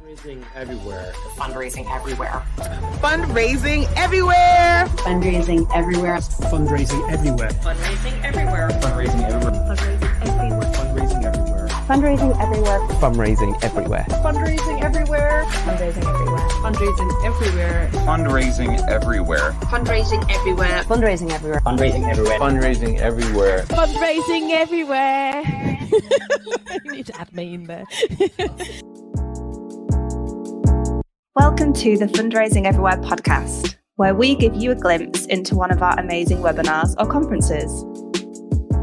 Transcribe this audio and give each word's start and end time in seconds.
Fundraising 0.00 0.42
everywhere. 0.54 1.12
Fundraising 1.36 1.94
everywhere. 1.94 2.42
Fundraising 3.02 3.86
everywhere. 3.96 4.86
Fundraising 4.96 5.66
everywhere. 5.74 6.18
Fundraising 6.18 7.10
everywhere. 7.10 7.50
Fundraising 7.60 8.22
everywhere. 8.24 8.70
Fundraising 8.80 9.22
everywhere. 9.30 10.68
Fundraising 10.80 11.24
everywhere. 11.24 11.68
Fundraising 11.90 12.32
everywhere. 12.40 12.70
Fundraising 13.10 13.62
everywhere. 13.62 14.06
Fundraising 14.20 14.82
everywhere. 14.82 15.26
Fundraising 15.68 16.02
everywhere. 16.02 16.40
Fundraising 16.62 17.28
everywhere. 17.28 18.00
Fundraising 18.06 18.88
everywhere. 18.88 19.52
Fundraising 19.66 20.30
everywhere. 20.32 20.80
Fundraising 20.82 21.30
everywhere. 21.30 21.60
Fundraising 21.60 22.08
everywhere. 22.08 22.38
Fundraising 22.40 22.98
everywhere. 22.98 23.64
Fundraising 23.68 24.50
everywhere. 24.50 25.42
you 26.84 26.92
need 26.92 27.06
to 27.06 27.20
add 27.20 27.32
me 27.34 27.54
in 27.54 27.64
there. 27.64 27.84
Welcome 31.36 31.72
to 31.74 31.96
the 31.96 32.06
Fundraising 32.06 32.64
Everywhere 32.64 32.96
podcast, 32.96 33.76
where 33.94 34.16
we 34.16 34.34
give 34.34 34.56
you 34.56 34.72
a 34.72 34.74
glimpse 34.74 35.26
into 35.26 35.54
one 35.54 35.70
of 35.70 35.80
our 35.80 35.96
amazing 36.00 36.38
webinars 36.38 36.96
or 36.98 37.06
conferences. 37.06 37.84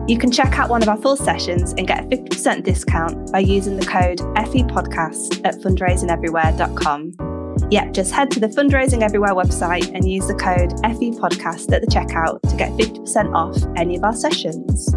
You 0.10 0.18
can 0.18 0.32
check 0.32 0.58
out 0.58 0.70
one 0.70 0.82
of 0.82 0.88
our 0.88 0.96
full 0.96 1.18
sessions 1.18 1.74
and 1.78 1.86
get 1.86 2.06
a 2.06 2.08
50% 2.08 2.64
discount 2.64 3.34
by 3.34 3.40
using 3.40 3.76
the 3.76 3.86
code 3.86 4.20
FEPodcast 4.38 5.42
at 5.44 5.56
fundraisingeverywhere.com. 5.56 7.68
Yep, 7.70 7.94
just 7.94 8.14
head 8.14 8.32
to 8.32 8.40
the 8.40 8.48
Fundraising 8.48 9.02
Everywhere 9.02 9.34
website 9.34 9.94
and 9.94 10.10
use 10.10 10.28
the 10.28 10.36
code 10.36 10.72
FEPodcast 10.86 11.74
at 11.74 11.82
the 11.82 11.88
checkout 11.88 12.40
to 12.50 12.56
get 12.56 12.72
50% 12.72 13.36
off 13.36 13.58
any 13.76 13.98
of 13.98 14.06
our 14.06 14.16
sessions. 14.16 14.96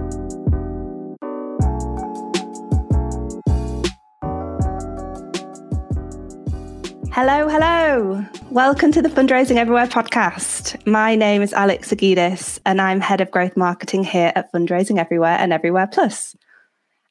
Hello, 7.12 7.48
hello. 7.48 8.24
Welcome 8.50 8.92
to 8.92 9.02
the 9.02 9.08
Fundraising 9.08 9.56
Everywhere 9.56 9.88
podcast. 9.88 10.86
My 10.86 11.16
name 11.16 11.42
is 11.42 11.52
Alex 11.52 11.90
Aggidis, 11.90 12.60
and 12.64 12.80
I'm 12.80 13.00
head 13.00 13.20
of 13.20 13.32
growth 13.32 13.56
marketing 13.56 14.04
here 14.04 14.32
at 14.36 14.52
Fundraising 14.52 14.96
Everywhere 14.96 15.36
and 15.36 15.52
Everywhere 15.52 15.88
Plus. 15.88 16.36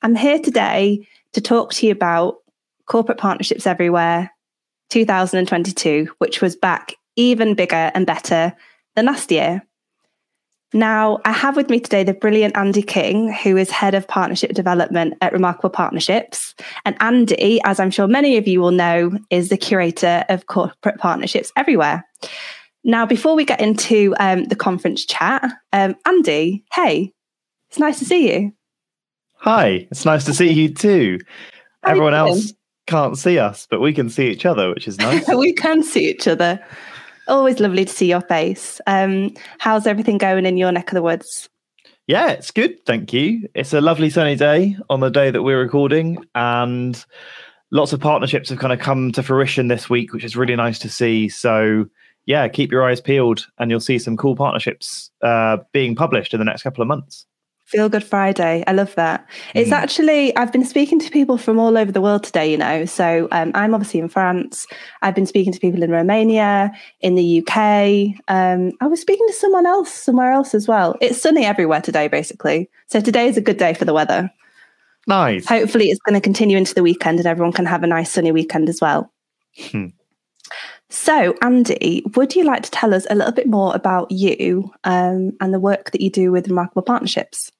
I'm 0.01 0.15
here 0.15 0.39
today 0.39 1.05
to 1.33 1.41
talk 1.41 1.73
to 1.73 1.85
you 1.85 1.91
about 1.91 2.35
Corporate 2.85 3.17
Partnerships 3.17 3.67
Everywhere 3.67 4.31
2022, 4.89 6.07
which 6.19 6.41
was 6.41 6.55
back 6.55 6.95
even 7.17 7.53
bigger 7.53 7.91
and 7.93 8.07
better 8.07 8.53
than 8.95 9.05
last 9.05 9.31
year. 9.31 9.67
Now, 10.73 11.19
I 11.25 11.31
have 11.31 11.55
with 11.55 11.69
me 11.69 11.79
today 11.79 12.03
the 12.03 12.13
brilliant 12.13 12.55
Andy 12.55 12.83
King, 12.83 13.33
who 13.33 13.57
is 13.57 13.71
head 13.71 13.95
of 13.95 14.07
partnership 14.07 14.53
development 14.53 15.15
at 15.21 15.33
Remarkable 15.33 15.71
Partnerships. 15.71 16.53
And 16.85 16.95
Andy, 16.99 17.59
as 17.65 17.79
I'm 17.79 17.89
sure 17.89 18.07
many 18.07 18.37
of 18.37 18.47
you 18.47 18.61
will 18.61 18.71
know, 18.71 19.11
is 19.31 19.49
the 19.49 19.57
curator 19.57 20.25
of 20.29 20.45
corporate 20.45 20.99
partnerships 20.99 21.51
everywhere. 21.55 22.05
Now, 22.83 23.05
before 23.05 23.35
we 23.35 23.45
get 23.45 23.59
into 23.59 24.13
um, 24.19 24.45
the 24.45 24.55
conference 24.55 25.05
chat, 25.05 25.43
um, 25.73 25.95
Andy, 26.05 26.63
hey, 26.73 27.13
it's 27.69 27.79
nice 27.79 27.99
to 27.99 28.05
see 28.05 28.31
you. 28.31 28.53
Hi, 29.37 29.87
it's 29.89 30.05
nice 30.05 30.25
to 30.25 30.33
see 30.33 30.51
you 30.51 30.73
too. 30.73 31.17
How 31.83 31.91
Everyone 31.91 32.13
else 32.13 32.53
can't 32.87 33.17
see 33.17 33.39
us, 33.39 33.67
but 33.69 33.79
we 33.81 33.93
can 33.93 34.09
see 34.09 34.27
each 34.29 34.45
other, 34.45 34.69
which 34.69 34.87
is 34.87 34.97
nice. 34.99 35.27
we 35.35 35.53
can 35.53 35.81
see 35.81 36.09
each 36.09 36.27
other. 36.27 36.59
Always 37.29 37.59
lovely 37.59 37.85
to 37.85 37.93
see 37.93 38.09
your 38.09 38.21
face. 38.21 38.81
Um, 38.87 39.33
how's 39.59 39.87
everything 39.87 40.17
going 40.17 40.45
in 40.45 40.57
your 40.57 40.71
neck 40.71 40.91
of 40.91 40.95
the 40.95 41.01
woods? 41.01 41.47
yeah, 42.09 42.29
it's 42.29 42.49
good. 42.49 42.83
Thank 42.87 43.13
you. 43.13 43.47
It's 43.53 43.71
a 43.71 43.81
lovely 43.81 44.09
sunny 44.09 44.35
day 44.35 44.75
on 44.89 44.99
the 44.99 45.11
day 45.11 45.29
that 45.29 45.43
we're 45.43 45.61
recording, 45.61 46.17
and 46.33 47.05
lots 47.69 47.93
of 47.93 47.99
partnerships 47.99 48.49
have 48.49 48.57
kind 48.57 48.73
of 48.73 48.79
come 48.79 49.11
to 49.11 49.21
fruition 49.21 49.67
this 49.67 49.91
week, 49.91 50.11
which 50.11 50.23
is 50.23 50.35
really 50.35 50.55
nice 50.55 50.79
to 50.79 50.89
see. 50.89 51.29
So, 51.29 51.85
yeah, 52.25 52.47
keep 52.47 52.71
your 52.71 52.83
eyes 52.83 52.99
peeled, 52.99 53.45
and 53.59 53.69
you'll 53.69 53.79
see 53.79 53.99
some 53.99 54.17
cool 54.17 54.35
partnerships 54.35 55.11
uh, 55.21 55.57
being 55.71 55.95
published 55.95 56.33
in 56.33 56.39
the 56.39 56.45
next 56.45 56.63
couple 56.63 56.81
of 56.81 56.87
months. 56.87 57.27
Feel 57.69 57.87
Good 57.87 58.03
Friday. 58.03 58.63
I 58.65 58.71
love 58.71 58.95
that. 58.95 59.27
It's 59.53 59.69
Mm. 59.69 59.73
actually, 59.73 60.35
I've 60.35 60.51
been 60.51 60.65
speaking 60.65 60.97
to 60.99 61.11
people 61.11 61.37
from 61.37 61.59
all 61.59 61.77
over 61.77 61.91
the 61.91 62.01
world 62.01 62.23
today, 62.23 62.49
you 62.49 62.57
know. 62.57 62.85
So 62.85 63.27
um, 63.31 63.51
I'm 63.53 63.75
obviously 63.75 63.99
in 63.99 64.09
France. 64.09 64.65
I've 65.03 65.13
been 65.13 65.27
speaking 65.27 65.53
to 65.53 65.59
people 65.59 65.83
in 65.83 65.91
Romania, 65.91 66.71
in 67.01 67.13
the 67.13 67.43
UK. 67.43 68.15
Um, 68.27 68.71
I 68.81 68.87
was 68.87 68.99
speaking 68.99 69.27
to 69.27 69.33
someone 69.33 69.67
else 69.67 69.93
somewhere 69.93 70.31
else 70.31 70.55
as 70.55 70.67
well. 70.67 70.95
It's 70.99 71.21
sunny 71.21 71.45
everywhere 71.45 71.79
today, 71.81 72.07
basically. 72.07 72.69
So 72.87 73.01
today 73.01 73.27
is 73.27 73.37
a 73.37 73.41
good 73.41 73.57
day 73.57 73.75
for 73.75 73.85
the 73.85 73.93
weather. 73.93 74.31
Nice. 75.05 75.45
Hopefully, 75.47 75.89
it's 75.89 75.99
going 76.01 76.15
to 76.15 76.21
continue 76.21 76.57
into 76.57 76.73
the 76.73 76.83
weekend 76.83 77.19
and 77.19 77.27
everyone 77.27 77.53
can 77.53 77.65
have 77.67 77.83
a 77.83 77.87
nice 77.87 78.11
sunny 78.11 78.31
weekend 78.31 78.67
as 78.67 78.81
well. 78.81 79.11
Hmm. 79.71 79.87
So, 80.89 81.35
Andy, 81.43 82.03
would 82.15 82.35
you 82.35 82.43
like 82.45 82.63
to 82.63 82.71
tell 82.71 82.95
us 82.95 83.05
a 83.11 83.15
little 83.15 83.31
bit 83.31 83.47
more 83.47 83.75
about 83.75 84.09
you 84.09 84.71
um, 84.85 85.33
and 85.39 85.53
the 85.53 85.59
work 85.59 85.91
that 85.91 86.01
you 86.01 86.09
do 86.09 86.31
with 86.31 86.47
Remarkable 86.47 86.81
Partnerships? 86.81 87.51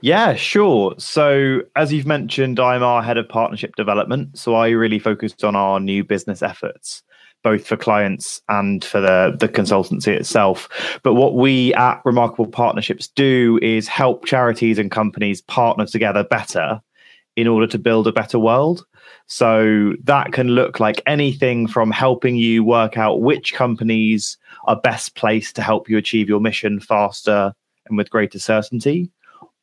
Yeah, 0.00 0.34
sure. 0.34 0.94
So, 0.98 1.62
as 1.74 1.92
you've 1.92 2.06
mentioned, 2.06 2.60
I'm 2.60 2.82
our 2.82 3.02
head 3.02 3.16
of 3.16 3.28
partnership 3.28 3.76
development. 3.76 4.38
So, 4.38 4.54
I 4.54 4.68
really 4.70 4.98
focused 4.98 5.42
on 5.42 5.56
our 5.56 5.80
new 5.80 6.04
business 6.04 6.42
efforts, 6.42 7.02
both 7.42 7.66
for 7.66 7.76
clients 7.76 8.42
and 8.48 8.84
for 8.84 9.00
the, 9.00 9.34
the 9.38 9.48
consultancy 9.48 10.08
itself. 10.08 10.68
But 11.02 11.14
what 11.14 11.34
we 11.34 11.72
at 11.74 12.02
Remarkable 12.04 12.46
Partnerships 12.46 13.08
do 13.08 13.58
is 13.62 13.88
help 13.88 14.26
charities 14.26 14.78
and 14.78 14.90
companies 14.90 15.40
partner 15.40 15.86
together 15.86 16.24
better 16.24 16.80
in 17.36 17.46
order 17.46 17.66
to 17.66 17.78
build 17.78 18.06
a 18.06 18.12
better 18.12 18.38
world. 18.38 18.84
So, 19.28 19.94
that 20.04 20.32
can 20.32 20.48
look 20.48 20.78
like 20.78 21.00
anything 21.06 21.66
from 21.66 21.90
helping 21.90 22.36
you 22.36 22.62
work 22.64 22.98
out 22.98 23.22
which 23.22 23.54
companies 23.54 24.36
are 24.66 24.78
best 24.78 25.14
placed 25.14 25.56
to 25.56 25.62
help 25.62 25.88
you 25.88 25.96
achieve 25.96 26.28
your 26.28 26.40
mission 26.40 26.80
faster 26.80 27.54
and 27.86 27.96
with 27.96 28.10
greater 28.10 28.38
certainty 28.38 29.10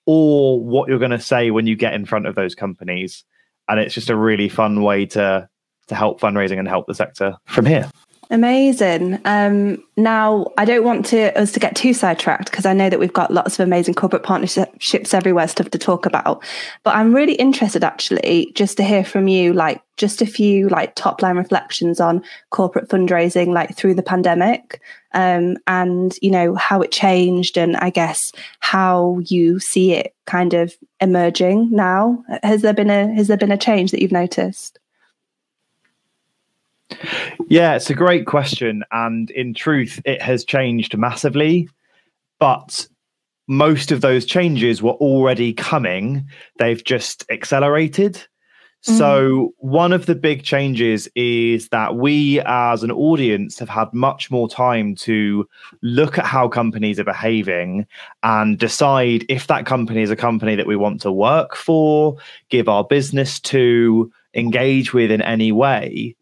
or 0.06 0.59
what 0.64 0.90
you're 0.90 1.00
going 1.00 1.12
to 1.12 1.19
say 1.19 1.52
when 1.52 1.68
you 1.68 1.75
get 1.75 1.94
in 1.94 2.06
front 2.06 2.28
of 2.28 2.36
those 2.36 2.56
companies 2.56 3.24
and 3.69 3.80
it's 3.80 3.94
just 3.94 4.09
a 4.09 4.16
really 4.16 4.50
fun 4.50 4.81
way 4.81 5.06
to 5.06 5.47
to 5.88 5.96
help 5.96 6.19
fundraising 6.19 6.59
and 6.59 6.68
help 6.68 6.88
the 6.88 6.96
sector 6.96 7.36
from 7.46 7.66
here 7.66 7.90
Amazing. 8.34 9.19
Um, 9.25 9.84
now, 9.96 10.47
I 10.58 10.66
don't 10.66 10.84
want 10.84 11.06
to 11.08 11.38
us 11.40 11.52
to 11.52 11.59
get 11.59 11.75
too 11.75 11.94
sidetracked 11.94 12.50
because 12.50 12.66
I 12.66 12.74
know 12.74 12.90
that 12.90 13.00
we've 13.00 13.13
got 13.13 13.31
lots 13.31 13.59
of 13.59 13.63
amazing 13.63 13.94
corporate 13.94 14.24
partnerships 14.24 15.13
everywhere 15.13 15.47
stuff 15.47 15.69
to 15.69 15.78
talk 15.78 16.08
about. 16.08 16.44
But 16.84 16.96
I'm 16.96 17.13
really 17.13 17.36
interested, 17.36 17.84
actually, 17.84 18.52
just 18.56 18.75
to 18.78 18.84
hear 18.84 19.03
from 19.03 19.28
you, 19.28 19.53
like 19.53 19.84
just 19.97 20.22
a 20.22 20.25
few 20.25 20.68
like 20.69 20.96
top 20.96 21.22
line 21.22 21.38
reflections 21.38 22.00
on 22.00 22.24
corporate 22.50 22.90
fundraising, 22.90 23.53
like 23.53 23.75
through 23.75 23.94
the 23.94 24.02
pandemic, 24.02 24.81
um, 25.13 25.57
and 25.68 26.16
you 26.22 26.31
know 26.31 26.56
how 26.56 26.81
it 26.81 26.91
changed, 26.91 27.57
and 27.57 27.78
I 27.78 27.90
guess 27.90 28.31
how 28.59 29.19
you 29.25 29.59
see 29.59 29.94
it 29.94 30.16
kind 30.25 30.53
of 30.53 30.74
emerging 31.00 31.69
now. 31.72 32.24
Has 32.44 32.62
there 32.62 32.74
been 32.74 32.90
a 32.90 33.13
has 33.13 33.28
there 33.28 33.38
been 33.38 33.51
a 33.51 33.57
change 33.57 33.91
that 33.91 34.01
you've 34.01 34.12
noticed? 34.12 34.79
yeah 37.47 37.75
it's 37.75 37.90
a 37.90 37.96
great 37.96 38.25
question 38.25 38.84
and 38.91 39.31
in 39.31 39.53
truth 39.53 40.01
it 40.06 40.22
has 40.22 40.44
changed 40.44 40.97
massively 40.97 41.69
but 42.40 42.88
most 43.47 43.91
of 43.91 44.01
those 44.01 44.25
changes 44.25 44.81
were 44.81 44.94
already 44.94 45.53
coming 45.53 46.28
they've 46.57 46.84
just 46.84 47.25
accelerated 47.30 48.22
Mm-hmm. 48.85 48.97
so 48.97 49.53
one 49.59 49.94
of 49.94 50.07
the 50.07 50.16
big 50.16 50.44
changes 50.44 51.07
is 51.16 51.69
that 51.69 51.95
we 51.95 52.41
as 52.41 52.83
an 52.83 52.91
audience 52.91 53.57
have 53.59 53.69
had 53.69 53.94
much 53.94 54.29
more 54.29 54.49
time 54.49 54.94
to 54.95 55.47
look 55.81 56.17
at 56.17 56.25
how 56.25 56.49
companies 56.49 56.99
are 56.99 57.05
behaving 57.05 57.88
and 58.23 58.59
decide 58.59 59.25
if 59.29 59.47
that 59.47 59.66
company 59.66 60.01
is 60.01 60.11
a 60.11 60.17
company 60.17 60.55
that 60.55 60.67
we 60.67 60.75
want 60.75 60.99
to 61.01 61.13
work 61.13 61.55
for, 61.55 62.17
give 62.49 62.67
our 62.67 62.83
business 62.83 63.39
to, 63.39 64.11
engage 64.33 64.94
with 64.94 65.11
in 65.11 65.21
any 65.21 65.51
way. 65.51 66.15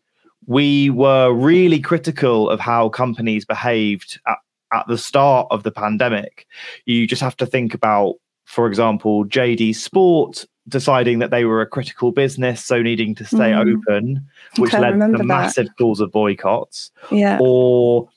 We 0.47 0.89
were 0.89 1.31
really 1.31 1.79
critical 1.79 2.49
of 2.49 2.59
how 2.59 2.89
companies 2.89 3.45
behaved 3.45 4.19
at, 4.27 4.37
at 4.73 4.87
the 4.87 4.97
start 4.97 5.47
of 5.51 5.63
the 5.63 5.71
pandemic. 5.71 6.47
You 6.85 7.07
just 7.07 7.21
have 7.21 7.37
to 7.37 7.45
think 7.45 7.73
about, 7.73 8.15
for 8.45 8.67
example, 8.67 9.25
JD 9.25 9.75
Sport 9.75 10.45
deciding 10.67 11.19
that 11.19 11.31
they 11.31 11.45
were 11.45 11.61
a 11.61 11.65
critical 11.67 12.11
business, 12.11 12.63
so 12.63 12.81
needing 12.81 13.15
to 13.15 13.25
stay 13.25 13.51
Mm. 13.51 13.75
open, 13.75 14.25
which 14.57 14.73
led 14.73 14.91
to 14.93 15.17
that. 15.17 15.23
massive 15.25 15.67
calls 15.77 15.99
of 15.99 16.11
boycotts 16.11 16.91
Yeah. 17.11 17.37
or 17.41 18.07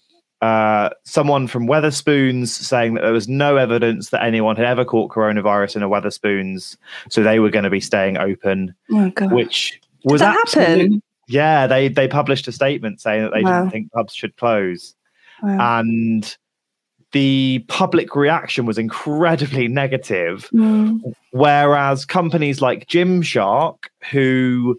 uh, 0.42 0.90
someone 1.04 1.46
from 1.46 1.66
Wetherspoons 1.66 2.48
saying 2.48 2.94
that 2.94 3.00
there 3.02 3.12
was 3.14 3.28
no 3.28 3.56
evidence 3.56 4.10
that 4.10 4.22
anyone 4.22 4.56
had 4.56 4.66
ever 4.66 4.84
caught 4.84 5.10
coronavirus 5.10 5.76
in 5.76 5.82
a 5.82 5.88
Wetherspoons, 5.88 6.76
so 7.08 7.22
they 7.22 7.38
were 7.38 7.48
going 7.48 7.62
to 7.64 7.70
be 7.70 7.80
staying 7.80 8.18
open, 8.18 8.74
Oh 8.92 9.08
god. 9.10 9.32
which 9.32 9.80
was 10.04 10.20
that 10.20 10.34
happen? 10.54 11.00
Yeah, 11.28 11.66
they 11.66 11.88
they 11.88 12.06
published 12.08 12.46
a 12.46 12.52
statement 12.52 13.00
saying 13.00 13.22
that 13.22 13.32
they 13.32 13.42
Wow. 13.42 13.60
didn't 13.60 13.70
think 13.72 13.92
pubs 13.92 14.12
should 14.14 14.36
close, 14.36 14.94
Wow. 15.42 15.80
and 15.80 16.36
the 17.14 17.64
public 17.68 18.14
reaction 18.14 18.66
was 18.66 18.76
incredibly 18.76 19.68
negative. 19.82 20.48
Mm. 20.52 21.00
Whereas 21.30 22.04
companies 22.04 22.60
like 22.60 22.86
Gymshark, 22.86 23.84
who 24.10 24.78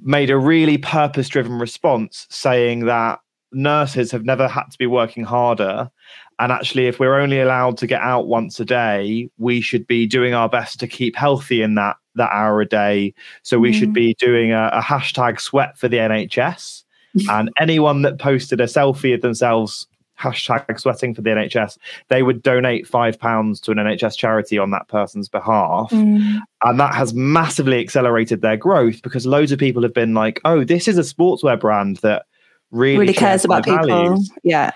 made 0.00 0.30
a 0.30 0.36
really 0.38 0.78
purpose 0.78 1.28
driven 1.28 1.58
response 1.58 2.26
saying 2.30 2.84
that 2.84 3.18
nurses 3.52 4.10
have 4.12 4.24
never 4.24 4.46
had 4.46 4.64
to 4.70 4.78
be 4.78 4.86
working 4.86 5.24
harder. 5.24 5.90
And 6.38 6.52
actually, 6.52 6.86
if 6.86 7.00
we're 7.00 7.18
only 7.18 7.40
allowed 7.40 7.78
to 7.78 7.86
get 7.86 8.02
out 8.02 8.28
once 8.28 8.60
a 8.60 8.64
day, 8.66 9.30
we 9.38 9.62
should 9.62 9.86
be 9.86 10.06
doing 10.06 10.34
our 10.34 10.50
best 10.50 10.78
to 10.80 10.86
keep 10.86 11.16
healthy 11.16 11.62
in 11.62 11.74
that 11.76 11.96
that 12.16 12.30
hour 12.32 12.60
a 12.60 12.66
day. 12.68 13.12
So 13.42 13.58
we 13.58 13.72
should 13.72 13.90
Mm. 13.90 13.94
be 13.94 14.14
doing 14.14 14.52
a, 14.52 14.70
a 14.72 14.80
hashtag 14.82 15.40
sweat 15.40 15.76
for 15.78 15.88
the 15.88 15.98
NHS. 15.98 16.84
and 17.30 17.50
anyone 17.58 18.02
that 18.02 18.18
posted 18.18 18.60
a 18.60 18.64
selfie 18.64 19.14
of 19.14 19.22
themselves 19.22 19.86
hashtag 20.20 20.78
sweating 20.80 21.14
for 21.14 21.22
the 21.22 21.30
NHS, 21.30 21.78
they 22.08 22.22
would 22.22 22.42
donate 22.42 22.86
five 22.86 23.18
pounds 23.18 23.60
to 23.62 23.70
an 23.70 23.78
NHS 23.78 24.16
charity 24.16 24.58
on 24.58 24.70
that 24.70 24.88
person's 24.88 25.28
behalf. 25.28 25.90
Mm. 25.90 26.38
And 26.64 26.80
that 26.80 26.94
has 26.94 27.12
massively 27.14 27.80
accelerated 27.80 28.40
their 28.42 28.56
growth 28.56 29.02
because 29.02 29.26
loads 29.26 29.52
of 29.52 29.58
people 29.58 29.82
have 29.82 29.94
been 29.94 30.14
like, 30.14 30.40
oh, 30.44 30.64
this 30.64 30.88
is 30.88 30.98
a 30.98 31.02
sportswear 31.02 31.58
brand 31.60 31.96
that 31.98 32.26
really, 32.70 32.98
really 32.98 33.12
cares 33.12 33.44
about 33.44 33.64
people. 33.64 33.86
values." 33.86 34.30
Yeah. 34.42 34.70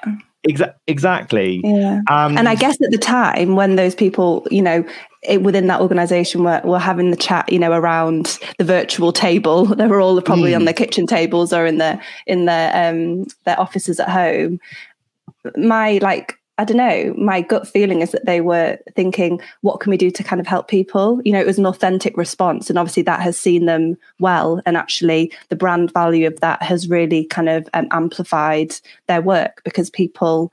Exa- 0.48 0.74
exactly. 0.86 1.60
Yeah. 1.62 2.00
Um, 2.08 2.38
and 2.38 2.48
I 2.48 2.54
guess 2.54 2.80
at 2.80 2.90
the 2.90 2.96
time 2.98 3.56
when 3.56 3.76
those 3.76 3.94
people, 3.94 4.46
you 4.50 4.62
know, 4.62 4.82
it, 5.22 5.42
within 5.42 5.66
that 5.66 5.82
organization 5.82 6.44
were, 6.44 6.62
were 6.64 6.78
having 6.78 7.10
the 7.10 7.16
chat, 7.18 7.52
you 7.52 7.58
know, 7.58 7.72
around 7.72 8.38
the 8.56 8.64
virtual 8.64 9.12
table, 9.12 9.66
they 9.76 9.86
were 9.86 10.00
all 10.00 10.18
probably 10.22 10.54
on 10.54 10.62
Mm. 10.62 10.64
their 10.64 10.72
kitchen 10.74 11.06
tables 11.06 11.52
or 11.52 11.66
in 11.66 11.76
their 11.76 12.00
in 12.26 12.46
their 12.46 12.70
um 12.90 13.26
their 13.44 13.60
offices 13.60 14.00
at 14.00 14.08
home. 14.08 14.58
My 15.56 15.98
like 16.02 16.40
I 16.60 16.64
don't 16.64 16.76
know, 16.76 17.14
my 17.16 17.40
gut 17.40 17.66
feeling 17.66 18.02
is 18.02 18.12
that 18.12 18.26
they 18.26 18.42
were 18.42 18.78
thinking, 18.94 19.40
what 19.62 19.80
can 19.80 19.88
we 19.88 19.96
do 19.96 20.10
to 20.10 20.22
kind 20.22 20.40
of 20.40 20.46
help 20.46 20.68
people? 20.68 21.18
You 21.24 21.32
know, 21.32 21.40
it 21.40 21.46
was 21.46 21.58
an 21.58 21.64
authentic 21.64 22.18
response. 22.18 22.68
And 22.68 22.78
obviously 22.78 23.02
that 23.04 23.20
has 23.20 23.40
seen 23.40 23.64
them 23.64 23.96
well. 24.18 24.60
And 24.66 24.76
actually 24.76 25.32
the 25.48 25.56
brand 25.56 25.90
value 25.94 26.26
of 26.26 26.38
that 26.40 26.62
has 26.62 26.86
really 26.86 27.24
kind 27.24 27.48
of 27.48 27.66
um, 27.72 27.88
amplified 27.92 28.74
their 29.06 29.22
work 29.22 29.62
because 29.64 29.88
people 29.88 30.52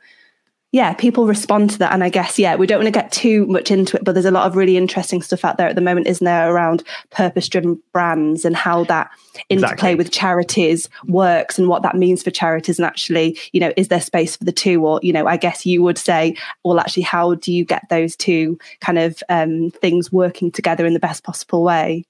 yeah, 0.73 0.93
people 0.93 1.25
respond 1.25 1.69
to 1.71 1.79
that. 1.79 1.93
And 1.93 2.03
I 2.03 2.09
guess, 2.09 2.37
yeah, 2.37 2.55
we 2.55 2.67
don't 2.67 2.79
want 2.79 2.93
to 2.93 2.99
get 2.99 3.11
too 3.11 3.45
much 3.47 3.71
into 3.71 3.95
it, 3.95 4.03
but 4.03 4.13
there's 4.13 4.25
a 4.25 4.31
lot 4.31 4.47
of 4.47 4.57
really 4.57 4.75
interesting 4.75 5.21
stuff 5.21 5.45
out 5.45 5.57
there 5.57 5.67
at 5.67 5.75
the 5.75 5.81
moment, 5.81 6.07
isn't 6.07 6.25
there, 6.25 6.53
around 6.53 6.83
purpose 7.09 7.47
driven 7.47 7.81
brands 7.93 8.43
and 8.43 8.55
how 8.55 8.83
that 8.85 9.09
interplay 9.47 9.93
Exactly. 9.93 9.95
with 9.95 10.11
charities 10.11 10.89
works 11.07 11.57
and 11.57 11.69
what 11.69 11.83
that 11.83 11.95
means 11.95 12.21
for 12.21 12.31
charities. 12.31 12.79
And 12.79 12.85
actually, 12.85 13.39
you 13.53 13.61
know, 13.61 13.71
is 13.77 13.87
there 13.87 14.01
space 14.01 14.35
for 14.35 14.43
the 14.43 14.51
two? 14.51 14.85
Or, 14.85 14.99
you 15.01 15.13
know, 15.13 15.25
I 15.25 15.37
guess 15.37 15.65
you 15.65 15.81
would 15.83 15.97
say, 15.97 16.35
well, 16.65 16.81
actually, 16.81 17.03
how 17.03 17.35
do 17.35 17.53
you 17.53 17.63
get 17.63 17.83
those 17.89 18.17
two 18.17 18.59
kind 18.81 18.99
of 18.99 19.23
um, 19.29 19.71
things 19.71 20.11
working 20.11 20.51
together 20.51 20.85
in 20.85 20.93
the 20.93 20.99
best 20.99 21.23
possible 21.23 21.63
way? 21.63 22.03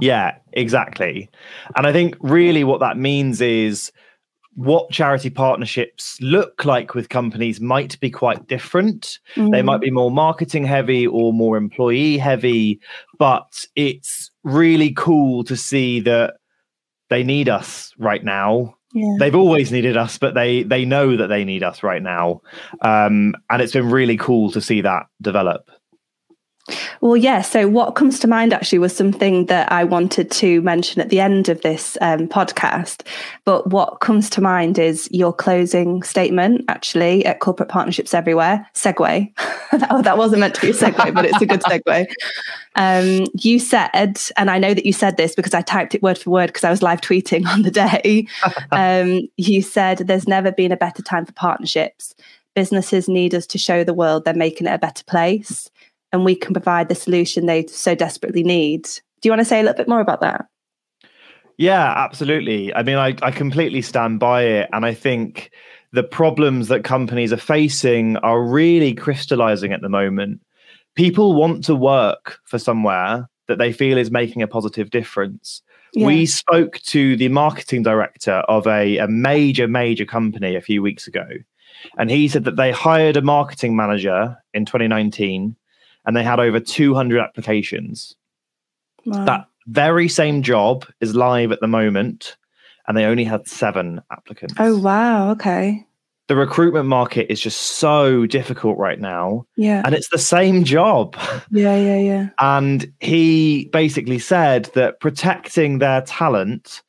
Yeah, 0.00 0.36
exactly. 0.52 1.30
And 1.76 1.86
I 1.86 1.92
think 1.92 2.16
really 2.18 2.64
what 2.64 2.80
that 2.80 2.96
means 2.96 3.40
is 3.40 3.92
what 4.54 4.90
charity 4.90 5.30
partnerships 5.30 6.18
look 6.20 6.64
like 6.64 6.94
with 6.94 7.08
companies 7.08 7.60
might 7.60 7.98
be 8.00 8.10
quite 8.10 8.46
different. 8.48 9.18
They 9.36 9.42
Mm. 9.42 9.64
might 9.64 9.80
be 9.80 9.90
more 9.90 10.10
marketing 10.10 10.64
heavy 10.64 11.06
or 11.06 11.32
more 11.32 11.56
employee 11.56 12.18
heavy, 12.18 12.80
but 13.18 13.64
it's 13.76 14.30
really 14.42 14.92
cool 14.92 15.44
to 15.44 15.56
see 15.56 16.00
that 16.00 16.34
they 17.10 17.22
need 17.22 17.48
us 17.48 17.92
right 17.98 18.24
now. 18.24 18.74
Yeah. 18.92 19.16
They've 19.20 19.36
always 19.36 19.70
needed 19.70 19.96
us, 19.96 20.18
but 20.18 20.34
they 20.34 20.64
they 20.64 20.84
know 20.84 21.16
that 21.16 21.28
they 21.28 21.44
need 21.44 21.62
us 21.62 21.82
right 21.84 22.02
now. 22.02 22.40
Um, 22.82 23.34
and 23.48 23.62
it's 23.62 23.72
been 23.72 23.88
really 23.88 24.16
cool 24.16 24.50
to 24.50 24.60
see 24.60 24.80
that 24.80 25.06
develop. 25.22 25.70
Well, 27.00 27.16
yeah. 27.16 27.42
So, 27.42 27.68
what 27.68 27.92
comes 27.92 28.18
to 28.20 28.28
mind 28.28 28.52
actually 28.52 28.78
was 28.78 28.94
something 28.94 29.46
that 29.46 29.70
I 29.72 29.84
wanted 29.84 30.30
to 30.32 30.60
mention 30.62 31.00
at 31.00 31.08
the 31.08 31.20
end 31.20 31.48
of 31.48 31.60
this 31.62 31.96
um, 32.00 32.28
podcast. 32.28 33.06
But 33.44 33.70
what 33.70 34.00
comes 34.00 34.30
to 34.30 34.40
mind 34.40 34.78
is 34.78 35.08
your 35.10 35.32
closing 35.32 36.02
statement, 36.02 36.64
actually, 36.68 37.24
at 37.26 37.40
Corporate 37.40 37.68
Partnerships 37.68 38.14
Everywhere. 38.14 38.66
Segue. 38.74 39.32
that, 39.72 40.04
that 40.04 40.18
wasn't 40.18 40.40
meant 40.40 40.54
to 40.56 40.60
be 40.60 40.70
a 40.70 40.74
segue, 40.74 41.14
but 41.14 41.24
it's 41.24 41.40
a 41.40 41.46
good 41.46 41.60
segue. 41.62 42.06
Um, 42.76 43.26
you 43.34 43.58
said, 43.58 44.20
and 44.36 44.50
I 44.50 44.58
know 44.58 44.74
that 44.74 44.86
you 44.86 44.92
said 44.92 45.16
this 45.16 45.34
because 45.34 45.54
I 45.54 45.62
typed 45.62 45.94
it 45.94 46.02
word 46.02 46.18
for 46.18 46.30
word 46.30 46.48
because 46.48 46.64
I 46.64 46.70
was 46.70 46.82
live 46.82 47.00
tweeting 47.00 47.46
on 47.46 47.62
the 47.62 47.70
day. 47.70 48.26
um, 48.72 49.28
you 49.36 49.62
said, 49.62 49.98
There's 49.98 50.28
never 50.28 50.52
been 50.52 50.72
a 50.72 50.76
better 50.76 51.02
time 51.02 51.26
for 51.26 51.32
partnerships. 51.32 52.14
Businesses 52.54 53.08
need 53.08 53.34
us 53.34 53.46
to 53.46 53.58
show 53.58 53.84
the 53.84 53.94
world 53.94 54.24
they're 54.24 54.34
making 54.34 54.66
it 54.66 54.74
a 54.74 54.78
better 54.78 55.04
place 55.04 55.70
and 56.12 56.24
we 56.24 56.34
can 56.34 56.52
provide 56.52 56.88
the 56.88 56.94
solution 56.94 57.46
they 57.46 57.66
so 57.66 57.94
desperately 57.94 58.42
need. 58.42 58.84
Do 58.84 59.28
you 59.28 59.30
want 59.30 59.40
to 59.40 59.44
say 59.44 59.60
a 59.60 59.62
little 59.62 59.76
bit 59.76 59.88
more 59.88 60.00
about 60.00 60.20
that? 60.20 60.46
Yeah, 61.56 61.92
absolutely. 61.94 62.74
I 62.74 62.82
mean, 62.82 62.96
I, 62.96 63.14
I 63.22 63.30
completely 63.30 63.82
stand 63.82 64.18
by 64.18 64.44
it. 64.44 64.70
And 64.72 64.86
I 64.86 64.94
think 64.94 65.50
the 65.92 66.02
problems 66.02 66.68
that 66.68 66.84
companies 66.84 67.32
are 67.32 67.36
facing 67.36 68.16
are 68.18 68.42
really 68.42 68.94
crystallizing 68.94 69.72
at 69.72 69.82
the 69.82 69.88
moment. 69.88 70.40
People 70.94 71.34
want 71.34 71.64
to 71.64 71.74
work 71.74 72.38
for 72.44 72.58
somewhere 72.58 73.28
that 73.48 73.58
they 73.58 73.72
feel 73.72 73.98
is 73.98 74.10
making 74.10 74.42
a 74.42 74.46
positive 74.46 74.90
difference. 74.90 75.62
We 75.96 76.24
spoke 76.24 76.78
to 76.86 77.16
the 77.16 77.28
marketing 77.28 77.82
director 77.82 78.44
of 78.48 78.66
a, 78.66 78.98
a 78.98 79.08
major, 79.08 79.66
major 79.66 80.06
company 80.06 80.54
a 80.54 80.60
few 80.60 80.82
weeks 80.82 81.08
ago. 81.08 81.26
And 81.98 82.10
he 82.10 82.28
said 82.28 82.44
that 82.44 82.56
they 82.56 82.70
hired 82.70 83.16
a 83.16 83.22
marketing 83.22 83.74
manager 83.74 84.36
in 84.54 84.64
2019 84.64 85.56
and 86.06 86.16
they 86.16 86.22
had 86.22 86.40
over 86.40 86.60
200 86.60 87.20
applications 87.20 88.14
Wow. 89.06 89.24
that 89.24 89.46
very 89.66 90.08
same 90.08 90.42
job 90.42 90.84
is 91.00 91.14
live 91.14 91.52
at 91.52 91.60
the 91.60 91.66
moment 91.66 92.36
and 92.86 92.96
they 92.96 93.04
only 93.04 93.24
had 93.24 93.46
seven 93.48 94.00
applicants 94.12 94.54
oh 94.58 94.78
wow, 94.78 95.30
okay. 95.30 95.86
the 96.28 96.36
recruitment 96.36 96.86
market 96.86 97.30
is 97.32 97.40
just 97.40 97.60
so 97.62 98.26
difficult 98.26 98.76
right 98.78 99.00
now 99.00 99.46
Yeah. 99.56 99.82
and 99.84 99.94
it's 99.94 100.10
the 100.10 100.18
same 100.18 100.64
job 100.64 101.16
Yeah, 101.50 101.76
yeah, 101.76 101.98
yeah. 101.98 102.28
and 102.40 102.92
he 103.00 103.70
basically 103.72 104.18
said 104.18 104.66
that 104.74 105.00
protecting 105.00 105.78
their 105.78 106.02
talent 106.02 106.82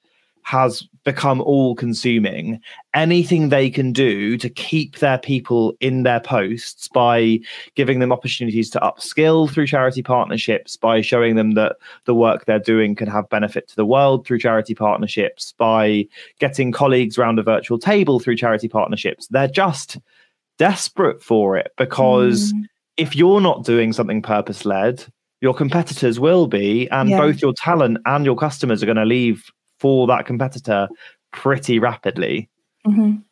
has 0.43 0.83
become 1.03 1.41
all 1.41 1.73
consuming 1.75 2.59
anything 2.93 3.49
they 3.49 3.69
can 3.69 3.91
do 3.91 4.37
to 4.37 4.49
keep 4.49 4.97
their 4.99 5.17
people 5.17 5.73
in 5.79 6.03
their 6.03 6.19
posts 6.19 6.87
by 6.89 7.39
giving 7.75 7.99
them 7.99 8.11
opportunities 8.11 8.69
to 8.69 8.79
upskill 8.81 9.49
through 9.49 9.65
charity 9.65 10.03
partnerships 10.03 10.77
by 10.77 11.01
showing 11.01 11.35
them 11.35 11.51
that 11.51 11.77
the 12.05 12.13
work 12.13 12.45
they're 12.45 12.59
doing 12.59 12.93
can 12.93 13.07
have 13.07 13.27
benefit 13.29 13.67
to 13.67 13.75
the 13.75 13.85
world 13.85 14.27
through 14.27 14.37
charity 14.39 14.75
partnerships 14.75 15.53
by 15.57 16.05
getting 16.39 16.71
colleagues 16.71 17.17
around 17.17 17.39
a 17.39 17.43
virtual 17.43 17.79
table 17.79 18.19
through 18.19 18.35
charity 18.35 18.67
partnerships 18.67 19.27
they're 19.27 19.47
just 19.47 19.97
desperate 20.59 21.23
for 21.23 21.57
it 21.57 21.71
because 21.77 22.53
Mm. 22.53 22.65
if 22.97 23.15
you're 23.15 23.41
not 23.41 23.65
doing 23.65 23.93
something 23.93 24.21
purpose 24.21 24.65
led 24.65 25.03
your 25.41 25.55
competitors 25.55 26.19
will 26.19 26.45
be 26.45 26.87
and 26.91 27.09
Yeah. 27.09 27.17
both 27.17 27.41
your 27.41 27.53
talent 27.53 27.97
and 28.05 28.23
your 28.25 28.35
customers 28.35 28.83
are 28.83 28.85
going 28.85 28.95
to 28.97 29.05
leave 29.05 29.49
for 29.81 30.07
that 30.07 30.25
competitor 30.25 30.87
pretty 31.31 31.79
rapidly 31.79 32.49
Mhm. 32.85 33.23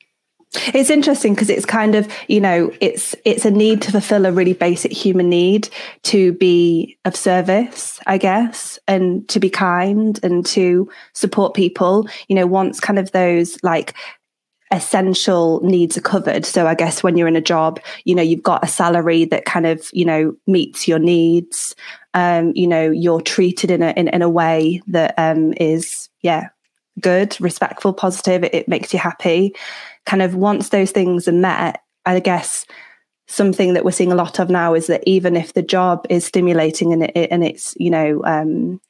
It's 0.73 0.89
interesting 0.89 1.35
because 1.35 1.49
it's 1.49 1.65
kind 1.65 1.93
of 1.93 2.11
you 2.27 2.41
know 2.41 2.71
it's 2.81 3.15
it's 3.23 3.45
a 3.45 3.51
need 3.51 3.83
to 3.83 3.91
fulfill 3.91 4.25
a 4.25 4.31
really 4.31 4.53
basic 4.53 4.91
human 4.91 5.29
need 5.29 5.69
to 6.03 6.33
be 6.33 6.97
of 7.05 7.15
service, 7.15 7.99
I 8.07 8.17
guess, 8.17 8.79
and 8.87 9.27
to 9.29 9.39
be 9.39 9.49
kind 9.51 10.19
and 10.23 10.43
to 10.47 10.89
support 11.13 11.53
people. 11.53 12.07
You 12.29 12.35
know, 12.35 12.47
once 12.47 12.79
kind 12.79 12.97
of 12.97 13.11
those 13.11 13.57
like 13.63 13.93
essential 14.71 15.61
needs 15.61 15.97
are 15.97 16.01
covered. 16.01 16.45
So 16.45 16.65
I 16.67 16.75
guess 16.75 17.03
when 17.03 17.17
you're 17.17 17.27
in 17.27 17.35
a 17.35 17.41
job, 17.41 17.79
you 18.05 18.15
know, 18.15 18.23
you've 18.23 18.43
got 18.43 18.63
a 18.63 18.67
salary 18.67 19.25
that 19.25 19.45
kind 19.45 19.67
of 19.67 19.87
you 19.93 20.05
know 20.05 20.33
meets 20.47 20.87
your 20.87 20.99
needs. 20.99 21.75
Um, 22.15 22.53
you 22.55 22.65
know, 22.65 22.89
you're 22.89 23.21
treated 23.21 23.69
in 23.69 23.83
a 23.83 23.91
in, 23.91 24.07
in 24.07 24.23
a 24.23 24.29
way 24.29 24.81
that 24.87 25.13
um 25.19 25.53
is 25.57 26.08
yeah 26.21 26.49
good, 26.99 27.39
respectful, 27.39 27.93
positive. 27.93 28.43
It, 28.43 28.53
it 28.53 28.67
makes 28.67 28.93
you 28.93 28.99
happy. 28.99 29.55
Kind 30.05 30.21
of 30.21 30.35
once 30.35 30.69
those 30.69 30.91
things 30.91 31.27
are 31.27 31.33
met, 31.33 31.81
I 32.05 32.19
guess 32.19 32.65
something 33.27 33.73
that 33.73 33.85
we're 33.85 33.91
seeing 33.91 34.11
a 34.11 34.15
lot 34.15 34.39
of 34.39 34.49
now 34.49 34.73
is 34.73 34.87
that 34.87 35.03
even 35.05 35.35
if 35.35 35.53
the 35.53 35.61
job 35.61 36.05
is 36.09 36.25
stimulating 36.25 36.93
and 36.93 37.03
it, 37.03 37.27
and 37.31 37.43
it's 37.43 37.75
you 37.79 37.89
know 37.89 38.21
um, 38.23 38.81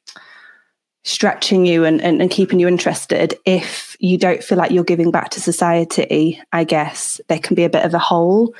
stretching 1.04 1.66
you 1.66 1.84
and, 1.84 2.00
and, 2.00 2.20
and 2.20 2.30
keeping 2.30 2.58
you 2.58 2.68
interested, 2.68 3.34
if 3.44 3.96
you 4.00 4.16
don't 4.16 4.42
feel 4.42 4.58
like 4.58 4.70
you're 4.70 4.84
giving 4.84 5.10
back 5.10 5.30
to 5.30 5.40
society, 5.40 6.40
I 6.52 6.64
guess 6.64 7.20
there 7.28 7.38
can 7.38 7.54
be 7.54 7.64
a 7.64 7.70
bit 7.70 7.84
of 7.84 7.94
a 7.94 7.98
hole. 7.98 8.54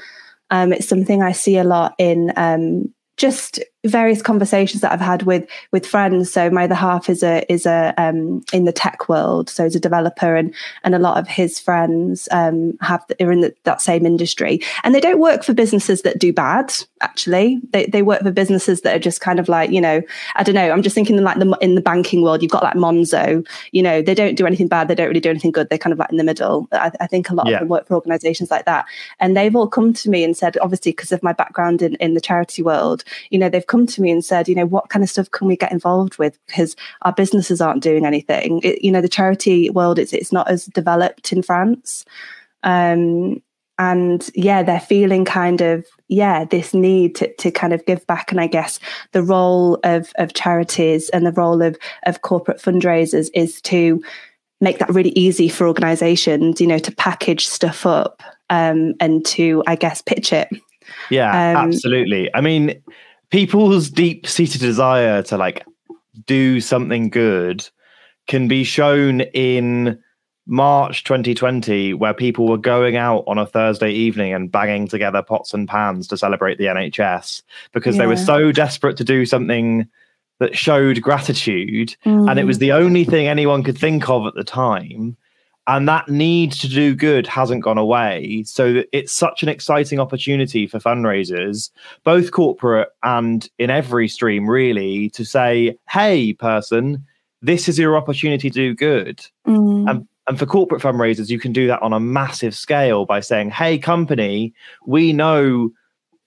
Um, 0.51 0.73
it's 0.73 0.89
something 0.89 1.23
I 1.23 1.33
see 1.33 1.57
a 1.59 1.65
lot 1.65 1.95
in 1.99 2.33
um, 2.37 2.93
just 3.17 3.61
various 3.87 4.21
conversations 4.21 4.83
that 4.83 4.93
I've 4.93 5.01
had 5.01 5.23
with 5.23 5.49
with 5.73 5.87
friends. 5.87 6.31
So 6.31 6.51
my 6.51 6.65
other 6.65 6.75
half 6.75 7.09
is 7.09 7.23
a 7.23 7.51
is 7.51 7.67
a 7.67 7.95
um, 7.97 8.43
in 8.53 8.65
the 8.65 8.73
tech 8.73 9.09
world, 9.09 9.49
so 9.49 9.65
he's 9.65 9.75
a 9.77 9.81
developer, 9.81 10.37
and 10.37 10.55
and 10.85 10.95
a 10.95 10.99
lot 10.99 11.19
of 11.19 11.27
his 11.27 11.59
friends 11.59 12.29
um, 12.31 12.77
have 12.81 13.05
are 13.21 13.33
in 13.33 13.41
the, 13.41 13.55
that 13.65 13.81
same 13.81 14.05
industry, 14.05 14.61
and 14.85 14.95
they 14.95 15.01
don't 15.01 15.19
work 15.19 15.43
for 15.45 15.55
businesses 15.55 16.03
that 16.03 16.19
do 16.19 16.33
bad. 16.33 16.73
Actually, 17.01 17.61
they 17.73 17.87
they 17.87 18.03
work 18.03 18.23
for 18.23 18.31
businesses 18.31 18.83
that 18.83 18.95
are 18.95 19.01
just 19.01 19.21
kind 19.21 19.39
of 19.39 19.49
like 19.49 19.71
you 19.71 19.81
know 19.81 20.03
I 20.37 20.43
don't 20.43 20.55
know. 20.55 20.71
I'm 20.71 20.83
just 20.83 20.95
thinking 20.95 21.17
like 21.23 21.39
the 21.39 21.57
in 21.63 21.75
the 21.75 21.81
banking 21.81 22.23
world, 22.23 22.43
you've 22.43 22.51
got 22.53 22.63
like 22.63 22.75
Monzo. 22.75 23.47
You 23.73 23.83
know, 23.83 24.03
they 24.03 24.15
don't 24.15 24.35
do 24.35 24.47
anything 24.47 24.69
bad, 24.69 24.89
they 24.89 24.95
don't 24.95 25.09
really 25.09 25.21
do 25.21 25.31
anything 25.31 25.53
good. 25.53 25.69
They're 25.71 25.79
kind 25.79 25.93
of 25.93 25.99
like 25.99 26.11
in 26.11 26.19
the 26.19 26.25
middle. 26.25 26.69
I, 26.73 26.91
I 27.01 27.07
think 27.07 27.31
a 27.31 27.35
lot 27.35 27.47
Yeah. 27.49 27.55
of 27.55 27.61
them 27.61 27.69
work 27.69 27.87
for 27.87 27.95
organisations 27.95 28.51
like 28.51 28.67
that, 28.67 28.85
and 29.19 29.37
they've 29.37 29.57
all 29.57 29.69
come 29.69 29.93
to 29.95 30.11
me 30.11 30.23
and 30.25 30.37
said, 30.37 30.59
obviously 30.59 30.93
because 30.93 31.13
of 31.13 31.23
my 31.23 31.33
background 31.33 31.81
in 31.81 31.95
in 31.97 32.13
the 32.15 32.21
charity 32.21 32.63
world, 32.63 33.05
you 33.31 33.39
know, 33.39 33.49
they've 33.49 33.67
come 33.71 33.87
to 33.87 34.03
me 34.03 34.11
and 34.11 34.25
said, 34.25 34.49
you 34.49 34.55
know, 34.55 34.67
what 34.67 34.89
kind 34.91 35.03
of 35.03 35.09
stuff 35.09 35.31
can 35.31 35.47
we 35.47 35.57
get 35.57 35.73
involved 35.73 36.19
with 36.19 36.39
because 36.47 36.77
our 37.03 37.13
businesses 37.13 37.61
aren't 37.61 37.83
doing 37.83 38.05
anything. 38.05 38.61
It, 38.63 38.83
you 38.85 38.93
know, 38.93 39.01
the 39.01 39.09
charity 39.09 39.71
world 39.71 39.99
it's 39.99 40.13
it's 40.13 40.33
not 40.33 40.49
as 40.49 40.67
developed 40.67 41.33
in 41.33 41.43
France. 41.43 42.05
Um, 42.63 43.43
and 43.79 44.29
yeah, 44.35 44.63
they're 44.63 44.79
feeling 44.79 45.25
kind 45.25 45.63
of 45.63 45.87
yeah 46.09 46.45
this 46.45 46.75
need 46.75 47.15
to, 47.15 47.33
to 47.37 47.51
kind 47.51 47.73
of 47.73 47.87
give 47.87 48.07
back, 48.07 48.31
and 48.31 48.41
I 48.41 48.47
guess 48.47 48.79
the 49.13 49.23
role 49.23 49.79
of 49.85 50.13
of 50.17 50.35
charities 50.35 51.09
and 51.11 51.25
the 51.25 51.33
role 51.33 51.63
of 51.63 51.79
of 52.03 52.21
corporate 52.21 52.61
fundraisers 52.61 53.31
is 53.33 53.63
to 53.63 54.03
make 54.61 54.79
that 54.79 54.91
really 54.91 55.11
easy 55.11 55.49
for 55.49 55.67
organizations, 55.67 56.61
you 56.61 56.67
know, 56.67 56.79
to 56.79 56.93
package 56.93 57.47
stuff 57.47 57.87
up 57.87 58.23
um, 58.51 58.95
and 59.01 59.25
to, 59.25 59.63
I 59.67 59.77
guess, 59.77 60.03
pitch 60.03 60.33
it. 60.33 60.49
Yeah, 61.09 61.31
Um, 61.31 61.69
absolutely. 61.69 62.29
I 62.35 62.41
mean, 62.41 62.83
people's 63.31 63.91
deep 63.91 64.27
seated 64.27 64.61
desire 64.61 65.23
to 65.25 65.37
like 65.37 65.65
do 66.27 66.61
something 66.61 67.09
good 67.09 67.69
can 68.29 68.49
be 68.49 68.65
shown 68.65 69.21
in 69.21 69.99
March 70.47 71.05
2020, 71.05 71.95
where 71.95 72.15
people 72.15 72.49
were 72.49 72.57
going 72.59 72.97
out 72.97 73.23
on 73.27 73.39
a 73.39 73.47
Thursday 73.47 73.91
evening 73.93 74.33
and 74.35 74.51
banging 74.51 74.89
together 74.89 75.23
pots 75.23 75.55
and 75.55 75.69
pans 75.69 76.09
to 76.09 76.17
celebrate 76.17 76.59
the 76.59 76.65
NHS 76.67 77.43
because 77.73 77.97
they 77.97 78.07
were 78.07 78.17
so 78.17 78.51
desperate 78.53 78.97
to 78.97 79.05
do 79.05 79.25
something 79.25 79.87
that 80.41 80.57
showed 80.57 81.01
gratitude. 81.03 81.95
And 82.05 82.29
Mm. 82.31 82.39
it 82.41 82.45
was 82.45 82.59
the 82.59 82.73
only 82.73 83.05
thing 83.05 83.29
anyone 83.29 83.63
could 83.63 83.79
think 83.79 84.09
of 84.09 84.27
at 84.27 84.35
the 84.35 84.43
time. 84.45 85.17
And 85.67 85.89
that 85.89 86.09
need 86.09 86.53
to 86.53 86.69
do 86.69 86.95
good 86.97 87.27
hasn't 87.27 87.63
gone 87.63 87.79
away. 87.79 88.43
So 88.45 88.83
it's 88.93 89.15
such 89.15 89.43
an 89.43 89.49
exciting 89.49 90.01
opportunity 90.01 90.67
for 90.67 90.79
fundraisers, 90.79 91.71
both 92.03 92.33
corporate 92.33 92.89
and 93.05 93.49
in 93.59 93.71
every 93.71 94.09
stream, 94.09 94.49
really, 94.49 95.11
to 95.11 95.25
say, 95.25 95.79
hey, 95.89 96.33
person, 96.33 97.05
this 97.41 97.69
is 97.69 97.79
your 97.79 97.97
opportunity 97.97 98.51
to 98.51 98.55
do 98.55 98.75
good. 98.75 99.25
Mm. 99.47 99.89
And, 99.89 100.09
and 100.27 100.39
for 100.39 100.47
corporate 100.47 100.83
fundraisers, 100.83 101.29
you 101.29 101.39
can 101.39 101.53
do 101.53 101.67
that 101.69 101.83
on 101.83 101.93
a 101.93 102.01
massive 102.01 102.55
scale 102.55 103.05
by 103.05 103.21
saying, 103.21 103.51
hey, 103.51 103.79
company, 103.79 104.53
we 104.87 105.13
know, 105.13 105.71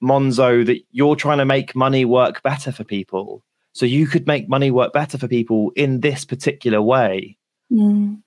Monzo, 0.01 0.65
that 0.65 0.79
you're 0.91 1.15
trying 1.15 1.39
to 1.39 1.45
make 1.45 1.75
money 1.75 2.05
work 2.05 2.41
better 2.43 2.71
for 2.71 2.83
people. 2.83 3.43
So 3.73 3.85
you 3.85 4.07
could 4.07 4.27
make 4.27 4.47
money 4.47 4.71
work 4.71 4.93
better 4.93 5.17
for 5.17 5.27
people 5.27 5.71
in 5.75 5.99
this 5.99 6.23
particular 6.23 6.81
way. 6.81 7.37
Mm. 7.71 8.22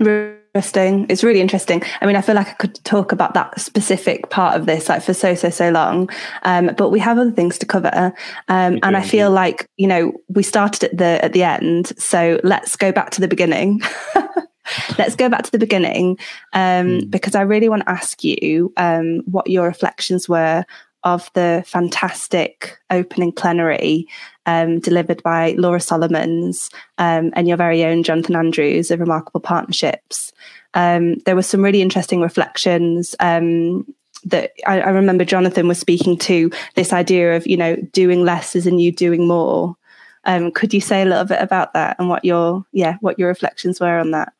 Interesting. 0.00 1.06
It's 1.08 1.22
really 1.22 1.40
interesting. 1.40 1.82
I 2.00 2.06
mean, 2.06 2.16
I 2.16 2.20
feel 2.20 2.34
like 2.34 2.48
I 2.48 2.54
could 2.54 2.82
talk 2.84 3.12
about 3.12 3.34
that 3.34 3.60
specific 3.60 4.30
part 4.30 4.56
of 4.58 4.66
this 4.66 4.88
like 4.88 5.02
for 5.02 5.14
so 5.14 5.34
so 5.34 5.50
so 5.50 5.70
long, 5.70 6.08
um, 6.42 6.72
but 6.76 6.90
we 6.90 6.98
have 7.00 7.18
other 7.18 7.30
things 7.30 7.58
to 7.58 7.66
cover, 7.66 8.12
um, 8.48 8.78
and 8.82 8.96
I 8.96 9.02
feel 9.02 9.30
like 9.30 9.68
you 9.76 9.86
know 9.86 10.12
we 10.28 10.42
started 10.42 10.84
at 10.84 10.96
the 10.96 11.24
at 11.24 11.32
the 11.32 11.42
end, 11.42 11.92
so 11.98 12.40
let's 12.42 12.76
go 12.76 12.90
back 12.92 13.10
to 13.10 13.20
the 13.20 13.28
beginning. 13.28 13.80
let's 14.98 15.16
go 15.16 15.28
back 15.28 15.44
to 15.44 15.50
the 15.50 15.58
beginning 15.58 16.18
um, 16.52 17.00
Hmm. 17.00 17.08
because 17.08 17.34
I 17.34 17.42
really 17.42 17.68
want 17.68 17.82
to 17.82 17.90
ask 17.90 18.22
you 18.24 18.72
um, 18.76 19.20
what 19.26 19.48
your 19.48 19.66
reflections 19.66 20.28
were 20.28 20.64
of 21.04 21.30
the 21.34 21.62
fantastic 21.66 22.78
opening 22.90 23.32
plenary 23.32 24.06
um, 24.48 24.80
delivered 24.80 25.22
by 25.22 25.54
Laura 25.58 25.78
Solomons 25.78 26.70
um, 26.96 27.30
and 27.34 27.46
your 27.46 27.58
very 27.58 27.84
own 27.84 28.02
Jonathan 28.02 28.34
Andrews 28.34 28.90
of 28.90 28.98
Remarkable 28.98 29.40
Partnerships. 29.40 30.32
Um, 30.72 31.18
there 31.26 31.36
were 31.36 31.42
some 31.42 31.62
really 31.62 31.82
interesting 31.82 32.22
reflections 32.22 33.14
um, 33.20 33.86
that 34.24 34.52
I, 34.66 34.80
I 34.80 34.88
remember 34.88 35.26
Jonathan 35.26 35.68
was 35.68 35.78
speaking 35.78 36.16
to 36.20 36.50
this 36.76 36.94
idea 36.94 37.36
of, 37.36 37.46
you 37.46 37.58
know, 37.58 37.76
doing 37.92 38.24
less 38.24 38.56
is 38.56 38.66
in 38.66 38.78
you 38.78 38.90
doing 38.90 39.28
more. 39.28 39.76
Um, 40.24 40.50
could 40.50 40.72
you 40.72 40.80
say 40.80 41.02
a 41.02 41.04
little 41.04 41.26
bit 41.26 41.42
about 41.42 41.74
that 41.74 41.96
and 41.98 42.08
what 42.08 42.24
your, 42.24 42.64
yeah, 42.72 42.96
what 43.02 43.18
your 43.18 43.28
reflections 43.28 43.80
were 43.80 43.98
on 43.98 44.12
that? 44.12 44.32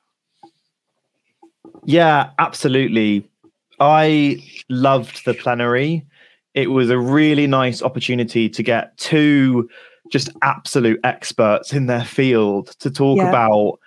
Yeah, 1.84 2.30
absolutely. 2.38 3.28
I 3.78 4.42
loved 4.70 5.26
the 5.26 5.34
plenary. 5.34 6.06
It 6.54 6.70
was 6.70 6.88
a 6.88 6.98
really 6.98 7.46
nice 7.46 7.82
opportunity 7.82 8.48
to 8.48 8.62
get 8.62 8.96
two 8.96 9.68
just 10.10 10.30
absolute 10.42 11.00
experts 11.04 11.72
in 11.72 11.86
their 11.86 12.04
field 12.04 12.68
to 12.80 12.90
talk 12.90 13.18
Yeah. 13.18 13.28
about 13.28 13.78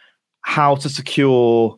how 0.41 0.75
to 0.75 0.89
secure 0.89 1.77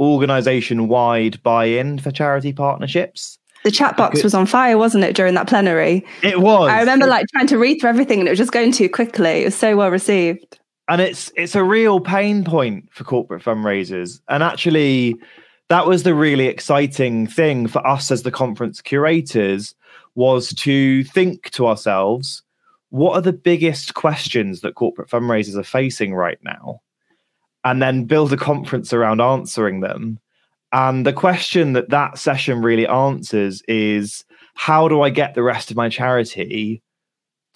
organization 0.00 0.88
wide 0.88 1.42
buy 1.42 1.64
in 1.64 1.98
for 1.98 2.10
charity 2.10 2.52
partnerships. 2.52 3.38
The 3.64 3.70
chat 3.70 3.96
box 3.96 4.16
could- 4.16 4.24
was 4.24 4.34
on 4.34 4.46
fire, 4.46 4.78
wasn't 4.78 5.04
it, 5.04 5.16
during 5.16 5.34
that 5.34 5.48
plenary? 5.48 6.04
It 6.22 6.40
was. 6.40 6.70
I 6.70 6.78
remember 6.80 7.06
like 7.06 7.26
trying 7.32 7.46
to 7.48 7.58
read 7.58 7.80
through 7.80 7.90
everything 7.90 8.20
and 8.20 8.28
it 8.28 8.30
was 8.32 8.38
just 8.38 8.52
going 8.52 8.72
too 8.72 8.88
quickly. 8.88 9.42
It 9.42 9.46
was 9.46 9.54
so 9.56 9.76
well 9.76 9.90
received. 9.90 10.58
and 10.88 11.00
it's 11.00 11.32
it's 11.36 11.56
a 11.56 11.64
real 11.64 11.98
pain 11.98 12.44
point 12.44 12.84
for 12.92 13.02
corporate 13.02 13.42
fundraisers 13.42 14.20
and 14.28 14.40
actually 14.44 15.16
that 15.68 15.84
was 15.84 16.04
the 16.04 16.14
really 16.14 16.46
exciting 16.46 17.26
thing 17.26 17.66
for 17.66 17.84
us 17.84 18.12
as 18.12 18.22
the 18.22 18.30
conference 18.30 18.80
curators 18.80 19.74
was 20.14 20.54
to 20.54 21.02
think 21.02 21.50
to 21.50 21.66
ourselves 21.66 22.40
what 22.90 23.14
are 23.14 23.22
the 23.22 23.32
biggest 23.32 23.94
questions 23.94 24.60
that 24.60 24.74
corporate 24.74 25.08
fundraisers 25.08 25.56
are 25.56 25.64
facing 25.64 26.14
right 26.14 26.38
now? 26.42 26.80
And 27.64 27.82
then 27.82 28.04
build 28.04 28.32
a 28.32 28.36
conference 28.36 28.92
around 28.92 29.20
answering 29.20 29.80
them. 29.80 30.20
And 30.72 31.04
the 31.04 31.12
question 31.12 31.72
that 31.72 31.90
that 31.90 32.18
session 32.18 32.62
really 32.62 32.86
answers 32.86 33.62
is 33.68 34.24
how 34.56 34.88
do 34.88 35.02
i 35.02 35.10
get 35.10 35.34
the 35.34 35.42
rest 35.42 35.70
of 35.70 35.76
my 35.76 35.88
charity 35.88 36.82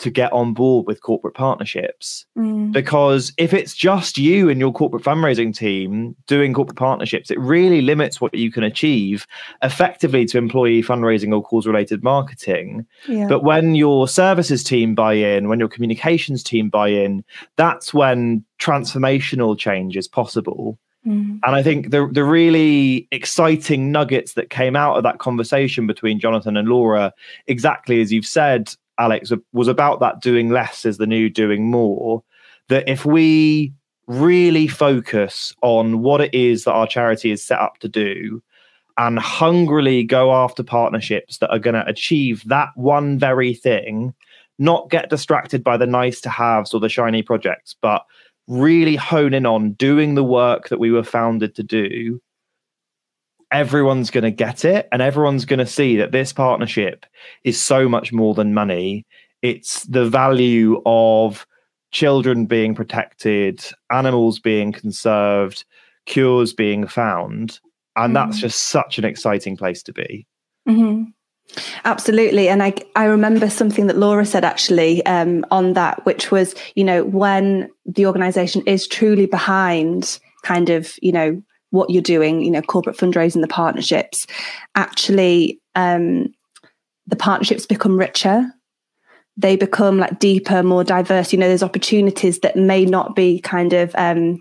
to 0.01 0.11
get 0.11 0.33
on 0.33 0.55
board 0.55 0.87
with 0.87 1.03
corporate 1.03 1.35
partnerships 1.35 2.25
because 2.73 3.33
if 3.37 3.53
it's 3.53 3.75
just 3.75 4.17
you 4.17 4.49
and 4.49 4.59
your 4.59 4.73
corporate 4.73 5.03
fundraising 5.03 5.55
team 5.55 6.17
doing 6.27 6.55
corporate 6.55 6.79
partnerships, 6.79 7.31
it 7.31 7.39
really 7.39 7.83
limits 7.83 8.21
what 8.21 8.35
you 8.35 8.51
can 8.51 8.63
achieve 8.63 9.27
effectively 9.63 10.25
to 10.25 10.39
employee 10.39 10.83
fundraising 10.83 11.35
or 11.35 11.43
cause 11.43 11.67
related 11.67 12.03
marketing. 12.03 12.87
Yeah. 13.07 13.27
But 13.29 13.45
when 13.45 13.75
your 13.75 14.09
services 14.09 14.65
team 14.65 14.95
buy 14.95 15.13
in, 15.15 15.49
when 15.49 15.59
your 15.59 15.69
communications 15.69 16.43
team 16.43 16.71
buy 16.71 16.89
in, 16.89 17.23
that's 17.57 17.93
when 17.93 18.45
transformational 18.59 19.59
change 19.59 19.97
is 19.97 20.09
possible. 20.09 20.79
Mm. 21.07 21.41
And 21.45 21.57
I 21.57 21.63
think 21.63 21.91
the 21.91 22.09
the 22.13 22.25
really 22.25 23.09
exciting 23.11 23.91
nuggets 23.91 24.35
that 24.35 24.51
came 24.51 24.77
out 24.77 24.97
of 24.97 25.03
that 25.03 25.19
conversation 25.19 25.87
between 25.87 26.21
Jonathan 26.21 26.57
and 26.57 26.69
Laura, 26.69 27.13
exactly 27.47 28.03
as 28.03 28.13
you've 28.13 28.27
said, 28.27 28.75
Alex, 29.01 29.33
was 29.53 29.67
about 29.67 29.99
that 30.01 30.21
doing 30.21 30.51
less 30.51 30.85
is 30.85 30.99
the 30.99 31.07
new 31.07 31.29
doing 31.29 31.71
more. 31.71 32.23
That 32.69 32.89
if 32.89 33.05
we 33.05 33.73
really 34.07 34.69
focus 34.69 35.55
on 35.63 36.01
what 36.01 36.21
it 36.21 36.35
is 36.35 36.65
that 36.65 36.73
our 36.73 36.87
charity 36.87 37.31
is 37.31 37.43
set 37.43 37.59
up 37.59 37.79
to 37.79 37.89
do 37.89 38.43
and 38.99 39.19
hungrily 39.19 40.03
go 40.05 40.33
after 40.33 40.63
partnerships 40.63 41.39
that 41.39 41.51
are 41.51 41.59
going 41.59 41.75
to 41.75 41.87
achieve 41.87 42.43
that 42.47 42.69
one 42.75 43.19
very 43.19 43.55
thing, 43.55 44.13
not 44.59 44.91
get 44.91 45.11
distracted 45.11 45.65
by 45.65 45.77
the 45.77 45.87
nice 45.87 46.21
to 46.21 46.29
haves 46.29 46.75
or 46.75 46.81
the 46.81 46.89
shiny 46.89 47.23
projects, 47.23 47.75
but 47.81 48.05
really 48.47 48.97
hone 48.97 49.33
in 49.33 49.47
on 49.47 49.73
doing 49.73 50.17
the 50.17 50.25
work 50.25 50.69
that 50.69 50.81
we 50.81 50.91
were 50.91 51.05
founded 51.05 51.55
to 51.55 51.63
do, 51.63 52.21
everyone's 53.53 54.11
going 54.11 54.25
to 54.25 54.31
get 54.31 54.65
it 54.65 54.89
and 54.93 55.03
everyone's 55.03 55.45
going 55.45 55.59
to 55.59 55.67
see 55.67 55.97
that 55.97 56.13
this 56.13 56.33
partnership 56.33 57.07
is 57.45 57.61
so 57.61 57.89
much 57.89 58.13
more 58.13 58.35
than 58.35 58.55
money. 58.55 59.05
It's 59.43 59.85
the 59.85 60.09
value 60.09 60.81
of 60.87 61.47
children 61.93 62.47
being 62.47 62.75
protected, 62.75 63.65
animals 63.91 64.39
being 64.39 64.73
conserved, 64.73 65.65
cures 66.07 66.53
being 66.53 66.87
found. 66.87 67.59
And 67.97 68.15
that's 68.15 68.39
Mm. 68.39 68.41
just 68.43 68.69
such 68.69 68.99
an 68.99 69.05
exciting 69.05 69.57
place 69.57 69.83
to 69.85 69.93
be. 69.93 70.27
hmm 70.67 71.05
Absolutely. 71.85 72.49
And 72.49 72.63
I, 72.63 72.75
I 72.95 73.07
remember 73.07 73.51
something 73.51 73.89
that 73.89 73.97
Laura 73.99 74.25
said 74.25 74.45
actually 74.45 75.05
um, 75.05 75.45
on 75.51 75.73
that, 75.73 76.07
which 76.07 76.31
was, 76.31 76.55
you 76.77 76.85
know, 76.85 77.03
when 77.05 77.69
the 77.87 78.07
organization 78.07 78.63
is 78.67 78.87
truly 78.87 79.27
behind 79.27 80.21
kind 80.45 80.71
of, 80.71 80.95
you 81.03 81.11
know, 81.11 81.43
what 81.71 81.91
you're 81.91 82.03
doing, 82.03 82.43
you 82.43 82.51
know, 82.51 82.63
corporate 82.63 82.97
fundraising, 82.97 83.41
the 83.41 83.49
partnerships, 83.49 84.27
actually, 84.75 85.61
um, 85.75 86.35
the 87.07 87.17
partnerships 87.17 87.67
become 87.67 87.99
richer. 87.99 88.45
They 89.37 89.57
become 89.57 89.99
like 89.99 90.19
deeper, 90.19 90.63
more 90.63 90.85
diverse. 90.85 91.33
You 91.33 91.39
know, 91.39 91.49
there's 91.49 91.63
opportunities 91.63 92.41
that 92.41 92.57
may 92.57 92.85
not 92.85 93.17
be 93.17 93.41
kind 93.41 93.73
of 93.73 93.95
um, 93.97 94.39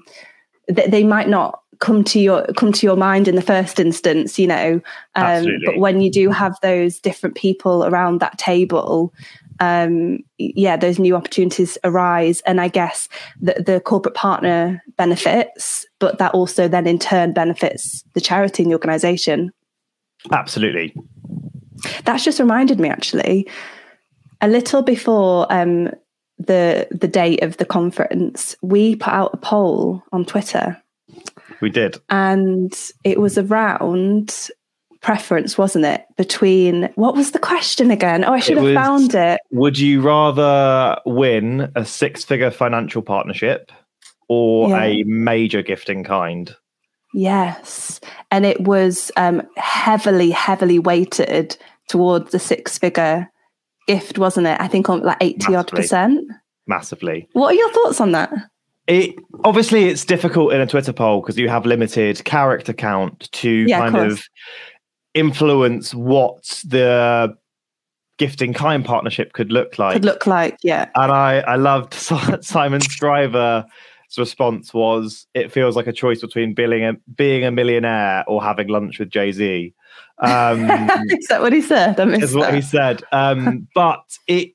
that 0.68 0.92
they 0.92 1.04
might 1.04 1.30
not 1.30 1.62
come 1.80 2.04
to 2.04 2.20
your 2.20 2.46
come 2.58 2.74
to 2.74 2.86
your 2.86 2.98
mind 2.98 3.28
in 3.28 3.36
the 3.36 3.42
first 3.42 3.80
instance 3.80 4.38
you 4.38 4.48
know. 4.48 4.82
Um, 5.16 5.46
but 5.66 5.78
when 5.78 6.02
you 6.02 6.12
do 6.12 6.30
have 6.30 6.58
those 6.62 7.00
different 7.00 7.36
people 7.36 7.86
around 7.86 8.20
that 8.20 8.38
table 8.38 9.14
um, 9.60 10.20
yeah 10.38 10.78
those 10.78 11.00
new 11.00 11.16
opportunities 11.16 11.78
arise 11.84 12.42
and 12.46 12.62
i 12.62 12.68
guess 12.68 13.08
the, 13.42 13.62
the 13.66 13.80
corporate 13.82 14.16
partner 14.16 14.82
benefits 14.98 15.86
but 16.00 16.18
that 16.18 16.34
also 16.34 16.68
then 16.68 16.88
in 16.88 16.98
turn 17.00 17.34
benefits 17.34 18.04
the 18.14 18.22
charity 18.22 18.64
and 18.64 18.72
the 18.72 18.76
organization 18.76 19.52
Absolutely. 20.32 20.94
that's 22.04 22.24
just 22.24 22.40
reminded 22.40 22.80
me 22.80 22.90
actually 22.90 23.48
a 24.42 24.48
little 24.48 24.82
before 24.82 25.52
um, 25.52 25.90
the 26.38 26.88
the 26.92 27.08
date 27.08 27.44
of 27.44 27.58
the 27.58 27.66
conference 27.66 28.56
we 28.62 28.96
put 28.96 29.12
out 29.14 29.34
a 29.34 29.38
poll 29.38 30.02
on 30.14 30.24
twitter 30.26 30.82
We 31.62 31.70
did. 31.70 31.98
and 32.10 32.74
it 33.04 33.20
was 33.20 33.38
around 33.38 34.50
preference, 35.02 35.58
wasn't 35.58 35.86
it? 35.86 36.04
Between 36.18 36.90
what 36.96 37.16
was 37.16 37.32
the 37.32 37.40
question 37.40 37.92
again? 37.92 38.24
Oh, 38.26 38.34
I 38.34 38.40
should 38.40 38.54
It 38.58 38.58
have 38.58 38.66
was- 38.66 38.76
found 38.76 39.16
it. 39.16 39.40
Would 39.52 39.80
you 39.80 40.02
rather 40.02 40.98
win 41.06 41.72
a 41.76 41.86
six 41.86 42.24
figure 42.26 42.52
financial 42.52 43.02
partnership 43.02 43.72
or 44.28 44.70
Yeah. 44.70 44.84
a 44.84 45.04
major 45.04 45.62
gift 45.62 45.90
in 45.90 46.04
kind? 46.04 46.56
Yes, 47.14 48.00
and 48.30 48.46
it 48.46 48.62
was 48.62 49.12
um, 49.18 49.42
heavily, 49.58 50.30
heavily 50.30 50.78
weighted 50.78 51.58
towards 51.88 52.32
the 52.32 52.38
six-figure 52.38 53.28
gift, 53.88 54.20
wasn't 54.20 54.46
it? 54.46 54.62
I 54.62 54.68
think 54.68 54.90
on 54.90 55.02
like 55.02 55.18
eighty 55.22 55.56
odd 55.56 55.70
percent. 55.70 56.30
Massively. 56.68 57.28
What 57.34 57.54
are 57.54 57.58
your 57.58 57.72
thoughts 57.74 58.00
on 58.00 58.12
that? 58.12 58.32
It 58.86 59.16
obviously 59.44 59.86
it's 59.86 60.06
difficult 60.06 60.54
in 60.54 60.62
a 60.62 60.68
Twitter 60.68 60.94
poll 60.94 61.22
because 61.22 61.36
you 61.40 61.50
have 61.50 61.66
limited 61.66 62.24
character 62.26 62.74
count 62.74 63.28
to 63.32 63.50
Yeah, 63.68 63.80
kind 63.80 63.96
course. 63.96 64.14
of 64.14 64.24
influence 65.20 65.94
what 65.94 66.64
the 66.66 67.36
gifting 68.18 68.54
kind 68.54 68.86
partnership 68.86 69.34
could 69.34 69.52
look 69.52 69.80
like. 69.80 69.94
Could 69.94 70.06
look 70.06 70.28
like, 70.28 70.58
yeah, 70.64 70.90
and 70.96 71.12
I 71.12 71.40
I 71.40 71.56
loved 71.56 71.94
Si- 71.94 72.16
Simon 72.42 72.82
Scriver's 72.82 73.66
response 74.18 74.74
was 74.74 75.28
it 75.34 75.52
feels 75.52 75.76
like 75.76 75.88
a 75.88 75.94
choice 75.94 76.22
between 76.22 76.54
being 76.54 76.84
a, 76.84 76.94
being 77.16 77.44
a 77.46 77.52
millionaire 77.52 78.24
or 78.28 78.44
having 78.44 78.68
lunch 78.68 79.00
with 79.00 79.10
Jay 79.10 79.32
Z. 79.32 79.74
Um, 80.20 80.70
is 81.10 81.28
that 81.28 81.42
what 81.42 81.54
he 81.54 81.62
said? 81.62 82.00
I 82.00 82.04
is 82.06 82.36
what 82.36 82.54
he 82.54 82.62
said. 82.62 83.02
Um, 83.12 83.68
but 83.76 84.04
it 84.28 84.52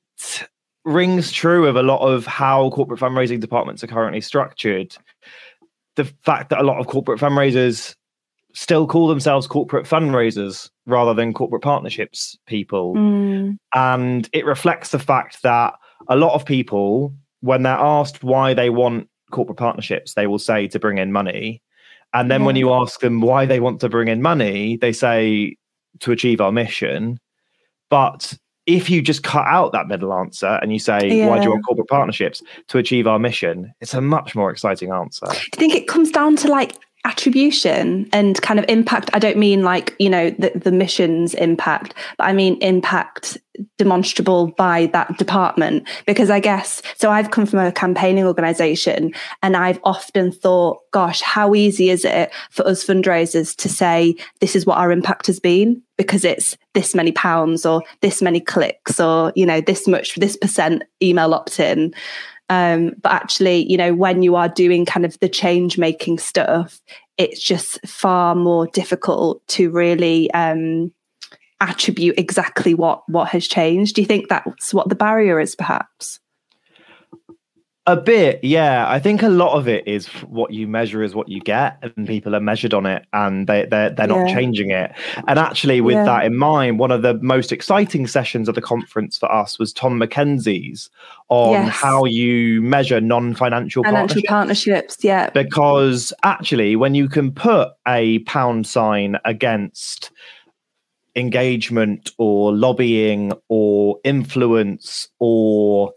rings 0.85 1.33
true 1.33 1.67
of 1.67 1.77
a 1.77 1.83
lot 1.83 2.01
of 2.07 2.27
how 2.27 2.71
corporate 2.71 3.01
fundraising 3.01 3.41
departments 3.41 3.83
are 3.83 3.89
currently 3.89 4.21
structured. 4.21 4.97
The 5.97 6.05
fact 6.05 6.51
that 6.51 6.61
a 6.61 6.65
lot 6.65 6.79
of 6.81 6.87
corporate 6.87 7.21
fundraisers 7.21 7.95
still 8.55 8.87
call 8.87 9.09
themselves 9.09 9.47
corporate 9.47 9.87
fundraisers 9.87 10.71
rather 10.87 11.13
than 11.13 11.33
corporate 11.33 11.63
partnerships 11.63 12.39
people. 12.47 12.95
Mm, 12.95 13.57
And 13.75 14.29
it 14.33 14.47
reflects 14.47 14.91
the 14.91 14.99
fact 14.99 15.43
that 15.43 15.75
a 16.09 16.17
lot 16.17 16.35
of 16.35 16.45
people, 16.45 17.15
when 17.41 17.63
they're 17.63 17.73
asked 17.73 18.23
why 18.23 18.55
they 18.55 18.71
want 18.71 19.09
corporate 19.31 19.59
partnerships, 19.59 20.15
they 20.15 20.27
will 20.27 20.39
say 20.39 20.69
to 20.69 20.79
bring 20.79 20.99
in 20.99 21.13
money. 21.13 21.63
And 22.13 22.31
then 22.31 22.45
when 22.45 22.55
you 22.55 22.73
ask 22.73 23.01
them 23.01 23.21
why 23.21 23.45
they 23.45 23.59
want 23.59 23.81
to 23.81 23.89
bring 23.89 24.07
in 24.07 24.23
money, 24.23 24.77
they 24.77 24.93
say 24.93 25.57
to 25.99 26.13
achieve 26.13 26.41
our 26.41 26.53
mission. 26.53 27.19
But 27.91 28.39
if 28.67 28.89
you 28.89 29.03
just 29.03 29.25
cut 29.25 29.47
out 29.47 29.73
that 29.73 29.89
middle 29.89 30.13
answer 30.15 30.61
and 30.63 30.73
you 30.73 30.79
say, 30.79 31.27
why 31.27 31.39
do 31.39 31.45
you 31.45 31.51
want 31.51 31.67
corporate 31.67 31.89
partnerships 31.89 32.41
to 32.69 32.79
achieve 32.79 33.09
our 33.09 33.19
mission? 33.19 33.75
It's 33.81 33.95
a 33.95 34.01
much 34.01 34.37
more 34.37 34.51
exciting 34.51 34.93
answer. 34.93 35.27
Do 35.27 35.35
you 35.35 35.59
think 35.59 35.75
it 35.75 35.89
comes 35.89 36.13
down 36.13 36.37
to 36.37 36.49
like 36.49 36.77
attribution 37.05 38.09
and 38.13 38.41
kind 38.43 38.59
of 38.59 38.65
impact? 38.69 39.11
I 39.13 39.19
don't 39.19 39.37
mean 39.37 39.63
like, 39.63 39.95
you 39.99 40.11
know, 40.11 40.31
the, 40.31 40.53
the 40.55 40.73
mission's 40.73 41.35
impact, 41.35 41.95
but 42.19 42.25
I 42.25 42.33
mean 42.33 42.57
impact 42.61 43.39
demonstrable 43.79 44.49
by 44.49 44.87
that 44.87 45.17
department. 45.17 45.87
Because 46.07 46.31
I 46.31 46.41
guess, 46.41 46.83
so 46.97 47.11
I've 47.11 47.31
come 47.31 47.47
from 47.47 47.61
a 47.61 47.73
campaigning 47.73 48.25
organization 48.25 49.13
and 49.43 49.57
I've 49.57 49.79
often 49.85 50.33
thought, 50.33 50.79
gosh, 50.93 51.21
how 51.21 51.55
easy 51.55 51.91
is 51.91 52.05
it 52.05 52.33
for 52.51 52.67
us 52.67 52.85
fundraisers 52.85 53.55
to 53.57 53.69
say, 53.69 54.17
this 54.41 54.57
is 54.57 54.67
what 54.67 54.79
our 54.79 54.91
impact 54.91 55.27
has 55.29 55.39
been? 55.39 55.83
Because 55.97 56.25
it's 56.25 56.57
this 56.73 56.95
many 56.95 57.13
pounds 57.13 57.65
or 57.65 57.83
this 58.01 58.21
many 58.21 58.41
clicks 58.41 58.99
or, 58.99 59.33
you 59.37 59.47
know, 59.47 59.61
this 59.61 59.87
much, 59.87 60.17
this 60.17 60.37
percent 60.37 60.83
email 61.01 61.35
opt 61.35 61.61
in. 61.61 61.95
Um, 62.49 62.93
but 63.01 63.13
actually, 63.13 63.71
you 63.71 63.77
know, 63.77 63.95
when 63.95 64.23
you 64.23 64.37
are 64.37 64.49
doing 64.49 64.85
kind 64.85 65.07
of 65.07 65.19
the 65.21 65.29
change 65.29 65.79
making 65.79 66.19
stuff, 66.19 66.81
it's 67.17 67.43
just 67.43 67.87
far 67.87 68.35
more 68.35 68.67
difficult 68.67 69.47
to 69.49 69.71
really 69.71 70.31
um, 70.33 70.93
attribute 71.61 72.19
exactly 72.19 72.75
what 72.75 73.09
what 73.09 73.29
has 73.29 73.47
changed. 73.47 73.95
Do 73.95 74.03
you 74.03 74.07
think 74.07 74.29
that's 74.29 74.75
what 74.75 74.89
the 74.89 74.95
barrier 74.95 75.41
is, 75.41 75.55
perhaps? 75.55 76.21
A 77.87 77.97
bit, 77.97 78.43
yeah. 78.43 78.89
I 78.89 78.99
think 78.99 79.23
a 79.23 79.29
lot 79.29 79.59
of 79.59 79.69
it 79.69 79.87
is 79.87 80.07
what 80.25 80.55
you 80.55 80.67
measure 80.67 81.03
is 81.03 81.15
what 81.15 81.29
you 81.29 81.39
get, 81.41 81.77
and 81.83 82.07
people 82.07 82.35
are 82.35 82.41
measured 82.41 82.73
on 82.73 82.87
it, 82.87 83.05
and 83.13 83.47
they 83.47 83.67
they're, 83.67 83.91
they're 83.91 84.07
not 84.07 84.27
Yeah. 84.27 84.35
changing 84.35 84.71
it. 84.71 84.93
And 85.29 85.39
actually, 85.39 85.83
with 85.83 85.97
Yeah. 85.97 86.05
that 86.05 86.25
in 86.25 86.35
mind, 86.35 86.79
one 86.79 86.91
of 86.91 87.03
the 87.03 87.13
most 87.21 87.53
exciting 87.53 88.07
sessions 88.07 88.49
of 88.49 88.55
the 88.55 88.63
conference 88.63 89.19
for 89.19 89.31
us 89.31 89.59
was 89.59 89.71
Tom 89.75 90.01
McKenzie's 90.01 90.89
on 91.29 91.53
Yes. 91.53 91.75
how 91.75 92.07
you 92.07 92.63
measure 92.63 93.03
non-financial 93.03 93.85
Financial 93.85 94.23
partnerships. 94.23 94.29
partnerships, 94.31 95.05
yeah. 95.05 95.29
Because 95.35 96.11
actually, 96.23 96.77
when 96.77 96.95
you 96.95 97.07
can 97.07 97.33
put 97.33 97.69
a 97.87 98.21
pound 98.21 98.67
sign 98.67 99.19
against 99.27 100.11
engagement 101.17 102.13
or 102.17 102.51
lobbying 102.55 103.33
or 103.51 103.99
influence 104.05 105.09
or 105.19 105.93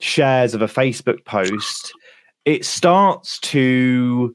shares 0.00 0.54
of 0.54 0.62
a 0.62 0.66
Facebook 0.66 1.24
post, 1.24 1.92
it 2.44 2.64
starts 2.64 3.38
to 3.40 4.34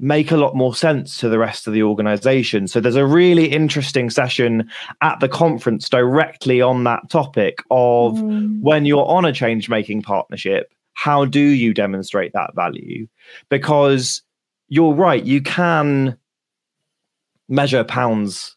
make 0.00 0.30
a 0.32 0.36
lot 0.36 0.56
more 0.56 0.74
sense 0.74 1.18
to 1.18 1.28
the 1.28 1.38
rest 1.38 1.66
of 1.66 1.72
the 1.72 1.82
organization. 1.82 2.66
So 2.66 2.80
there's 2.80 2.96
a 2.96 3.06
really 3.06 3.46
interesting 3.46 4.10
session 4.10 4.68
at 5.00 5.20
the 5.20 5.28
conference 5.28 5.88
directly 5.88 6.60
on 6.60 6.84
that 6.84 7.08
topic 7.10 7.58
of 7.70 8.14
Mm. 8.14 8.60
when 8.60 8.86
you're 8.86 9.06
on 9.06 9.24
a 9.24 9.32
change 9.32 9.68
making 9.68 10.02
partnership, 10.02 10.72
how 10.94 11.24
do 11.24 11.40
you 11.40 11.72
demonstrate 11.72 12.32
that 12.32 12.54
value? 12.54 13.06
Because 13.48 14.22
you're 14.68 14.94
right, 14.94 15.24
you 15.24 15.40
can 15.40 16.16
measure 17.48 17.84
pounds 17.84 18.53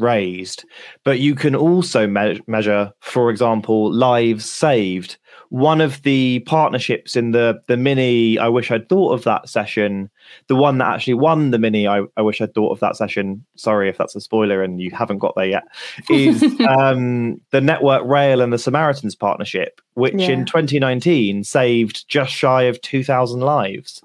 raised, 0.00 0.64
but 1.04 1.18
you 1.20 1.34
can 1.34 1.54
also 1.54 2.06
me- 2.06 2.40
measure, 2.46 2.92
for 3.00 3.30
example, 3.30 3.92
lives 3.92 4.50
saved. 4.50 5.16
One 5.50 5.80
of 5.80 6.02
the 6.02 6.40
partnerships 6.46 7.16
in 7.16 7.32
the 7.32 7.60
the 7.66 7.76
mini, 7.76 8.38
I 8.38 8.48
wish 8.48 8.70
I'd 8.70 8.88
thought 8.88 9.12
of 9.12 9.24
that 9.24 9.48
session. 9.48 10.08
The 10.46 10.54
one 10.54 10.78
that 10.78 10.92
actually 10.94 11.14
won 11.14 11.50
the 11.50 11.58
mini, 11.58 11.88
I, 11.88 12.02
I 12.16 12.22
wish 12.22 12.40
I'd 12.40 12.54
thought 12.54 12.70
of 12.70 12.78
that 12.80 12.96
session. 12.96 13.44
Sorry 13.56 13.88
if 13.88 13.98
that's 13.98 14.14
a 14.14 14.20
spoiler 14.20 14.62
and 14.62 14.80
you 14.80 14.90
haven't 14.92 15.18
got 15.18 15.34
there 15.36 15.46
yet. 15.46 15.64
Is 16.10 16.42
um, 16.68 17.40
the 17.50 17.60
Network 17.60 18.04
Rail 18.06 18.40
and 18.40 18.52
the 18.52 18.58
Samaritans 18.58 19.16
partnership, 19.16 19.80
which 19.94 20.14
Yeah. 20.14 20.30
in 20.30 20.44
2019 20.44 21.42
saved 21.42 22.06
just 22.08 22.32
shy 22.32 22.62
of 22.62 22.80
2,000 22.82 23.40
lives, 23.40 24.02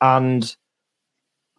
and 0.00 0.56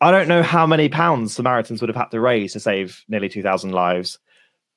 I 0.02 0.12
don't 0.12 0.28
know 0.28 0.44
how 0.44 0.66
many 0.66 0.90
pounds 0.90 1.34
Samaritans 1.34 1.80
would 1.82 1.90
have 1.90 1.96
had 1.96 2.10
to 2.12 2.20
raise 2.20 2.54
to 2.54 2.60
save 2.60 3.04
nearly 3.08 3.30
2,000 3.30 3.72
lives, 3.72 4.18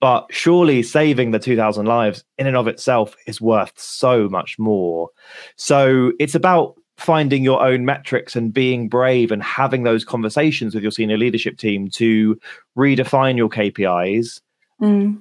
but 0.01 0.27
surely 0.31 0.83
saving 0.83 1.31
the 1.31 1.39
2,000 1.39 1.87
lives 1.87 2.25
in 2.37 2.47
and 2.47 2.57
of 2.57 2.69
itself 2.69 3.17
is 3.27 3.41
worth 3.41 3.73
so 3.77 4.29
much 4.29 4.59
more. 4.59 5.09
So 5.57 6.13
it's 6.21 6.35
about 6.35 6.75
finding 6.99 7.43
your 7.43 7.65
own 7.65 7.85
metrics 7.85 8.37
and 8.37 8.53
being 8.53 8.89
brave 8.89 9.33
and 9.33 9.43
having 9.43 9.83
those 9.83 10.05
conversations 10.05 10.75
with 10.75 10.83
your 10.83 10.93
senior 10.93 11.17
leadership 11.17 11.57
team 11.57 11.89
to 11.91 12.39
redefine 12.77 13.37
your 13.37 13.49
KPIs 13.49 14.41
Mm. 14.81 15.21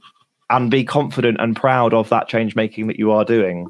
and 0.49 0.71
be 0.71 0.83
confident 0.83 1.37
and 1.39 1.55
proud 1.55 1.93
of 1.93 2.09
that 2.09 2.27
change 2.27 2.55
making 2.55 2.87
that 2.87 2.99
you 2.99 3.11
are 3.11 3.23
doing. 3.23 3.67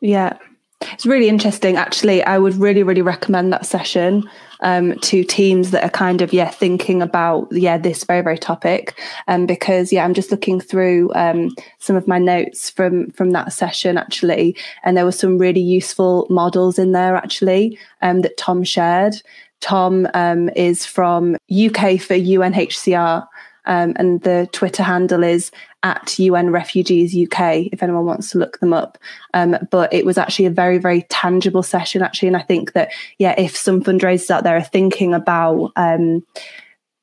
Yeah. 0.00 0.38
It's 0.82 1.06
really 1.06 1.28
interesting. 1.28 1.76
Actually, 1.76 2.22
I 2.24 2.38
would 2.38 2.54
really, 2.54 2.82
really 2.82 3.02
recommend 3.02 3.52
that 3.52 3.66
session 3.66 4.28
um, 4.60 4.98
to 5.00 5.24
teams 5.24 5.70
that 5.70 5.84
are 5.84 5.90
kind 5.90 6.22
of, 6.22 6.32
yeah, 6.32 6.48
thinking 6.50 7.02
about, 7.02 7.48
yeah, 7.52 7.76
this 7.76 8.04
very, 8.04 8.22
very 8.22 8.38
topic. 8.38 8.98
Um, 9.28 9.46
because, 9.46 9.92
yeah, 9.92 10.04
I'm 10.04 10.14
just 10.14 10.30
looking 10.30 10.60
through 10.60 11.12
um, 11.14 11.54
some 11.78 11.96
of 11.96 12.08
my 12.08 12.18
notes 12.18 12.70
from 12.70 13.10
from 13.10 13.30
that 13.32 13.52
session, 13.52 13.98
actually. 13.98 14.56
And 14.82 14.96
there 14.96 15.04
were 15.04 15.12
some 15.12 15.38
really 15.38 15.60
useful 15.60 16.26
models 16.30 16.78
in 16.78 16.92
there, 16.92 17.14
actually, 17.14 17.78
um, 18.00 18.22
that 18.22 18.36
Tom 18.36 18.64
shared. 18.64 19.20
Tom 19.60 20.08
um, 20.14 20.48
is 20.56 20.86
from 20.86 21.34
UK 21.50 22.00
for 22.00 22.14
UNHCR. 22.14 23.26
Um, 23.66 23.92
and 23.96 24.22
the 24.22 24.48
Twitter 24.52 24.82
handle 24.82 25.22
is 25.22 25.50
at 25.82 26.18
UN 26.18 26.50
Refugees 26.50 27.16
UK, 27.16 27.68
if 27.72 27.82
anyone 27.82 28.06
wants 28.06 28.30
to 28.30 28.38
look 28.38 28.58
them 28.60 28.72
up. 28.72 28.98
Um, 29.34 29.56
but 29.70 29.92
it 29.92 30.04
was 30.04 30.18
actually 30.18 30.46
a 30.46 30.50
very, 30.50 30.78
very 30.78 31.02
tangible 31.08 31.62
session, 31.62 32.02
actually. 32.02 32.28
And 32.28 32.36
I 32.36 32.42
think 32.42 32.72
that, 32.72 32.90
yeah, 33.18 33.34
if 33.38 33.56
some 33.56 33.82
fundraisers 33.82 34.30
out 34.30 34.44
there 34.44 34.56
are 34.56 34.62
thinking 34.62 35.14
about, 35.14 35.72
um, 35.76 36.24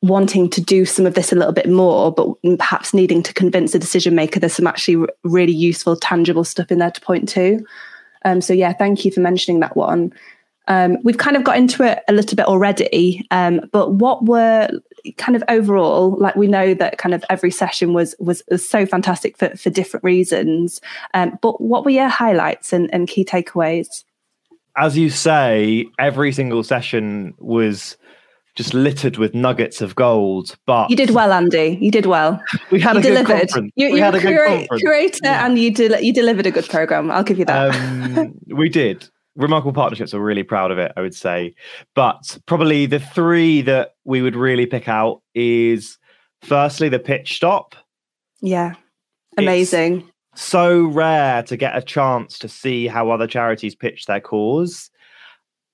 wanting 0.04 0.48
to 0.48 0.62
do 0.62 0.86
some 0.86 1.08
of 1.08 1.16
this 1.16 1.32
a 1.32 1.36
little 1.36 1.54
bit 1.54 1.68
more, 1.70 2.14
but 2.14 2.30
perhaps 2.60 2.94
needing 2.94 3.24
to 3.24 3.34
convince 3.34 3.74
a 3.74 3.80
decision 3.80 4.14
maker, 4.14 4.40
there's 4.40 4.54
some 4.54 4.68
actually 4.68 4.96
r- 4.96 5.08
really 5.24 5.54
useful, 5.54 5.96
tangible 5.96 6.44
stuff 6.44 6.72
in 6.72 6.78
there 6.78 6.92
to 6.92 7.02
point 7.02 7.28
to. 7.30 7.60
Um, 8.24 8.42
so, 8.42 8.54
yeah, 8.54 8.74
thank 8.74 9.06
you 9.06 9.12
for 9.12 9.22
mentioning 9.22 9.60
that 9.62 9.76
one. 9.76 10.14
Um, 10.68 10.98
we've 11.04 11.18
kind 11.18 11.38
of 11.38 11.44
got 11.44 11.58
into 11.58 11.84
it 11.84 12.04
a 12.08 12.14
little 12.14 12.36
bit 12.36 12.46
already, 12.46 13.26
um, 13.32 13.62
but 13.72 13.94
what 13.94 14.26
were 14.26 14.70
kind 15.18 15.36
of 15.36 15.44
overall 15.48 16.18
like 16.20 16.36
we 16.36 16.48
know 16.48 16.74
that 16.74 16.98
kind 16.98 17.16
of 17.16 17.24
every 17.30 17.52
session 17.52 17.94
was 17.94 18.14
was, 18.20 18.44
was 18.52 18.68
so 18.68 18.86
fantastic 18.86 19.38
for, 19.38 19.56
for 19.56 19.70
different 19.70 20.04
reasons. 20.04 20.82
Um, 21.14 21.38
but 21.42 21.62
what 21.62 21.86
were 21.86 21.92
your 21.92 22.10
highlights 22.10 22.74
and, 22.74 22.90
and 22.94 23.08
key 23.08 23.24
takeaways? 23.24 24.04
As 24.76 24.98
you 24.98 25.10
say, 25.10 25.86
every 25.98 26.32
single 26.32 26.64
session 26.64 27.34
was 27.40 27.98
just 28.56 28.74
littered 28.74 29.18
with 29.18 29.34
nuggets 29.36 29.82
of 29.82 29.96
gold. 29.96 30.58
But 30.66 30.90
You 30.90 30.96
did 30.96 31.12
well, 31.12 31.32
Andy. 31.32 31.78
You 31.80 31.92
did 31.92 32.06
well. 32.08 32.42
we 32.72 32.80
had 32.80 32.94
you 32.96 33.00
a 33.00 33.04
good 33.04 33.10
delivered. 33.10 33.40
conference. 33.50 33.72
You, 33.76 33.92
we 33.92 33.98
you're 34.00 34.06
had 34.06 34.16
a 34.16 34.20
good 34.20 34.28
cura- 34.30 34.48
conference. 34.58 34.82
curator 34.82 35.20
Yeah. 35.24 35.46
and 35.46 35.58
you, 35.60 35.72
del- 35.72 36.02
you 36.02 36.12
delivered 36.14 36.46
a 36.48 36.52
good 36.52 36.68
program. 36.68 37.10
I'll 37.12 37.24
give 37.24 37.38
you 37.40 37.46
that. 37.46 37.76
um, 37.76 38.34
we 38.48 38.68
did. 38.70 39.08
Remarkable 39.38 39.72
partnerships. 39.74 40.14
We're 40.14 40.20
really 40.20 40.44
proud 40.44 40.72
of 40.72 40.78
it, 40.80 40.92
I 40.98 41.02
would 41.02 41.16
say. 41.16 41.56
But 41.96 42.38
probably 42.48 42.86
the 42.88 43.00
three 43.00 43.62
that 43.62 43.96
we 44.04 44.22
would 44.22 44.36
really 44.36 44.66
pick 44.66 44.90
out 44.90 45.22
is 45.36 45.98
firstly 46.42 46.90
the 46.90 47.00
pitch 47.00 47.36
stop. 47.36 47.76
yeah. 48.42 48.74
Amazing. 49.38 50.10
So 50.36 50.86
rare 50.88 51.44
to 51.44 51.56
get 51.58 51.78
a 51.78 51.82
chance 51.82 52.40
to 52.40 52.48
see 52.50 52.88
how 52.88 53.12
other 53.12 53.28
charities 53.28 53.76
pitch 53.76 54.06
their 54.08 54.20
cause. 54.20 54.90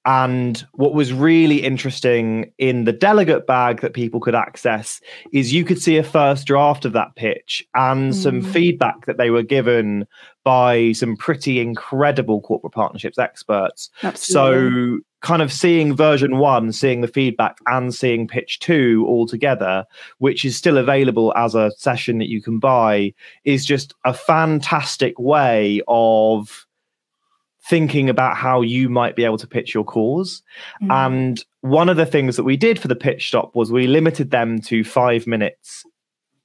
And 0.06 0.65
what 0.73 0.93
was 0.93 1.13
really 1.13 1.63
interesting 1.63 2.52
in 2.58 2.84
the 2.84 2.91
delegate 2.91 3.47
bag 3.47 3.80
that 3.80 3.93
people 3.93 4.19
could 4.19 4.36
access 4.36 4.99
is 5.32 5.54
you 5.54 5.63
could 5.63 5.82
see 5.82 5.95
a 5.95 6.04
first 6.04 6.45
draft 6.45 6.84
of 6.84 6.91
that 6.91 7.15
pitch 7.15 7.65
and 7.73 8.13
some 8.13 8.41
Mm. 8.41 8.52
feedback 8.52 9.06
that 9.06 9.17
they 9.17 9.30
were 9.30 9.43
given 9.43 10.06
by 10.43 10.91
some 10.91 11.15
pretty 11.15 11.60
incredible 11.60 12.41
corporate 12.41 12.73
partnerships 12.73 13.17
experts. 13.17 13.89
Absolutely. 14.03 14.99
So, 14.99 14.99
kind 15.21 15.41
of 15.41 15.53
seeing 15.53 15.95
version 15.95 16.38
one, 16.38 16.71
seeing 16.73 17.01
the 17.01 17.08
feedback, 17.08 17.58
and 17.67 17.95
seeing 17.95 18.27
pitch 18.27 18.60
two 18.60 19.06
all 19.08 19.25
together, 19.25 19.86
which 20.17 20.43
is 20.43 20.58
still 20.58 20.77
available 20.77 21.34
as 21.36 21.56
a 21.56 21.71
session 21.77 22.17
that 22.17 22.29
you 22.29 22.41
can 22.41 22.60
buy, 22.60 23.13
is 23.45 23.65
just 23.65 23.93
a 24.03 24.13
fantastic 24.13 25.17
way 25.17 25.82
of 25.88 26.65
thinking 27.65 28.10
about 28.10 28.36
how 28.36 28.62
you 28.62 28.89
might 28.89 29.15
be 29.15 29.23
able 29.23 29.38
to 29.38 29.47
pitch 29.47 29.73
your 29.73 29.86
cause. 29.86 30.43
Mm. 30.82 30.91
And 30.91 31.45
one 31.62 31.88
of 31.88 31.95
the 31.95 32.06
things 32.06 32.36
that 32.36 32.43
we 32.43 32.58
did 32.58 32.77
for 32.77 32.89
the 32.89 32.95
pitch 32.95 33.29
stop 33.29 33.56
was 33.56 33.71
we 33.71 33.88
limited 33.88 34.32
them 34.32 34.60
to 34.63 34.84
five 34.84 35.25
minutes 35.25 35.86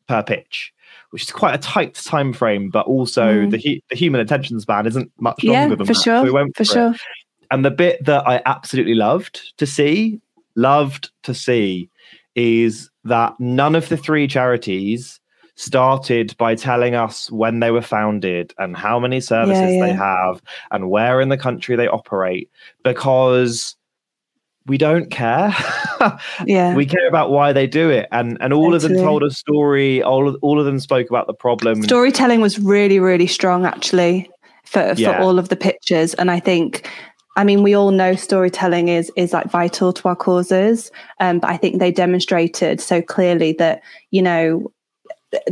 per 0.06 0.22
pitch. 0.22 0.72
Which 1.11 1.23
is 1.23 1.31
quite 1.33 1.55
a 1.55 1.59
tight 1.59 1.94
time 1.94 2.33
frame, 2.33 2.68
but 2.71 2.87
also 2.87 3.23
Mm. 3.47 3.51
the, 3.51 3.59
hu- 3.59 3.81
the 3.88 3.97
human 3.97 4.21
attention 4.21 4.61
span 4.61 4.87
isn't 4.87 5.11
much 5.18 5.42
yeah, 5.42 5.61
longer 5.61 5.77
than 5.77 5.87
for 5.87 5.94
that. 5.94 6.03
sure. 6.03 6.18
So 6.21 6.25
we 6.25 6.31
went 6.31 6.57
for 6.57 6.64
for 6.64 6.71
it. 6.71 6.75
sure. 6.75 6.94
And 7.51 7.64
the 7.64 7.71
bit 7.71 8.05
that 8.05 8.27
I 8.29 8.42
absolutely 8.44 8.94
loved 8.94 9.55
to 9.57 9.66
see, 9.66 10.21
loved 10.55 11.11
to 11.23 11.33
see, 11.33 11.88
is 12.35 12.90
that 13.05 13.35
none 13.40 13.75
of 13.75 13.88
the 13.88 13.97
three 13.97 14.29
charities 14.29 15.18
started 15.55 16.37
by 16.37 16.55
telling 16.55 16.94
us 16.94 17.31
when 17.33 17.59
they 17.61 17.71
were 17.71 17.81
founded 17.83 18.53
and 18.59 18.77
how 18.77 19.01
many 19.01 19.18
services 19.18 19.75
Yeah, 19.75 19.87
they 19.87 19.92
have 19.94 20.40
and 20.71 20.90
where 20.90 21.21
in 21.23 21.31
the 21.31 21.38
country 21.38 21.75
they 21.75 21.88
operate 21.88 22.49
because 22.85 23.75
we 24.68 24.78
don't 24.78 25.11
care. 25.11 25.54
Yeah. 26.46 26.76
we 26.76 26.87
care 26.87 27.09
about 27.09 27.33
why 27.33 27.52
they 27.52 27.66
do 27.66 27.90
it. 27.90 28.07
And 28.12 28.38
and 28.40 28.52
all 28.52 28.72
of 28.72 28.83
them 28.83 28.94
told 28.94 29.24
a 29.24 29.33
story, 29.33 30.00
all 30.00 30.28
of, 30.28 30.37
all 30.42 30.61
of 30.61 30.64
them 30.64 30.78
spoke 30.78 31.11
about 31.11 31.26
the 31.26 31.35
problem. 31.35 31.83
Storytelling 31.83 32.40
was 32.40 32.61
really, 32.61 33.00
really 33.00 33.26
strong 33.26 33.66
actually 33.66 34.31
for, 34.64 34.94
for 34.94 35.16
all 35.16 35.40
of 35.40 35.48
the 35.48 35.57
pictures. 35.57 36.14
And 36.14 36.31
I 36.31 36.38
think 36.38 36.88
I 37.38 37.44
mean, 37.44 37.62
we 37.62 37.72
all 37.74 37.92
know 37.92 38.16
storytelling 38.16 38.88
is 38.88 39.12
is 39.16 39.33
like 39.33 39.48
vital 39.48 39.92
to 39.92 40.09
our 40.09 40.16
causes, 40.16 40.90
um, 41.20 41.38
but 41.38 41.48
I 41.50 41.57
think 41.57 41.78
they 41.78 41.92
demonstrated 41.92 42.81
so 42.81 43.00
clearly 43.00 43.52
that 43.54 43.81
you 44.11 44.22
know 44.22 44.72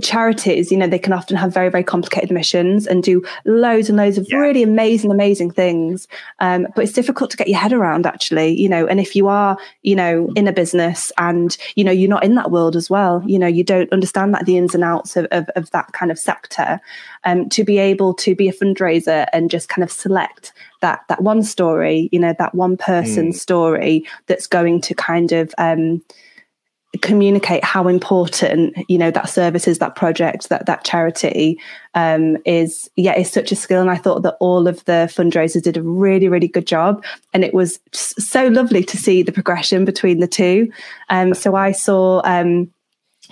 charities, 0.01 0.71
you 0.71 0.77
know, 0.77 0.87
they 0.87 0.99
can 0.99 1.13
often 1.13 1.37
have 1.37 1.53
very, 1.53 1.69
very 1.69 1.85
complicated 1.85 2.31
missions 2.31 2.87
and 2.87 3.03
do 3.03 3.23
loads 3.45 3.89
and 3.89 3.99
loads 3.99 4.17
of 4.17 4.27
Yeah. 4.31 4.39
really 4.39 4.63
amazing, 4.63 5.11
amazing 5.11 5.51
things. 5.51 6.09
Um, 6.39 6.67
but 6.75 6.85
it's 6.85 6.95
difficult 6.95 7.31
to 7.33 7.37
get 7.37 7.49
your 7.49 7.59
head 7.59 7.73
around, 7.73 8.07
actually, 8.07 8.59
you 8.59 8.69
know. 8.69 8.87
And 8.87 9.01
if 9.01 9.15
you 9.15 9.29
are, 9.29 9.59
you 9.83 9.95
know, 9.95 10.31
in 10.35 10.49
a 10.49 10.53
business 10.53 11.13
and, 11.19 11.57
you 11.75 11.85
know, 11.85 11.93
you're 11.93 12.09
not 12.09 12.25
in 12.25 12.37
that 12.37 12.51
world 12.51 12.75
as 12.75 12.89
well, 12.89 13.23
you 13.27 13.39
know, 13.39 13.47
you 13.47 13.65
don't 13.65 13.93
understand 13.93 14.33
that 14.35 14.47
the 14.47 14.57
ins 14.57 14.75
and 14.75 14.83
outs 14.83 15.17
of, 15.17 15.27
of, 15.31 15.49
of 15.57 15.71
that 15.73 15.93
kind 15.93 16.11
of 16.11 16.19
sector, 16.19 16.81
um, 17.25 17.49
to 17.51 17.63
be 17.63 17.79
able 17.79 18.15
to 18.15 18.35
be 18.35 18.49
a 18.49 18.53
fundraiser 18.55 19.27
and 19.33 19.51
just 19.51 19.69
kind 19.69 19.83
of 19.83 19.93
select 19.93 20.53
that 20.81 21.05
that 21.09 21.23
one 21.23 21.43
story, 21.43 22.09
you 22.13 22.19
know, 22.19 22.35
that 22.39 22.55
one 22.55 22.77
person 22.77 23.33
story 23.33 24.07
that's 24.27 24.47
going 24.47 24.81
to 24.81 24.95
kind 24.95 25.33
of 25.33 25.55
um, 25.59 26.03
communicate 27.03 27.63
how 27.65 27.89
important 27.89 28.75
you 28.89 28.97
know 28.97 29.11
that 29.11 29.29
service 29.29 29.69
is 29.69 29.79
that 29.79 29.97
project 29.97 30.49
that 30.49 30.65
that 30.67 30.85
charity 30.85 31.59
um 31.95 32.39
is 32.47 32.89
yeah 32.97 33.17
is 33.17 33.31
such 33.31 33.53
a 33.53 33.57
skill. 33.57 33.81
And 33.81 33.91
i 33.91 33.97
thought 33.97 34.23
that 34.23 34.37
all 34.41 34.67
of 34.67 34.85
the 34.87 35.11
fundraisers 35.13 35.63
did 35.63 35.77
a 35.77 35.83
really 35.83 36.29
really 36.29 36.49
good 36.49 36.67
job. 36.67 37.05
And 37.35 37.45
it 37.45 37.53
was 37.53 37.79
so 37.93 38.49
lovely 38.49 38.83
to 38.85 38.97
see 38.97 39.23
the 39.23 39.33
progression 39.33 39.85
between 39.85 40.21
the 40.21 40.29
two. 40.29 40.73
Um 41.11 41.35
so 41.35 41.55
i 41.55 41.73
saw 41.73 42.23
um 42.25 42.73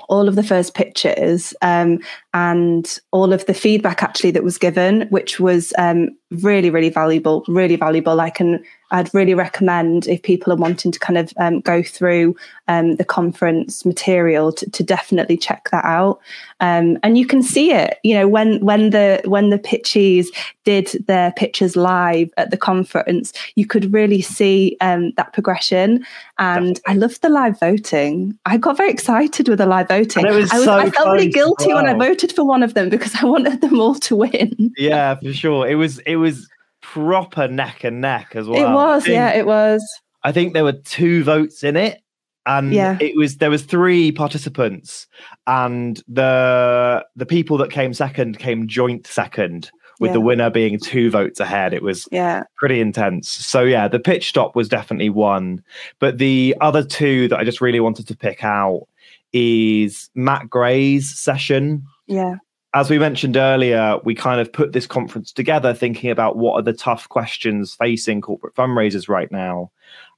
all 0.09 0.29
of 0.29 0.35
the 0.35 0.43
first 0.43 0.75
pictures 0.75 1.55
um, 1.63 1.99
and 2.33 2.99
all 3.13 3.33
of 3.33 3.47
the 3.47 3.55
feedback 3.55 4.03
actually 4.03 4.31
that 4.33 4.45
was 4.45 4.59
given, 4.59 5.03
which 5.09 5.39
was 5.41 5.73
um, 5.79 6.09
really, 6.31 6.71
really 6.71 6.91
valuable, 6.91 7.45
really 7.49 7.77
valuable. 7.77 8.21
I 8.21 8.31
can, 8.31 8.65
I'd 8.95 9.13
really 9.13 9.35
recommend 9.35 10.07
if 10.07 10.23
people 10.23 10.53
are 10.53 10.57
wanting 10.57 10.93
to 10.93 11.01
kind 11.01 11.19
of 11.19 11.33
um, 11.37 11.61
go 11.61 11.83
through 11.83 12.37
um, 12.69 12.95
the 12.95 13.05
conference 13.05 13.85
material 13.85 14.53
to, 14.53 14.71
to 14.71 14.85
definitely 14.85 15.37
check 15.37 15.69
that 15.73 15.85
out. 15.85 16.21
Um, 16.61 16.99
and 17.03 17.19
you 17.19 17.27
can 17.27 17.43
see 17.43 17.73
it, 17.73 17.99
you 18.05 18.15
know, 18.15 18.29
when 18.29 18.65
when 18.65 18.91
the 18.91 19.21
when 19.25 19.51
the 19.51 19.59
pitchies 19.59 20.29
did 20.63 20.87
their 21.09 21.33
pitches 21.33 21.75
live 21.75 22.31
at 22.37 22.53
the 22.53 22.57
conference, 22.57 23.33
you 23.57 23.67
could 23.67 23.93
really 23.93 24.23
see 24.23 24.77
um, 24.81 25.11
that 25.17 25.33
progression. 25.33 26.07
And 26.39 26.81
I 26.87 26.95
loved 26.95 27.21
the 27.21 27.29
live 27.29 27.59
voting. 27.59 28.39
I 28.47 28.59
got 28.59 28.77
very 28.77 28.91
excited 28.91 29.49
with 29.49 29.59
the 29.59 29.67
live 29.67 29.89
voting. 29.89 30.25
Was 30.25 30.53
I, 30.53 30.65
so 30.65 30.73
I 30.73 30.89
felt 30.89 31.09
really 31.09 31.29
guilty 31.29 31.75
when 31.75 31.87
I 31.87 31.95
voted 31.95 32.31
for 32.31 32.45
one 32.45 32.63
of 32.63 32.75
them 32.75 32.91
because 32.91 33.17
I 33.21 33.25
wanted 33.35 33.61
them 33.61 33.81
all 33.81 33.97
to 33.97 34.15
win. 34.15 34.73
yeah, 34.79 35.17
for 35.17 35.33
sure. 35.33 35.67
It 35.69 35.75
was 35.75 35.99
it 36.07 36.17
was 36.17 36.49
proper 36.93 37.49
neck 37.49 37.83
and 37.85 38.01
neck 38.01 38.37
as 38.37 38.47
well. 38.47 38.61
it 38.71 38.75
was, 38.75 39.07
yeah, 39.09 39.31
it 39.33 39.47
was. 39.47 39.83
I 40.23 40.33
think 40.33 40.53
there 40.53 40.65
were 40.65 40.73
two 40.73 41.25
votes 41.25 41.65
in 41.65 41.77
it, 41.77 42.01
and 42.47 42.73
Yeah. 42.73 42.97
it 43.01 43.17
was 43.17 43.39
there 43.39 43.51
was 43.51 43.63
three 43.65 44.13
participants, 44.13 45.07
and 45.47 46.03
the 46.07 47.05
the 47.17 47.27
people 47.27 47.57
that 47.59 47.71
came 47.71 47.95
second 47.95 48.39
came 48.39 48.69
joint 48.69 49.07
second, 49.07 49.71
with 50.01 50.13
the 50.13 50.21
winner 50.21 50.51
being 50.51 50.79
two 50.79 51.11
votes 51.11 51.41
ahead. 51.41 51.73
It 51.73 51.83
was 51.83 52.07
Yeah, 52.13 52.43
pretty 52.57 52.81
intense. 52.81 53.29
So 53.31 53.63
yeah, 53.63 53.89
the 53.89 53.99
pitch 54.01 54.29
stop 54.29 54.55
was 54.55 54.69
definitely 54.69 55.11
one, 55.11 55.63
but 55.99 56.19
the 56.19 56.55
other 56.61 56.85
two 56.85 57.29
that 57.29 57.39
I 57.39 57.45
just 57.45 57.61
really 57.61 57.81
wanted 57.81 58.07
to 58.09 58.17
pick 58.17 58.45
out 58.45 58.87
is 59.33 60.11
Matt 60.15 60.49
Gray's 60.49 61.19
session 61.19 61.83
yeah, 62.07 62.35
as 62.75 62.91
we 62.91 62.99
mentioned 62.99 63.37
earlier, 63.37 63.99
we 64.05 64.15
kind 64.15 64.41
of 64.41 64.53
put 64.53 64.73
this 64.73 64.87
conference 64.87 65.33
together 65.33 65.73
thinking 65.73 66.11
about 66.11 66.37
what 66.37 66.55
are 66.55 66.63
the 66.63 66.73
tough 66.73 67.09
questions 67.09 67.75
facing 67.75 68.21
corporate 68.21 68.55
fundraisers 68.55 69.09
right 69.09 69.31
now. 69.31 69.71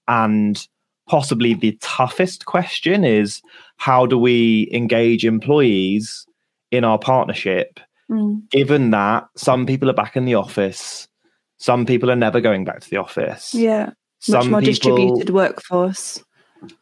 And 0.08 0.66
possibly 1.08 1.54
the 1.54 1.78
toughest 1.82 2.46
question 2.46 3.04
is 3.04 3.42
how 3.76 4.06
do 4.06 4.18
we 4.18 4.68
engage 4.72 5.24
employees 5.24 6.26
in 6.70 6.82
our 6.84 6.98
partnership, 6.98 7.78
Mm. 8.10 8.48
given 8.50 8.90
that 8.92 9.26
some 9.36 9.66
people 9.66 9.90
are 9.90 9.92
back 9.94 10.16
in 10.16 10.26
the 10.26 10.36
office, 10.36 11.08
some 11.58 11.84
people 11.84 12.08
are 12.08 12.14
never 12.16 12.40
going 12.40 12.64
back 12.64 12.80
to 12.80 12.88
the 12.90 12.96
office. 12.98 13.52
yeah. 13.54 13.90
some 14.20 14.38
Much 14.38 14.50
more 14.50 14.60
people- 14.60 14.72
distributed 14.72 15.30
workforce. 15.30 16.24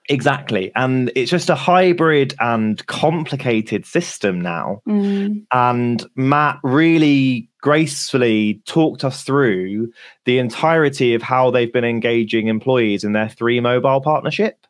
Exactly. 0.09 0.73
And 0.75 1.11
it's 1.15 1.31
just 1.31 1.51
a 1.51 1.55
hybrid 1.55 2.35
and 2.41 2.85
complicated 2.87 3.87
system 3.87 4.41
now. 4.41 4.83
Mm. 4.89 5.47
And 5.53 6.05
Matt 6.15 6.59
really 6.63 7.49
gracefully 7.61 8.63
talked 8.67 9.05
us 9.05 9.23
through 9.23 9.93
the 10.25 10.39
entirety 10.39 11.15
of 11.15 11.23
how 11.23 11.51
they've 11.51 11.73
been 11.73 11.85
engaging 11.85 12.49
employees 12.49 13.05
in 13.05 13.13
their 13.13 13.29
three 13.29 13.61
mobile 13.61 14.01
partnership. 14.01 14.67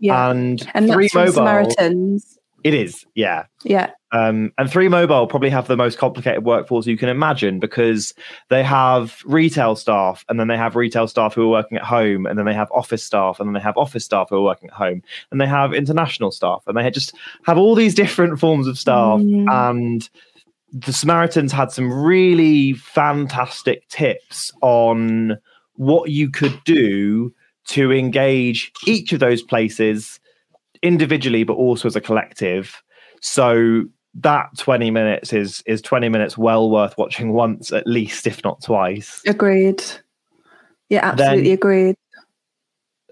Yeah, 0.00 0.30
And, 0.30 0.70
and 0.74 0.90
three 0.90 1.06
that's 1.12 1.14
mobile, 1.14 1.32
Samaritans. 1.32 2.38
It 2.64 2.74
is, 2.74 3.04
yeah. 3.14 3.44
Yeah. 3.64 3.90
Um, 4.10 4.52
and 4.56 4.70
Three 4.70 4.88
Mobile 4.88 5.26
probably 5.26 5.50
have 5.50 5.66
the 5.66 5.76
most 5.76 5.98
complicated 5.98 6.44
workforce 6.44 6.86
you 6.86 6.96
can 6.96 7.10
imagine 7.10 7.60
because 7.60 8.14
they 8.48 8.62
have 8.62 9.20
retail 9.26 9.76
staff, 9.76 10.24
and 10.28 10.40
then 10.40 10.48
they 10.48 10.56
have 10.56 10.76
retail 10.76 11.06
staff 11.08 11.34
who 11.34 11.42
are 11.42 11.50
working 11.50 11.76
at 11.76 11.84
home, 11.84 12.24
and 12.24 12.38
then 12.38 12.46
they 12.46 12.54
have 12.54 12.70
office 12.70 13.04
staff, 13.04 13.38
and 13.38 13.48
then 13.48 13.54
they 13.54 13.60
have 13.60 13.76
office 13.76 14.04
staff 14.04 14.28
who 14.30 14.36
are 14.36 14.42
working 14.42 14.70
at 14.70 14.74
home, 14.74 15.02
and 15.30 15.40
they 15.40 15.46
have 15.46 15.74
international 15.74 16.30
staff, 16.30 16.62
and 16.66 16.76
they 16.76 16.90
just 16.90 17.14
have 17.44 17.58
all 17.58 17.74
these 17.74 17.94
different 17.94 18.40
forms 18.40 18.66
of 18.66 18.78
staff. 18.78 19.20
And 19.20 20.08
the 20.72 20.92
Samaritans 20.92 21.52
had 21.52 21.70
some 21.70 21.92
really 21.92 22.74
fantastic 22.74 23.86
tips 23.88 24.52
on 24.62 25.38
what 25.74 26.10
you 26.10 26.30
could 26.30 26.58
do 26.64 27.32
to 27.66 27.92
engage 27.92 28.72
each 28.86 29.12
of 29.12 29.20
those 29.20 29.42
places 29.42 30.18
individually, 30.82 31.44
but 31.44 31.54
also 31.54 31.88
as 31.88 31.96
a 31.96 32.00
collective. 32.00 32.82
So 33.20 33.84
that 34.22 34.48
20 34.58 34.90
minutes 34.90 35.32
is 35.32 35.62
is 35.66 35.80
20 35.82 36.08
minutes 36.08 36.36
well 36.38 36.70
worth 36.70 36.96
watching 36.98 37.32
once 37.32 37.72
at 37.72 37.86
least 37.86 38.26
if 38.26 38.42
not 38.44 38.62
twice 38.62 39.22
Agreed. 39.26 39.82
Yeah, 40.88 41.10
absolutely 41.10 41.42
Then- 41.44 41.52
agreed. 41.54 41.96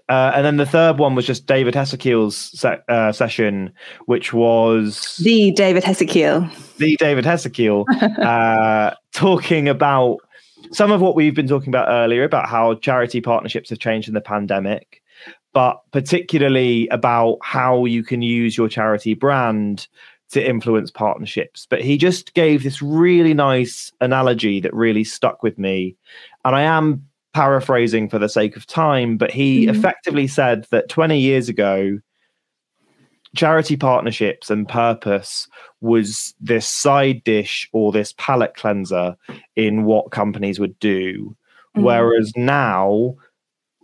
uh, 0.09 0.31
and 0.35 0.45
then 0.45 0.57
the 0.57 0.65
third 0.65 0.97
one 0.97 1.15
was 1.15 1.25
just 1.25 1.45
david 1.45 1.73
Hessekiel's 1.73 2.35
se- 2.37 2.79
uh, 2.87 3.11
session 3.11 3.71
which 4.05 4.33
was 4.33 5.17
The 5.23 5.51
David 5.51 5.83
Hessekiel. 5.83 6.49
the 6.77 6.95
david 6.97 7.25
Hessekiel 7.25 7.85
uh, 8.23 8.95
talking 9.13 9.67
about 9.69 10.17
some 10.71 10.91
of 10.91 11.01
what 11.01 11.15
we've 11.15 11.35
been 11.35 11.47
talking 11.47 11.69
about 11.69 11.87
earlier 11.89 12.23
about 12.23 12.49
how 12.49 12.73
charity 12.75 13.21
partnerships 13.21 13.69
have 13.69 13.79
changed 13.79 14.07
in 14.07 14.13
the 14.13 14.21
pandemic 14.21 15.01
but 15.53 15.81
particularly 15.91 16.87
about 16.89 17.37
how 17.41 17.85
you 17.85 18.03
can 18.03 18.21
use 18.21 18.57
your 18.57 18.67
charity 18.69 19.13
brand 19.13 19.87
to 20.31 20.45
influence 20.47 20.91
partnerships. 20.91 21.65
But 21.69 21.81
he 21.81 21.97
just 21.97 22.33
gave 22.33 22.63
this 22.63 22.81
really 22.81 23.33
nice 23.33 23.91
analogy 24.01 24.59
that 24.61 24.73
really 24.73 25.03
stuck 25.03 25.43
with 25.43 25.57
me. 25.57 25.95
And 26.45 26.55
I 26.55 26.63
am 26.63 27.05
paraphrasing 27.33 28.09
for 28.09 28.19
the 28.19 28.29
sake 28.29 28.55
of 28.57 28.65
time, 28.65 29.17
but 29.17 29.31
he 29.31 29.65
Mhm. 29.65 29.69
effectively 29.69 30.27
said 30.27 30.65
that 30.71 30.89
20 30.89 31.19
years 31.19 31.49
ago, 31.49 31.99
charity 33.35 33.77
partnerships 33.77 34.49
and 34.49 34.67
purpose 34.67 35.47
was 35.81 36.33
this 36.39 36.67
side 36.67 37.23
dish 37.23 37.69
or 37.73 37.91
this 37.91 38.13
palate 38.17 38.55
cleanser 38.55 39.15
in 39.55 39.83
what 39.83 40.11
companies 40.11 40.59
would 40.59 40.77
do. 40.79 41.35
Mhm. 41.75 41.83
Whereas 41.83 42.31
now, 42.35 43.15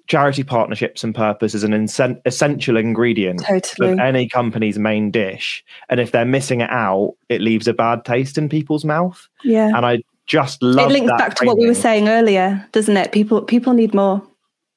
charity 0.07 0.43
partnerships 0.43 1.03
and 1.03 1.15
purpose 1.15 1.53
is 1.53 1.63
an 1.63 1.71
insen- 1.71 2.21
essential 2.25 2.75
ingredient 2.77 3.43
Totally. 3.45 3.93
of 3.93 3.99
any 3.99 4.27
company's 4.27 4.77
main 4.77 5.11
dish. 5.11 5.63
And 5.89 5.99
if 5.99 6.11
they're 6.11 6.25
missing 6.25 6.61
it 6.61 6.69
out, 6.69 7.15
it 7.29 7.41
leaves 7.41 7.67
a 7.67 7.73
bad 7.73 8.03
taste 8.05 8.37
in 8.37 8.49
people's 8.49 8.83
mouth. 8.83 9.27
Yeah. 9.43 9.67
And 9.75 9.85
I 9.85 9.99
just 10.25 10.61
love 10.61 10.89
It 10.89 10.93
links 10.93 11.11
back 11.17 11.35
to 11.35 11.45
what 11.45 11.57
we 11.57 11.67
were 11.67 11.73
saying 11.73 12.09
earlier, 12.09 12.65
doesn't 12.71 12.97
it? 12.97 13.11
People 13.11 13.41
people 13.41 13.73
need 13.73 13.93
more. 13.93 14.21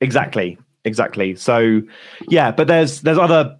Exactly. 0.01 0.59
Exactly. 0.85 1.35
So 1.35 1.83
yeah, 2.29 2.53
but 2.53 2.69
there's 2.69 3.01
there's 3.03 3.19
other 3.19 3.57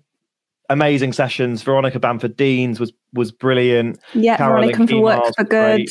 amazing 0.69 1.13
sessions. 1.13 1.63
Veronica 1.63 1.99
Bamford 1.99 2.37
Deans 2.37 2.79
was 2.79 2.93
was 3.13 3.33
brilliant. 3.33 3.99
Yeah, 4.15 4.37
Caroline 4.37 4.73
Veronica 4.73 4.95
for 4.95 5.01
Work 5.01 5.25
for 5.37 5.45
Good. 5.45 5.77
great. 5.77 5.91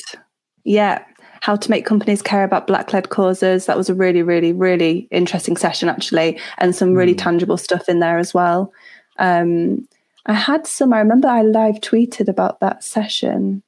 Yeah. 0.63 1.03
How 1.45 1.55
to 1.55 1.69
make 1.69 1.85
companies 1.85 2.23
care 2.23 2.43
about 2.43 2.65
black 2.65 2.91
led 2.91 3.09
causes. 3.09 3.67
That 3.67 3.77
was 3.77 3.87
a 3.87 3.93
really, 3.93 4.23
really, 4.23 4.51
really 4.51 5.07
interesting 5.11 5.57
session 5.57 5.89
actually. 5.89 6.39
And 6.57 6.75
some 6.75 6.95
really 6.95 7.13
Mm. 7.13 7.19
tangible 7.19 7.57
stuff 7.57 7.87
in 7.87 7.99
there 7.99 8.17
as 8.17 8.33
well. 8.33 8.73
Um 9.19 9.87
I 10.25 10.33
had 10.33 10.65
some, 10.65 10.91
I 10.91 10.97
remember 10.97 11.27
I 11.27 11.43
live 11.43 11.75
tweeted 11.81 12.29
about 12.29 12.61
that 12.61 12.83
session. 12.83 13.61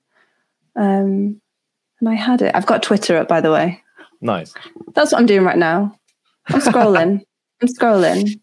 Um 0.76 1.40
and 2.00 2.10
I 2.10 2.16
had 2.16 2.42
it. 2.42 2.56
I've 2.56 2.66
got 2.66 2.82
Twitter 2.82 3.16
up 3.16 3.28
by 3.28 3.42
the 3.42 3.52
way. 3.52 3.84
Nice. 4.22 4.56
That's 4.96 5.12
what 5.12 5.20
I'm 5.22 5.28
doing 5.28 5.44
right 5.44 5.58
now. 5.72 5.96
I'm 6.48 6.62
scrolling. 6.62 7.22
I'm 7.62 7.68
scrolling. 7.68 8.40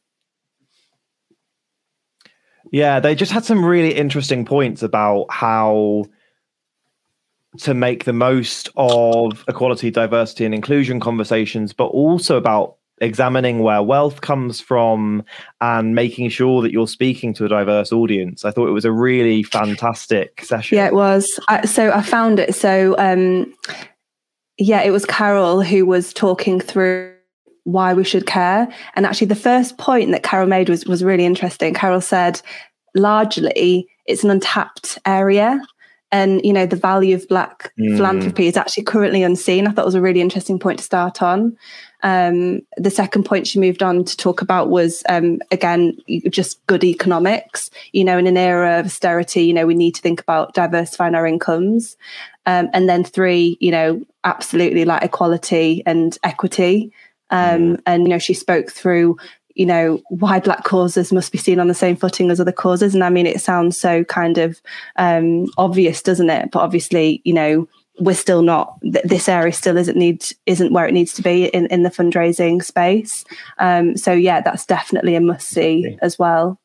Yeah, 2.71 3.01
they 3.01 3.17
just 3.17 3.33
had 3.33 3.45
some 3.45 3.65
really 3.65 3.95
interesting 3.95 4.45
points 4.45 4.85
about 4.85 5.27
how 5.31 6.05
to 7.59 7.75
make 7.75 8.05
the 8.05 8.13
most 8.13 8.69
of 8.77 9.45
equality, 9.49 9.91
diversity, 9.91 10.45
and 10.45 10.55
inclusion 10.55 11.01
conversations, 11.01 11.73
but 11.73 11.87
also 11.87 12.37
about 12.37 12.77
examining 13.01 13.59
where 13.59 13.83
wealth 13.83 14.21
comes 14.21 14.61
from 14.61 15.25
and 15.61 15.95
making 15.95 16.29
sure 16.29 16.63
that 16.63 16.73
you're 16.73 16.89
speaking 16.89 17.35
to 17.35 17.45
a 17.45 17.49
diverse 17.49 17.93
audience. 17.93 18.45
I 18.45 18.51
thought 18.51 18.69
it 18.69 18.73
was 18.73 18.85
a 18.85 18.93
really 18.93 19.43
fantastic 19.43 20.45
session. 20.45 20.77
Yeah, 20.79 20.87
it 20.87 20.95
was. 20.95 21.41
I, 21.49 21.67
so 21.67 21.91
I 21.91 22.03
found 22.03 22.39
it. 22.39 22.55
So 22.55 22.95
um, 22.99 23.53
yeah, 24.59 24.83
it 24.83 24.91
was 24.91 25.05
Carol 25.05 25.63
who 25.63 25.85
was 25.87 26.13
talking 26.13 26.61
through 26.61 27.13
why 27.65 27.95
we 27.95 28.05
should 28.05 28.27
care. 28.27 28.69
And 28.95 29.07
actually, 29.07 29.27
the 29.27 29.35
first 29.35 29.79
point 29.79 30.13
that 30.13 30.23
Carol 30.23 30.47
made 30.47 30.69
was 30.69 30.85
was 30.87 31.03
really 31.03 31.25
interesting. 31.25 31.75
Carol 31.75 32.01
said, 32.01 32.41
largely, 32.95 33.89
it's 34.07 34.23
an 34.23 34.31
untapped 34.31 34.99
area. 35.07 35.61
And 36.13 36.45
you 36.45 36.53
know 36.53 36.67
the 36.67 36.77
value 36.77 37.15
of 37.17 37.27
black 37.29 37.73
Mm. 37.79 37.97
philanthropy 37.97 38.47
is 38.47 38.57
actually 38.57 38.85
currently 38.85 39.23
unseen. 39.23 39.67
I 39.67 39.73
thought 39.73 39.83
it 39.83 39.87
was 39.87 39.95
a 39.97 40.01
really 40.01 40.21
interesting 40.21 40.59
point 40.59 40.79
to 40.79 40.85
start 40.85 41.23
on. 41.23 41.57
Um, 42.03 42.61
the 42.77 42.91
second 42.91 43.25
point 43.25 43.47
she 43.47 43.59
moved 43.59 43.83
on 43.83 44.05
to 44.05 44.17
talk 44.17 44.43
about 44.43 44.69
was 44.69 45.03
um, 45.09 45.41
again 45.51 45.97
just 46.31 46.65
good 46.67 46.85
economics. 46.85 47.71
You 47.93 48.05
know, 48.05 48.19
in 48.19 48.27
an 48.27 48.37
era 48.37 48.79
of 48.79 48.87
austerity, 48.87 49.43
you 49.45 49.55
know 49.55 49.67
we 49.67 49.75
need 49.75 49.95
to 49.97 50.03
think 50.03 50.21
about 50.21 50.55
diversifying 50.55 51.15
our 51.15 51.27
incomes. 51.27 51.97
Um, 52.47 52.69
and 52.75 52.89
then 52.89 53.05
three, 53.05 53.57
you 53.59 53.71
know, 53.71 54.03
absolutely 54.23 54.85
like 54.85 55.03
equality 55.03 55.83
and 55.87 56.17
equity. 56.23 56.93
Um, 57.31 57.79
And 57.87 58.03
you 58.03 58.11
know, 58.11 58.19
she 58.19 58.35
spoke 58.35 58.71
through, 58.71 59.17
you 59.55 59.67
know, 59.67 60.01
why 60.09 60.41
black 60.41 60.65
causes 60.65 61.13
must 61.13 61.33
be 61.33 61.39
seen 61.39 61.61
on 61.61 61.69
the 61.69 61.75
same 61.75 61.97
footing 61.97 62.31
as 62.31 62.41
other 62.41 62.53
causes. 62.53 62.95
And 62.95 63.05
I 63.05 63.11
mean, 63.11 63.27
it 63.27 63.41
sounds 63.41 63.79
so 63.79 64.05
kind 64.05 64.39
of 64.39 64.61
um, 64.97 65.47
obvious, 65.57 66.03
doesn't 66.03 66.31
it? 66.31 66.51
But 66.51 66.61
obviously, 66.61 67.23
you 67.25 67.33
know, 67.33 67.69
we're 68.01 68.15
still 68.15 68.43
not. 68.43 68.77
Th- 68.83 69.05
this 69.05 69.29
area 69.29 69.53
still 69.53 69.77
isn't 69.77 69.97
need 69.97 70.25
isn't 70.47 70.73
where 70.73 70.87
it 70.87 70.93
needs 70.93 71.13
to 71.15 71.23
be 71.23 71.47
in 71.47 71.67
in 71.67 71.85
the 71.85 71.91
fundraising 71.91 72.63
space. 72.65 73.25
Um, 73.59 73.97
so 73.97 74.13
yeah, 74.13 74.41
that's 74.41 74.67
definitely 74.67 75.15
a 75.15 75.21
must 75.21 75.49
see 75.49 75.87
Okay. 75.87 75.99
as 76.03 76.19
well. 76.19 76.59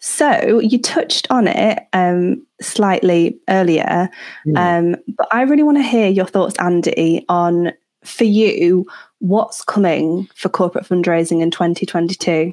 So 0.00 0.58
you 0.58 0.80
touched 0.80 1.28
on 1.30 1.46
it 1.46 1.86
um, 1.92 2.44
slightly 2.60 3.38
earlier, 3.48 4.10
Hmm. 4.44 4.56
um, 4.56 4.96
but 5.16 5.28
I 5.30 5.42
really 5.42 5.62
want 5.62 5.78
to 5.78 5.82
hear 5.84 6.08
your 6.08 6.26
thoughts, 6.26 6.56
Andy, 6.58 7.24
on 7.28 7.72
for 8.04 8.24
you 8.24 8.84
what's 9.22 9.62
coming 9.62 10.28
for 10.34 10.48
corporate 10.48 10.84
fundraising 10.84 11.42
in 11.42 11.50
2022. 11.50 12.52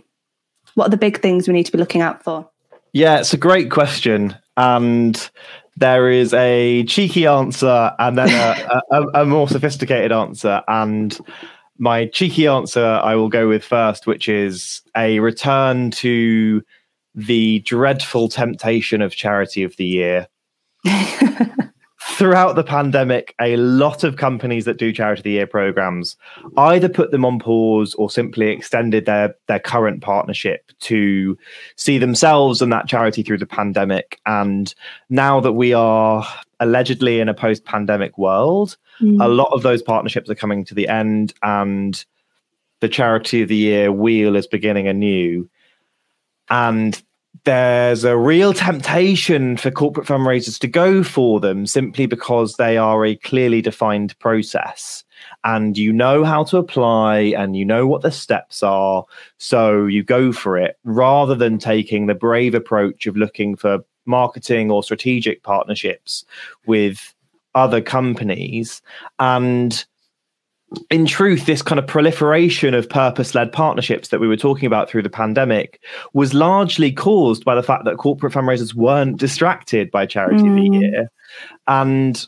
What 0.76 0.88
are 0.88 0.92
the 0.92 0.98
big 0.98 1.20
things 1.20 1.48
we 1.48 1.54
need 1.54 1.66
to 1.66 1.72
be 1.72 1.80
looking 1.80 2.02
out 2.02 2.24
for? 2.24 2.48
Yeah, 2.94 3.20
it's 3.20 3.34
a 3.34 3.38
great 3.38 3.72
question. 3.72 4.38
And 4.56 5.30
there 5.78 6.12
is 6.12 6.32
a 6.34 6.84
cheeky 6.84 7.26
answer 7.26 7.92
and 7.98 8.20
then 8.20 8.30
a, 8.30 8.82
a, 8.92 9.22
a 9.22 9.26
more 9.26 9.50
sophisticated 9.50 10.12
answer. 10.12 10.62
And 10.68 11.18
my 11.80 12.06
cheeky 12.06 12.46
answer 12.46 12.86
I 12.86 13.16
will 13.16 13.30
go 13.30 13.48
with 13.48 13.64
first, 13.64 14.06
which 14.06 14.30
is 14.30 14.84
a 14.96 15.20
return 15.20 15.90
to 15.92 16.62
the 17.16 17.60
dreadful 17.62 18.30
temptation 18.30 19.02
of 19.02 19.16
charity 19.16 19.64
of 19.64 19.76
the 19.78 19.86
year. 19.86 20.28
Throughout 22.20 22.58
the 22.58 22.66
pandemic, 22.66 23.34
a 23.40 23.56
lot 23.56 24.04
of 24.04 24.18
companies 24.18 24.66
that 24.66 24.78
do 24.78 24.92
charity 24.92 25.22
of 25.22 25.24
the 25.24 25.32
year 25.32 25.48
programs 25.48 26.18
either 26.58 26.90
put 26.90 27.12
them 27.12 27.24
on 27.24 27.40
pause 27.40 27.94
or 27.94 28.10
simply 28.10 28.48
extended 28.48 29.06
their 29.06 29.36
their 29.48 29.62
current 29.62 30.02
partnership 30.02 30.70
to 30.80 31.38
see 31.78 31.98
themselves 31.98 32.62
and 32.62 32.74
that 32.74 32.90
charity 32.90 33.24
through 33.24 33.38
the 33.38 33.46
pandemic. 33.46 34.20
And 34.26 34.76
now 35.10 35.40
that 35.40 35.54
we 35.54 35.72
are 35.72 36.28
allegedly 36.60 37.22
in 37.22 37.30
a 37.30 37.34
post-pandemic 37.34 38.18
world, 38.18 38.76
mm. 39.00 39.24
a 39.24 39.30
lot 39.30 39.54
of 39.54 39.64
those 39.64 39.82
partnerships 39.82 40.30
are 40.30 40.36
coming 40.36 40.66
to 40.66 40.76
the 40.76 40.90
end 40.90 41.34
and 41.42 42.04
the 42.82 42.90
charity 42.90 43.44
of 43.44 43.48
the 43.48 43.56
year 43.56 43.94
wheel 43.94 44.36
is 44.36 44.46
beginning 44.46 44.90
anew. 44.90 45.50
And 46.50 47.02
there's 47.46 48.04
a 48.04 48.18
real 48.18 48.54
temptation 48.54 49.56
for 49.58 49.72
corporate 49.72 50.08
fundraisers 50.08 50.60
to 50.60 50.68
go 50.68 51.04
for 51.04 51.40
them 51.40 51.66
simply 51.66 52.06
because 52.06 52.56
they 52.56 52.78
are 52.78 53.06
a 53.06 53.16
clearly 53.18 53.62
defined 53.62 54.18
process 54.20 55.04
and 55.44 55.78
you 55.78 55.94
know 55.94 56.24
how 56.24 56.44
to 56.44 56.58
apply 56.58 57.20
and 57.38 57.56
you 57.56 57.66
know 57.66 57.88
what 57.88 58.02
the 58.02 58.12
steps 58.12 58.64
are. 58.64 59.06
So 59.38 59.86
you 59.86 60.04
go 60.04 60.32
for 60.32 60.58
it 60.58 60.78
rather 60.84 61.36
than 61.36 61.58
taking 61.58 62.08
the 62.08 62.16
brave 62.16 62.56
approach 62.56 63.06
of 63.06 63.16
looking 63.16 63.56
for 63.56 63.80
marketing 64.06 64.72
or 64.72 64.84
strategic 64.84 65.44
partnerships 65.44 66.26
with 66.66 67.14
other 67.56 67.82
companies. 67.82 68.82
And 69.20 69.86
in 70.90 71.06
truth, 71.06 71.46
this 71.46 71.62
kind 71.62 71.80
of 71.80 71.88
proliferation 71.88 72.74
of 72.74 72.90
purpose 72.90 73.34
led 73.34 73.52
partnerships 73.52 74.10
that 74.10 74.20
we 74.20 74.28
were 74.28 74.38
talking 74.38 74.68
about 74.68 74.90
through 74.90 75.02
the 75.02 75.10
pandemic 75.10 75.82
was 76.14 76.34
largely 76.34 76.92
caused 76.92 77.44
by 77.44 77.56
the 77.56 77.64
fact 77.64 77.86
that 77.86 77.98
corporate 77.98 78.34
fundraisers 78.34 78.74
weren't 78.74 79.18
distracted 79.18 79.90
by 79.90 80.06
Charity 80.06 80.36
of 80.36 80.42
the 80.44 80.48
Mm. 80.48 80.82
Year. 80.82 81.12
And 81.68 82.26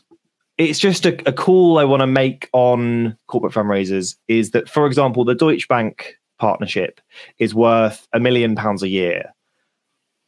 it's 0.58 0.78
just 0.78 1.06
a, 1.06 1.28
a 1.28 1.32
call 1.32 1.78
I 1.78 1.84
want 1.84 2.00
to 2.00 2.06
make 2.06 2.48
on 2.52 3.16
corporate 3.28 3.52
fundraisers 3.52 4.16
is 4.28 4.50
that, 4.50 4.68
for 4.68 4.86
example, 4.86 5.24
the 5.24 5.34
Deutsche 5.34 5.68
Bank 5.68 6.14
partnership 6.38 7.00
is 7.38 7.54
worth 7.54 8.08
a 8.12 8.18
million 8.18 8.56
pounds 8.56 8.82
a 8.82 8.88
year, 8.88 9.32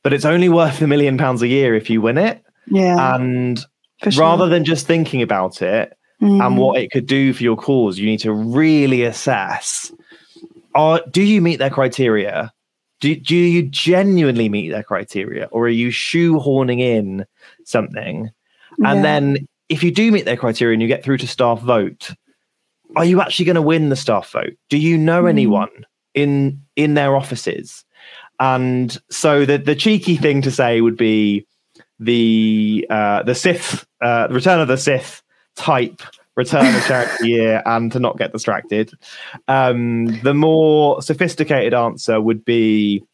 but 0.05 0.13
it's 0.13 0.25
only 0.25 0.49
worth 0.49 0.81
a 0.81 0.87
million 0.87 1.19
pounds 1.19 1.43
a 1.43 1.49
year 1.49 1.75
if 1.75 1.91
you 1.91 2.01
win 2.01 2.19
it. 2.19 2.45
Yeah. 2.67 3.17
And 3.17 3.59
sure. 4.09 4.23
rather 4.23 4.49
than 4.49 4.65
just 4.65 4.87
thinking 4.87 5.21
about 5.21 5.63
it, 5.63 5.97
Mm. 6.25 6.45
and 6.47 6.59
what 6.59 6.81
it 6.81 6.91
could 6.91 7.07
do 7.07 7.33
for 7.35 7.43
your 7.43 7.57
cause, 7.57 7.99
you 7.99 8.07
need 8.07 8.21
to 8.21 8.33
really 8.33 9.03
assess 9.03 9.93
are 10.75 11.01
do 11.11 11.23
you 11.23 11.41
meet 11.41 11.57
their 11.59 11.71
criteria? 11.71 12.53
Do, 13.01 13.15
do 13.15 13.37
you 13.37 13.63
genuinely 13.65 14.49
meet 14.49 14.71
their 14.71 14.83
criteria, 14.83 15.49
or 15.51 15.67
are 15.67 15.69
you 15.69 15.89
shoehorning 15.91 16.81
in 16.81 17.27
something? 17.65 18.31
And 18.85 18.97
Yeah. 18.99 19.03
then 19.03 19.47
if 19.69 19.83
you 19.83 19.91
do 19.91 20.11
meet 20.11 20.25
their 20.25 20.37
criteria 20.37 20.73
and 20.73 20.83
you 20.83 20.89
get 20.89 21.05
through 21.05 21.19
to 21.19 21.27
staff 21.29 21.61
vote, 21.61 22.11
are 22.97 23.05
you 23.05 23.21
actually 23.21 23.45
going 23.45 23.55
to 23.57 23.63
win 23.63 23.89
the 23.91 23.97
staff 23.97 24.31
vote? 24.31 24.55
Do 24.71 24.79
you 24.79 24.97
know 24.97 25.25
Mm. 25.25 25.31
anyone 25.31 25.71
in 26.15 26.61
in 26.77 26.95
their 26.95 27.15
offices? 27.15 27.85
And 28.41 28.97
so 29.11 29.45
the 29.45 29.59
the 29.59 29.77
cheeky 29.77 30.17
thing 30.17 30.43
to 30.43 30.51
say 30.51 30.81
would 30.81 30.97
be 30.97 31.47
the 32.01 32.87
uh, 32.91 33.23
the 33.23 33.35
Sith 33.35 33.87
uh, 34.01 34.29
Return 34.31 34.61
of 34.61 34.69
the 34.69 34.77
Sith 34.77 35.23
type 35.57 36.03
return 36.37 36.75
of 36.75 36.83
character 36.83 37.27
year 37.27 37.63
and 37.67 37.93
to 37.93 38.01
not 38.01 38.19
get 38.19 38.33
distracted. 38.33 38.93
Um, 39.49 40.21
the 40.23 40.35
more 40.35 41.01
sophisticated 41.03 41.75
answer 41.75 42.21
would 42.21 42.45
be, 42.45 43.05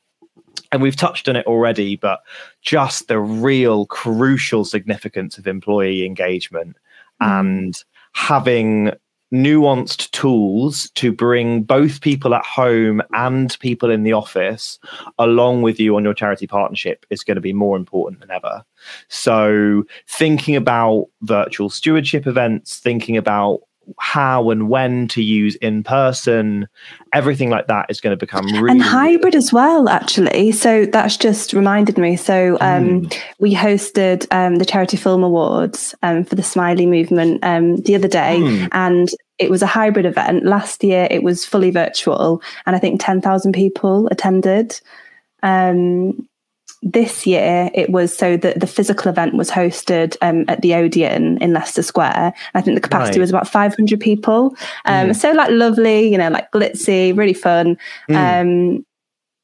and 0.73 0.81
we've 0.83 0.97
touched 0.97 1.29
on 1.29 1.37
it 1.37 1.47
already, 1.47 1.97
but 1.97 2.21
just 2.63 3.09
the 3.09 3.19
real 3.19 3.87
crucial 3.87 4.65
significance 4.65 5.39
of 5.39 5.47
employee 5.47 6.05
engagement 6.07 6.77
and 7.21 7.83
having 8.13 8.93
nuanced 9.33 10.11
tools 10.11 10.91
to 10.97 11.13
bring 11.13 11.63
both 11.63 12.01
people 12.01 12.35
at 12.35 12.45
home 12.45 13.01
and 13.13 13.57
people 13.61 13.91
in 13.91 14.03
the 14.03 14.13
office 14.13 14.79
along 15.19 15.63
with 15.63 15.79
you 15.79 15.97
on 15.97 16.05
your 16.05 16.15
charity 16.15 16.47
partnership 16.47 17.07
is 17.11 17.23
going 17.23 17.37
to 17.37 17.41
be 17.41 17.53
more 17.53 17.77
important 17.77 18.21
than 18.21 18.31
ever. 18.31 18.65
So, 19.09 19.85
thinking 20.09 20.57
about 20.57 21.07
virtual 21.23 21.71
stewardship 21.71 22.27
events, 22.27 22.79
thinking 22.79 23.17
about 23.17 23.61
how 23.99 24.51
and 24.51 24.69
when 24.69 25.09
to 25.09 25.23
use 25.23 25.57
in 25.57 25.83
person, 25.83 26.69
everything 27.13 27.51
like 27.51 27.67
that 27.67 27.87
is 27.89 28.01
going 28.01 28.13
to 28.13 28.17
become 28.17 28.47
really 28.47 28.71
and 28.71 28.83
hybrid 28.83 29.35
as 29.35 29.53
well 29.53 29.89
actually. 29.89 30.53
So 30.53 30.87
that's 30.87 31.17
just 31.17 31.53
reminded 31.53 31.99
me. 31.99 32.17
So 32.17 32.57
um, 32.61 33.09
we 33.39 33.55
hosted 33.55 34.27
um, 34.31 34.57
the 34.57 34.65
charity 34.65 34.97
film 34.97 35.23
awards 35.25 35.95
um, 36.03 36.25
for 36.25 36.35
the 36.35 36.43
smiley 36.43 36.87
movement 36.87 37.43
um, 37.43 37.77
the 37.77 37.95
other 37.95 38.09
day 38.09 38.39
Hmm. 38.41 38.67
and 38.73 39.09
it 39.39 39.51
was 39.51 39.63
a 39.63 39.67
hybrid 39.67 40.07
event. 40.07 40.45
Last 40.45 40.85
year 40.85 41.09
it 41.11 41.23
was 41.23 41.45
fully 41.47 41.71
virtual 41.71 42.43
and 42.67 42.77
i 42.77 42.79
think 42.79 43.01
10000 43.01 43.53
people 43.53 44.07
attended. 44.09 44.81
Um, 45.43 46.29
this 46.83 47.27
year 47.27 47.71
it 47.75 47.91
was 47.91 48.17
so 48.17 48.37
that 48.39 48.59
the 48.61 48.67
physical 48.67 49.11
event 49.11 49.35
was 49.35 49.51
hosted 49.51 50.17
um, 50.23 50.45
at 50.49 50.63
the 50.63 50.75
Odeon 50.75 51.37
in 51.43 51.53
Leicester 51.53 51.83
Square. 51.83 52.33
I 52.55 52.61
think 52.63 52.75
the 52.75 52.81
capacity 52.81 53.19
Right. 53.19 53.23
was 53.23 53.31
about 53.31 53.47
500 53.49 54.01
people. 54.01 54.55
Um, 54.87 55.11
Mm. 55.11 55.17
So 55.17 55.33
like 55.33 55.51
lovely, 55.51 56.09
you 56.11 56.17
know, 56.17 56.31
like 56.31 56.51
glitzy, 56.53 57.15
really 57.17 57.35
fun. 57.35 57.77
Mm. 58.09 58.41
Um, 58.41 58.87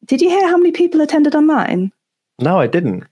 did 0.06 0.22
you 0.22 0.30
hear 0.30 0.46
how 0.48 0.56
many 0.56 0.72
people 0.72 1.00
attended 1.00 1.34
online? 1.34 1.92
no, 2.38 2.58
I 2.60 2.66
didn't. 2.66 3.04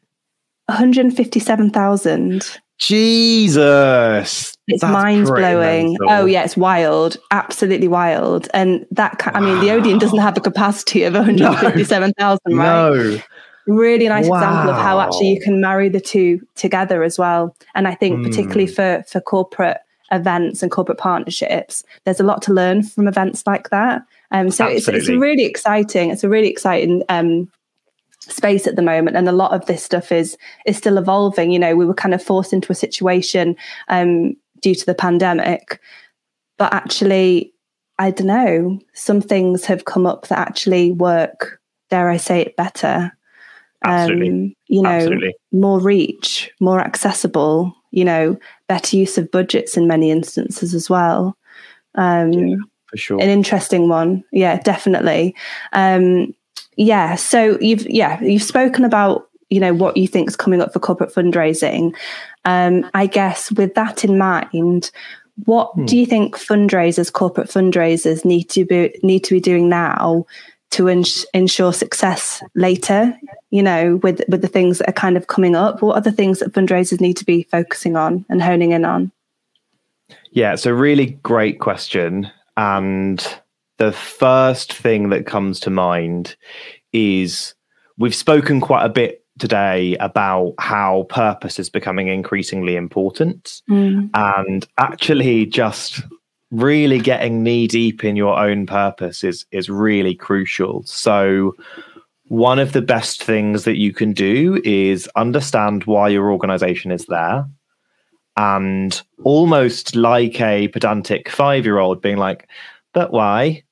157,000. 0.68 2.58
Jesus. 2.78 4.54
It's 4.66 4.80
That's 4.80 4.92
mind 4.92 5.26
blowing. 5.26 5.96
Oh 6.08 6.24
yeah, 6.26 6.42
it's 6.44 6.56
wild, 6.56 7.16
absolutely 7.30 7.88
wild. 7.88 8.48
And 8.54 8.86
that, 8.90 9.20
I 9.34 9.40
mean, 9.40 9.60
the 9.60 9.70
Odeon 9.70 9.98
doesn't 9.98 10.18
have 10.18 10.36
a 10.36 10.40
capacity 10.40 11.04
of 11.04 11.14
157,000, 11.14 12.38
right? 12.48 12.64
No. 12.64 13.18
Really 13.66 14.08
nice 14.08 14.26
example 14.26 14.70
of 14.70 14.76
how 14.76 15.00
actually 15.00 15.28
you 15.30 15.40
can 15.40 15.60
marry 15.60 15.88
the 15.88 16.00
two 16.00 16.40
together 16.54 17.02
as 17.02 17.18
well. 17.18 17.56
And 17.74 17.88
i 17.88 17.94
think 17.94 18.24
particularly 18.24 18.66
Hmm. 18.66 18.72
for 18.72 19.04
for 19.08 19.20
corporate 19.20 19.78
events 20.12 20.62
and 20.62 20.70
corporate 20.70 20.98
partnerships 20.98 21.82
there's 22.04 22.20
a 22.20 22.24
lot 22.24 22.42
to 22.42 22.52
learn 22.52 22.82
from 22.82 23.08
events 23.08 23.46
like 23.46 23.70
that. 23.70 24.02
Um 24.30 24.50
so 24.50 24.66
it's, 24.66 24.86
it's 24.88 25.08
really 25.08 25.44
exciting. 25.44 26.10
It's 26.10 26.24
a 26.24 26.28
really 26.28 26.48
exciting 26.48 27.02
um 27.08 27.48
space 28.20 28.66
at 28.66 28.76
the 28.76 28.82
moment. 28.82 29.16
And 29.16 29.28
a 29.28 29.32
lot 29.32 29.52
of 29.52 29.66
this 29.66 29.82
stuff 29.82 30.12
is 30.12 30.36
is 30.66 30.76
still 30.76 30.98
evolving. 30.98 31.50
You 31.50 31.58
know 31.58 31.74
we 31.74 31.86
were 31.86 31.94
kind 31.94 32.14
of 32.14 32.22
forced 32.22 32.52
into 32.52 32.70
a 32.70 32.74
situation 32.74 33.56
um 33.88 34.34
due 34.60 34.74
to 34.74 34.86
the 34.86 34.94
pandemic. 34.94 35.80
But 36.58 36.72
actually 36.74 37.52
i 37.98 38.10
don't 38.10 38.26
know 38.26 38.78
some 38.92 39.20
things 39.20 39.64
have 39.66 39.84
come 39.84 40.04
up 40.04 40.26
that 40.26 40.38
actually 40.38 40.90
work 40.90 41.60
dare 41.90 42.08
i 42.10 42.16
say 42.16 42.40
it 42.40 42.56
better 42.56 43.16
Absolutely. 43.84 44.28
um, 44.30 44.54
you 44.68 44.82
know, 44.82 44.90
Absolutely. 44.90 45.34
more 45.52 45.80
reach, 45.80 46.50
more 46.60 46.80
accessible, 46.80 47.74
you 47.90 48.04
know, 48.04 48.38
better 48.68 48.96
use 48.96 49.18
of 49.18 49.30
budgets 49.30 49.76
in 49.76 49.86
many 49.86 50.10
instances 50.10 50.74
as 50.74 50.88
well. 50.90 51.36
Um, 51.94 52.32
Yeah, 52.32 52.56
For 52.90 52.96
sure. 52.96 53.20
An 53.22 53.28
interesting 53.28 53.88
one. 53.88 54.24
Yeah, 54.32 54.60
definitely. 54.60 55.34
Um, 55.72 56.34
yeah. 56.76 57.14
So 57.14 57.58
you've, 57.60 57.86
yeah, 57.88 58.20
you've 58.22 58.42
spoken 58.42 58.84
about, 58.84 59.28
you 59.50 59.60
know, 59.60 59.72
what 59.74 59.96
you 59.96 60.08
think 60.08 60.28
is 60.28 60.36
coming 60.36 60.60
up 60.60 60.72
for 60.72 60.80
corporate 60.80 61.14
fundraising. 61.14 61.94
Um, 62.44 62.88
I 62.94 63.06
guess 63.06 63.52
with 63.52 63.74
that 63.74 64.04
in 64.04 64.18
mind, 64.18 64.90
what 65.46 65.72
Hmm. 65.74 65.84
do 65.86 65.96
you 65.96 66.06
think 66.06 66.36
fundraisers, 66.36 67.12
corporate 67.12 67.48
fundraisers 67.50 68.24
need 68.24 68.44
to 68.50 68.64
be, 68.64 68.98
need 69.02 69.20
to 69.24 69.34
be 69.34 69.40
doing 69.40 69.68
now 69.68 70.24
to 70.74 70.88
ins- 70.88 71.26
ensure 71.34 71.72
success 71.72 72.42
later 72.54 73.16
you 73.50 73.62
know 73.62 73.96
with 74.02 74.20
with 74.28 74.42
the 74.42 74.48
things 74.48 74.78
that 74.78 74.88
are 74.88 74.92
kind 74.92 75.16
of 75.16 75.26
coming 75.26 75.56
up 75.56 75.82
what 75.82 75.96
are 75.96 76.00
the 76.00 76.12
things 76.12 76.38
that 76.38 76.52
fundraisers 76.52 77.00
need 77.00 77.16
to 77.16 77.24
be 77.24 77.44
focusing 77.44 77.96
on 77.96 78.24
and 78.28 78.42
honing 78.42 78.72
in 78.72 78.84
on 78.84 79.10
Yeah, 80.32 80.52
it's 80.52 80.66
a 80.66 80.74
really 80.74 81.18
great 81.22 81.60
question. 81.60 82.30
And 82.56 83.24
the 83.78 83.92
first 83.92 84.72
thing 84.72 85.10
that 85.10 85.26
comes 85.26 85.60
to 85.60 85.70
mind 85.70 86.36
is 86.92 87.54
we've 87.98 88.14
spoken 88.14 88.60
quite 88.60 88.84
a 88.84 88.88
bit 88.88 89.24
today 89.38 89.96
about 89.96 90.54
how 90.58 91.06
purpose 91.08 91.58
is 91.58 91.70
becoming 91.70 92.08
increasingly 92.08 92.76
important. 92.76 93.62
Mm. 93.68 94.10
And 94.14 94.66
actually, 94.78 95.46
just 95.46 96.02
really 96.54 96.98
getting 96.98 97.42
knee 97.42 97.66
deep 97.66 98.04
in 98.04 98.16
your 98.16 98.38
own 98.38 98.66
purpose 98.66 99.24
is, 99.24 99.44
is 99.50 99.68
really 99.68 100.14
crucial. 100.14 100.82
So, 100.84 101.54
one 102.28 102.58
of 102.58 102.72
the 102.72 102.82
best 102.82 103.22
things 103.22 103.64
that 103.64 103.76
you 103.76 103.92
can 103.92 104.12
do 104.12 104.60
is 104.64 105.08
understand 105.14 105.84
why 105.84 106.08
your 106.08 106.32
organization 106.32 106.90
is 106.90 107.04
there 107.06 107.46
and 108.36 109.02
almost 109.24 109.94
like 109.94 110.40
a 110.40 110.68
pedantic 110.68 111.28
five 111.28 111.64
year 111.64 111.78
old 111.78 112.00
being 112.00 112.16
like, 112.16 112.48
but 112.92 113.12
why? 113.12 113.62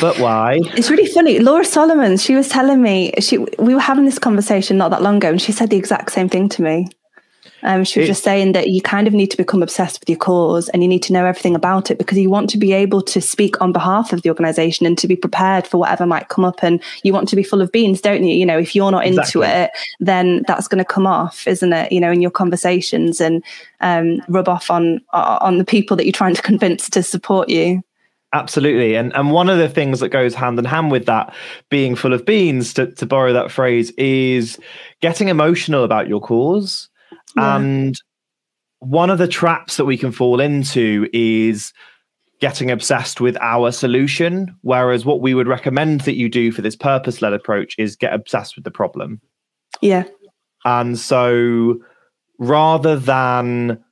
But 0.00 0.18
why? 0.18 0.60
it's 0.74 0.90
really 0.90 1.06
funny 1.06 1.38
laura 1.38 1.64
solomon 1.64 2.16
she 2.16 2.34
was 2.34 2.48
telling 2.48 2.82
me 2.82 3.12
she 3.20 3.38
we 3.38 3.74
were 3.74 3.80
having 3.80 4.04
this 4.04 4.18
conversation 4.18 4.76
not 4.76 4.90
that 4.90 5.02
long 5.02 5.18
ago 5.18 5.30
and 5.30 5.40
she 5.40 5.52
said 5.52 5.70
the 5.70 5.76
exact 5.76 6.10
same 6.10 6.28
thing 6.28 6.48
to 6.48 6.62
me 6.62 6.88
um, 7.62 7.84
she 7.84 8.00
was 8.00 8.08
It- 8.08 8.12
just 8.12 8.24
saying 8.24 8.52
that 8.52 8.68
you 8.68 8.80
kind 8.80 9.06
of 9.06 9.14
need 9.14 9.30
to 9.30 9.36
become 9.36 9.62
obsessed 9.62 10.00
with 10.00 10.08
your 10.08 10.18
cause 10.18 10.68
and 10.70 10.82
you 10.82 10.88
need 10.88 11.02
to 11.04 11.12
know 11.12 11.24
everything 11.24 11.54
about 11.54 11.90
it 11.90 11.98
because 11.98 12.18
you 12.18 12.30
want 12.30 12.50
to 12.50 12.58
be 12.58 12.72
able 12.72 13.02
to 13.02 13.20
speak 13.20 13.60
on 13.60 13.72
behalf 13.72 14.12
of 14.12 14.22
the 14.22 14.28
organization 14.28 14.86
and 14.86 14.96
to 14.98 15.08
be 15.08 15.16
prepared 15.16 15.66
for 15.66 15.78
whatever 15.78 16.06
might 16.06 16.28
come 16.28 16.44
up. 16.44 16.62
And 16.62 16.80
you 17.02 17.12
want 17.12 17.28
to 17.28 17.36
be 17.36 17.42
full 17.42 17.60
of 17.60 17.72
beans, 17.72 18.00
don't 18.00 18.24
you? 18.24 18.34
You 18.34 18.46
know, 18.46 18.58
if 18.58 18.74
you're 18.74 18.90
not 18.90 19.06
Exactly. 19.06 19.42
into 19.42 19.62
it, 19.62 19.70
then 20.00 20.44
that's 20.46 20.68
going 20.68 20.78
to 20.78 20.84
come 20.84 21.06
off, 21.06 21.46
isn't 21.46 21.72
it? 21.72 21.92
You 21.92 22.00
know, 22.00 22.10
in 22.12 22.20
your 22.20 22.30
conversations 22.30 23.20
and 23.20 23.42
um, 23.80 24.20
rub 24.28 24.48
off 24.48 24.70
on 24.70 25.00
on 25.12 25.58
the 25.58 25.64
people 25.64 25.96
that 25.96 26.04
you're 26.04 26.12
trying 26.12 26.34
to 26.34 26.42
convince 26.42 26.88
to 26.90 27.02
support 27.02 27.48
you. 27.48 27.82
Absolutely. 28.34 28.94
And 28.94 29.10
and 29.16 29.30
one 29.32 29.48
of 29.48 29.56
the 29.56 29.70
things 29.70 30.00
that 30.00 30.10
goes 30.10 30.34
hand 30.34 30.58
in 30.58 30.66
hand 30.66 30.90
with 30.90 31.06
that 31.06 31.34
being 31.70 31.94
full 31.96 32.12
of 32.12 32.26
beans, 32.26 32.74
to, 32.74 32.86
to 32.96 33.06
borrow 33.06 33.32
that 33.32 33.50
phrase, 33.50 33.90
is 33.92 34.58
getting 35.00 35.28
emotional 35.28 35.82
about 35.82 36.08
your 36.08 36.20
cause. 36.20 36.90
Yeah. 37.36 37.56
And 37.56 38.00
one 38.80 39.10
of 39.10 39.18
the 39.18 39.28
traps 39.28 39.76
that 39.76 39.84
we 39.84 39.98
can 39.98 40.12
fall 40.12 40.40
into 40.40 41.08
is 41.12 41.72
getting 42.40 42.70
obsessed 42.70 43.20
with 43.20 43.36
our 43.40 43.72
solution. 43.72 44.54
Whereas 44.62 45.04
what 45.04 45.20
we 45.20 45.34
would 45.34 45.48
recommend 45.48 46.02
that 46.02 46.16
you 46.16 46.28
do 46.28 46.52
for 46.52 46.62
this 46.62 46.76
purpose 46.76 47.20
led 47.20 47.32
approach 47.32 47.74
is 47.78 47.96
get 47.96 48.14
obsessed 48.14 48.54
with 48.54 48.64
the 48.64 48.70
problem. 48.70 49.20
Yeah. 49.80 50.04
And 50.64 50.98
so 50.98 51.80
rather 52.38 52.96
than 52.96 53.82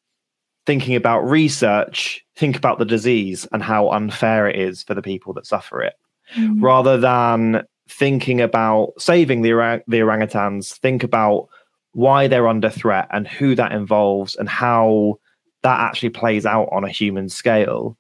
thinking 0.66 0.97
about 0.97 1.20
research, 1.20 2.24
think 2.37 2.57
about 2.57 2.78
the 2.78 2.84
disease 2.84 3.47
and 3.53 3.62
how 3.62 3.91
unfair 3.91 4.49
it 4.49 4.57
is 4.57 4.82
for 4.82 4.95
the 4.95 5.03
people 5.03 5.32
that 5.34 5.47
suffer 5.47 5.82
it, 5.82 5.95
mm. 6.37 6.61
rather 6.61 6.99
than 6.99 7.64
thinking 7.89 8.41
about 8.41 8.93
saving 8.99 9.43
the, 9.43 9.53
orang- 9.53 9.82
the 9.87 9.99
orangutans, 9.99 10.76
think 10.78 11.05
about 11.05 11.49
why 11.97 12.28
they're 12.28 12.47
under 12.47 12.68
threat 12.68 13.09
and 13.11 13.26
who 13.26 13.55
that 13.55 13.72
involves 13.72 14.36
and 14.36 14.51
how 14.51 15.14
that 15.62 15.80
actually 15.80 16.11
plays 16.11 16.44
out 16.44 16.68
on 16.70 16.84
a 16.84 16.90
human 16.90 17.26
scale. 17.26 17.97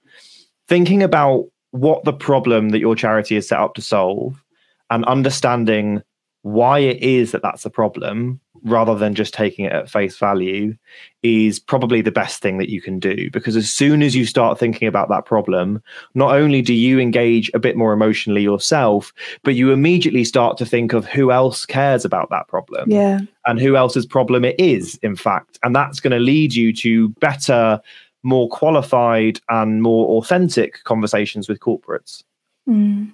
Thinking 0.68 1.02
about 1.02 1.46
what 1.70 2.04
the 2.04 2.12
problem 2.12 2.68
that 2.68 2.78
your 2.78 2.94
charity 2.94 3.36
is 3.36 3.48
set 3.48 3.58
up 3.58 3.72
to 3.72 3.80
solve 3.80 4.44
and 4.90 5.02
understanding 5.06 6.02
why 6.42 6.78
it 6.78 7.02
is 7.02 7.32
that 7.32 7.40
that's 7.40 7.64
a 7.64 7.70
problem 7.70 8.38
rather 8.62 8.94
than 8.94 9.14
just 9.14 9.34
taking 9.34 9.64
it 9.64 9.72
at 9.72 9.90
face 9.90 10.16
value 10.18 10.74
is 11.22 11.58
probably 11.58 12.00
the 12.00 12.10
best 12.12 12.40
thing 12.40 12.58
that 12.58 12.70
you 12.70 12.80
can 12.80 12.98
do 12.98 13.30
because 13.32 13.56
as 13.56 13.70
soon 13.72 14.02
as 14.02 14.14
you 14.14 14.24
start 14.24 14.58
thinking 14.58 14.86
about 14.86 15.08
that 15.08 15.24
problem 15.24 15.82
not 16.14 16.34
only 16.36 16.62
do 16.62 16.72
you 16.74 16.98
engage 17.00 17.50
a 17.54 17.58
bit 17.58 17.76
more 17.76 17.92
emotionally 17.92 18.42
yourself 18.42 19.12
but 19.42 19.54
you 19.54 19.72
immediately 19.72 20.24
start 20.24 20.56
to 20.56 20.64
think 20.66 20.92
of 20.92 21.04
who 21.06 21.32
else 21.32 21.66
cares 21.66 22.04
about 22.04 22.30
that 22.30 22.46
problem 22.48 22.90
Yeah. 22.90 23.20
and 23.46 23.60
who 23.60 23.76
else's 23.76 24.06
problem 24.06 24.44
it 24.44 24.56
is, 24.58 24.98
in 25.02 25.16
fact. 25.16 25.58
And 25.62 25.74
that's 25.74 26.00
going 26.00 26.12
to 26.12 26.18
lead 26.18 26.54
you 26.54 26.72
to 26.74 27.08
better, 27.20 27.80
more 28.22 28.48
qualified, 28.48 29.40
and 29.48 29.82
more 29.82 30.18
authentic 30.18 30.82
conversations 30.84 31.48
with 31.48 31.60
corporates. 31.60 32.22
Mm. 32.68 33.12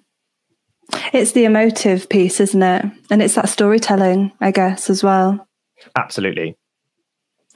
It's 1.13 1.33
the 1.33 1.45
emotive 1.45 2.09
piece, 2.09 2.41
isn't 2.41 2.63
it? 2.63 2.85
And 3.11 3.23
it's 3.23 3.35
that 3.35 3.49
storytelling, 3.49 4.33
I 4.41 4.51
guess, 4.51 4.91
as 4.91 5.03
well. 5.03 5.47
Absolutely. 5.97 6.57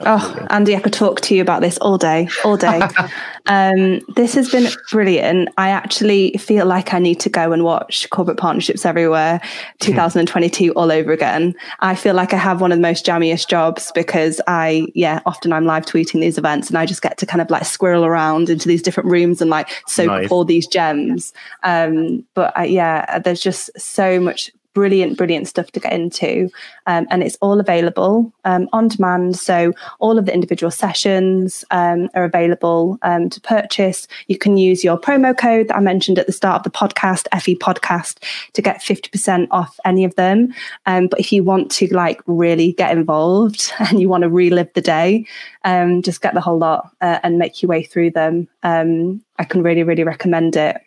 Oh, 0.01 0.45
Andy, 0.51 0.75
I 0.75 0.79
could 0.79 0.93
talk 0.93 1.21
to 1.21 1.35
you 1.35 1.41
about 1.41 1.61
this 1.61 1.79
all 1.79 1.97
day, 1.97 2.29
all 2.45 2.55
day. 2.55 2.81
um, 3.47 3.99
this 4.15 4.35
has 4.35 4.49
been 4.51 4.67
brilliant. 4.91 5.49
I 5.57 5.69
actually 5.69 6.33
feel 6.33 6.67
like 6.67 6.93
I 6.93 6.99
need 6.99 7.19
to 7.21 7.29
go 7.29 7.51
and 7.51 7.63
watch 7.63 8.07
Corporate 8.11 8.37
Partnerships 8.37 8.85
Everywhere 8.85 9.41
2022 9.79 10.71
all 10.73 10.91
over 10.91 11.11
again. 11.11 11.55
I 11.79 11.95
feel 11.95 12.13
like 12.13 12.31
I 12.31 12.37
have 12.37 12.61
one 12.61 12.71
of 12.71 12.77
the 12.77 12.81
most 12.83 13.07
jammiest 13.07 13.47
jobs 13.47 13.91
because 13.95 14.39
I, 14.45 14.85
yeah, 14.93 15.21
often 15.25 15.51
I'm 15.51 15.65
live 15.65 15.85
tweeting 15.85 16.21
these 16.21 16.37
events 16.37 16.69
and 16.69 16.77
I 16.77 16.85
just 16.85 17.01
get 17.01 17.17
to 17.17 17.25
kind 17.25 17.41
of 17.41 17.49
like 17.49 17.65
squirrel 17.65 18.05
around 18.05 18.51
into 18.51 18.67
these 18.67 18.83
different 18.83 19.09
rooms 19.09 19.41
and 19.41 19.49
like 19.49 19.67
soak 19.87 20.07
Nice. 20.07 20.25
up 20.25 20.31
all 20.31 20.45
these 20.45 20.67
gems. 20.67 21.33
Um, 21.63 22.23
but 22.35 22.55
I, 22.55 22.65
yeah, 22.65 23.17
there's 23.17 23.41
just 23.41 23.71
so 23.79 24.19
much 24.19 24.51
brilliant, 24.77 25.17
brilliant 25.17 25.47
stuff 25.47 25.71
to 25.71 25.79
get 25.79 25.91
into. 25.91 26.51
Um, 26.85 27.07
and 27.09 27.23
it's 27.23 27.35
all 27.41 27.59
available 27.59 28.31
um, 28.45 28.69
on 28.73 28.89
demand. 28.89 29.35
So 29.35 29.73
all 29.97 30.19
of 30.19 30.27
the 30.27 30.33
individual 30.35 30.69
sessions 30.69 31.65
um, 31.71 32.09
are 32.13 32.25
available 32.25 32.99
um, 33.01 33.27
to 33.31 33.41
purchase. 33.41 34.07
You 34.27 34.37
can 34.37 34.55
use 34.55 34.83
your 34.83 34.99
promo 34.99 35.35
code 35.35 35.69
that 35.69 35.77
I 35.77 35.79
mentioned 35.79 36.19
at 36.19 36.27
the 36.27 36.31
start 36.31 36.59
of 36.59 36.63
the 36.63 36.77
podcast, 36.77 37.25
FE 37.41 37.55
Podcast, 37.55 38.23
to 38.53 38.61
get 38.61 38.81
50% 38.81 39.47
off 39.49 39.79
any 39.83 40.03
of 40.03 40.13
them. 40.13 40.53
Um, 40.85 41.07
but 41.07 41.19
if 41.19 41.33
you 41.33 41.43
want 41.43 41.71
to 41.71 41.91
like 41.91 42.21
really 42.27 42.73
get 42.73 42.95
involved 42.95 43.73
and 43.79 43.99
you 43.99 44.07
want 44.07 44.21
to 44.21 44.29
relive 44.29 44.71
the 44.75 44.81
day, 44.81 45.25
um, 45.63 46.03
just 46.03 46.21
get 46.21 46.35
the 46.35 46.41
whole 46.41 46.59
lot 46.59 46.91
uh, 47.01 47.17
and 47.23 47.39
make 47.39 47.63
your 47.63 47.69
way 47.69 47.81
through 47.81 48.11
them. 48.11 48.47
I 48.61 49.43
can 49.43 49.63
really, 49.63 49.81
really 49.81 50.03
recommend 50.03 50.55
it. 50.55 50.77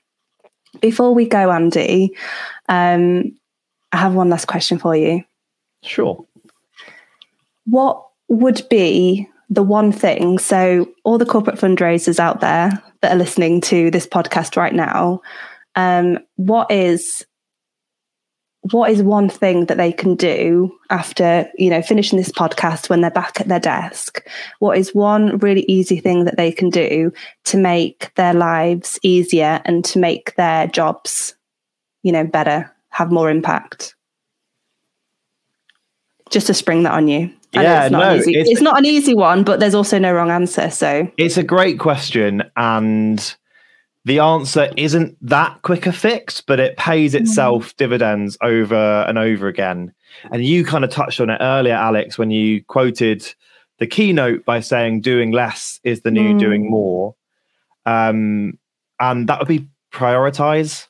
Before 0.80 1.12
we 1.12 1.26
go, 1.26 1.50
Andy, 1.50 2.14
um, 2.68 3.32
I 3.92 3.98
have 3.98 4.14
one 4.14 4.30
last 4.30 4.46
question 4.46 4.78
for 4.78 4.94
you. 4.94 5.24
Sure. 5.82 6.24
What 7.64 8.04
would 8.28 8.66
be 8.68 9.28
the 9.48 9.62
one 9.62 9.92
thing? 9.92 10.38
So, 10.38 10.88
all 11.04 11.18
the 11.18 11.26
corporate 11.26 11.58
fundraisers 11.58 12.18
out 12.18 12.40
there 12.40 12.70
that 13.00 13.12
are 13.12 13.18
listening 13.18 13.60
to 13.62 13.90
this 13.90 14.06
podcast 14.06 14.56
right 14.56 14.74
now, 14.74 15.22
um, 15.74 16.18
what 16.36 16.70
is 16.70 17.24
what 18.72 18.90
is 18.90 19.02
one 19.02 19.28
thing 19.28 19.66
that 19.66 19.78
they 19.78 19.92
can 19.92 20.14
do 20.14 20.70
after 20.90 21.48
you 21.56 21.70
know 21.70 21.80
finishing 21.80 22.18
this 22.18 22.30
podcast 22.30 22.90
when 22.90 23.00
they're 23.00 23.10
back 23.10 23.40
at 23.40 23.48
their 23.48 23.60
desk 23.60 24.26
what 24.58 24.76
is 24.76 24.94
one 24.94 25.38
really 25.38 25.62
easy 25.62 25.98
thing 25.98 26.24
that 26.24 26.36
they 26.36 26.52
can 26.52 26.68
do 26.68 27.10
to 27.44 27.56
make 27.56 28.12
their 28.16 28.34
lives 28.34 28.98
easier 29.02 29.62
and 29.64 29.84
to 29.84 29.98
make 29.98 30.34
their 30.36 30.66
jobs 30.66 31.34
you 32.02 32.12
know 32.12 32.24
better 32.24 32.70
have 32.90 33.10
more 33.10 33.30
impact 33.30 33.94
just 36.30 36.46
to 36.46 36.54
spring 36.54 36.82
that 36.84 36.92
on 36.92 37.08
you 37.08 37.30
I 37.54 37.62
Yeah, 37.62 37.82
it's 37.84 37.92
not, 37.92 37.98
no, 38.00 38.10
an 38.12 38.18
easy, 38.18 38.30
it's- 38.32 38.48
it's 38.50 38.60
not 38.60 38.78
an 38.78 38.86
easy 38.86 39.14
one 39.14 39.42
but 39.44 39.58
there's 39.60 39.74
also 39.74 39.98
no 39.98 40.12
wrong 40.12 40.30
answer 40.30 40.70
so 40.70 41.10
It's 41.16 41.36
a 41.36 41.42
great 41.42 41.78
question. 41.78 42.42
And 42.56 43.34
the 44.04 44.18
answer 44.20 44.70
isn't 44.76 45.16
that 45.20 45.60
quick 45.62 45.86
a 45.86 45.92
fix, 45.92 46.40
but 46.40 46.58
it 46.58 46.76
pays 46.78 47.14
itself 47.14 47.76
dividends 47.76 48.38
over 48.42 49.04
and 49.06 49.18
over 49.18 49.46
again. 49.46 49.92
And 50.32 50.42
you 50.44 50.64
kind 50.64 50.84
of 50.84 50.90
touched 50.90 51.20
on 51.20 51.28
it 51.28 51.36
earlier, 51.40 51.74
Alex, 51.74 52.16
when 52.16 52.30
you 52.30 52.64
quoted 52.64 53.22
the 53.78 53.86
keynote 53.86 54.44
by 54.46 54.60
saying 54.60 55.02
doing 55.02 55.32
less 55.32 55.80
is 55.84 56.00
the 56.00 56.10
new 56.10 56.34
Mm. 56.34 56.38
doing 56.38 56.70
more. 56.70 57.14
Um, 57.84 58.58
and 58.98 59.28
that 59.28 59.38
would 59.38 59.48
be 59.48 59.68
prioritize. 59.92 60.86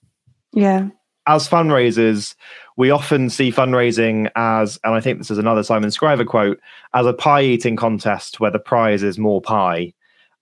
yeah 0.53 0.89
as 1.35 1.49
fundraisers, 1.49 2.35
we 2.77 2.91
often 2.91 3.31
see 3.31 3.51
fundraising 3.53 4.31
as, 4.37 4.79
and 4.85 4.95
I 4.95 5.01
think 5.01 5.19
this 5.19 5.31
is 5.31 5.39
another 5.39 5.63
Simon 5.63 5.91
Scriver 5.91 6.25
quote, 6.25 6.59
as 6.95 7.07
a 7.07 7.13
pie 7.13 7.43
eating 7.43 7.77
contest 7.77 8.41
where 8.41 8.51
the 8.51 8.59
prize 8.59 9.03
is 9.03 9.19
more 9.19 9.41
pie. 9.41 9.93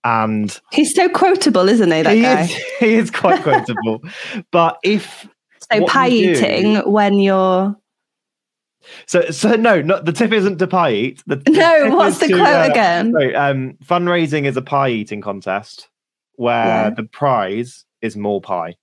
And 0.05 0.59
he's 0.73 0.95
so 0.95 1.09
quotable 1.09 1.69
isn't 1.69 1.91
he 1.91 2.03
that 2.03 2.15
he 2.15 2.23
guy 2.23 2.43
is, 2.43 2.55
he 2.81 2.95
is 2.95 3.11
quite 3.11 3.43
quotable. 3.43 4.03
but 4.53 4.79
if 4.85 5.29
so 5.73 5.85
pie 5.87 6.07
you 6.07 6.35
do- 6.35 6.41
eating 6.41 6.77
when 6.93 7.15
you're 7.15 7.77
so, 9.07 9.29
so 9.31 9.55
no, 9.57 9.83
not 9.83 10.05
the 10.07 10.13
tip 10.13 10.33
isn't 10.33 10.59
to 10.59 10.67
pie 10.67 10.93
eat. 10.93 11.23
The, 11.27 11.43
no 11.49 11.95
what's 11.97 12.19
the 12.19 12.29
to, 12.29 12.35
quote 12.35 12.47
uh, 12.47 12.69
again 12.71 13.13
so, 13.13 13.35
um, 13.37 13.75
fundraising 13.85 14.45
is 14.47 14.57
a 14.57 14.63
pie 14.63 14.89
eating 14.91 15.21
contest 15.21 15.89
where 16.37 16.65
Yeah. 16.65 16.91
the 16.91 17.03
prize 17.03 17.85
is 18.01 18.17
more 18.17 18.41
pie. 18.41 18.77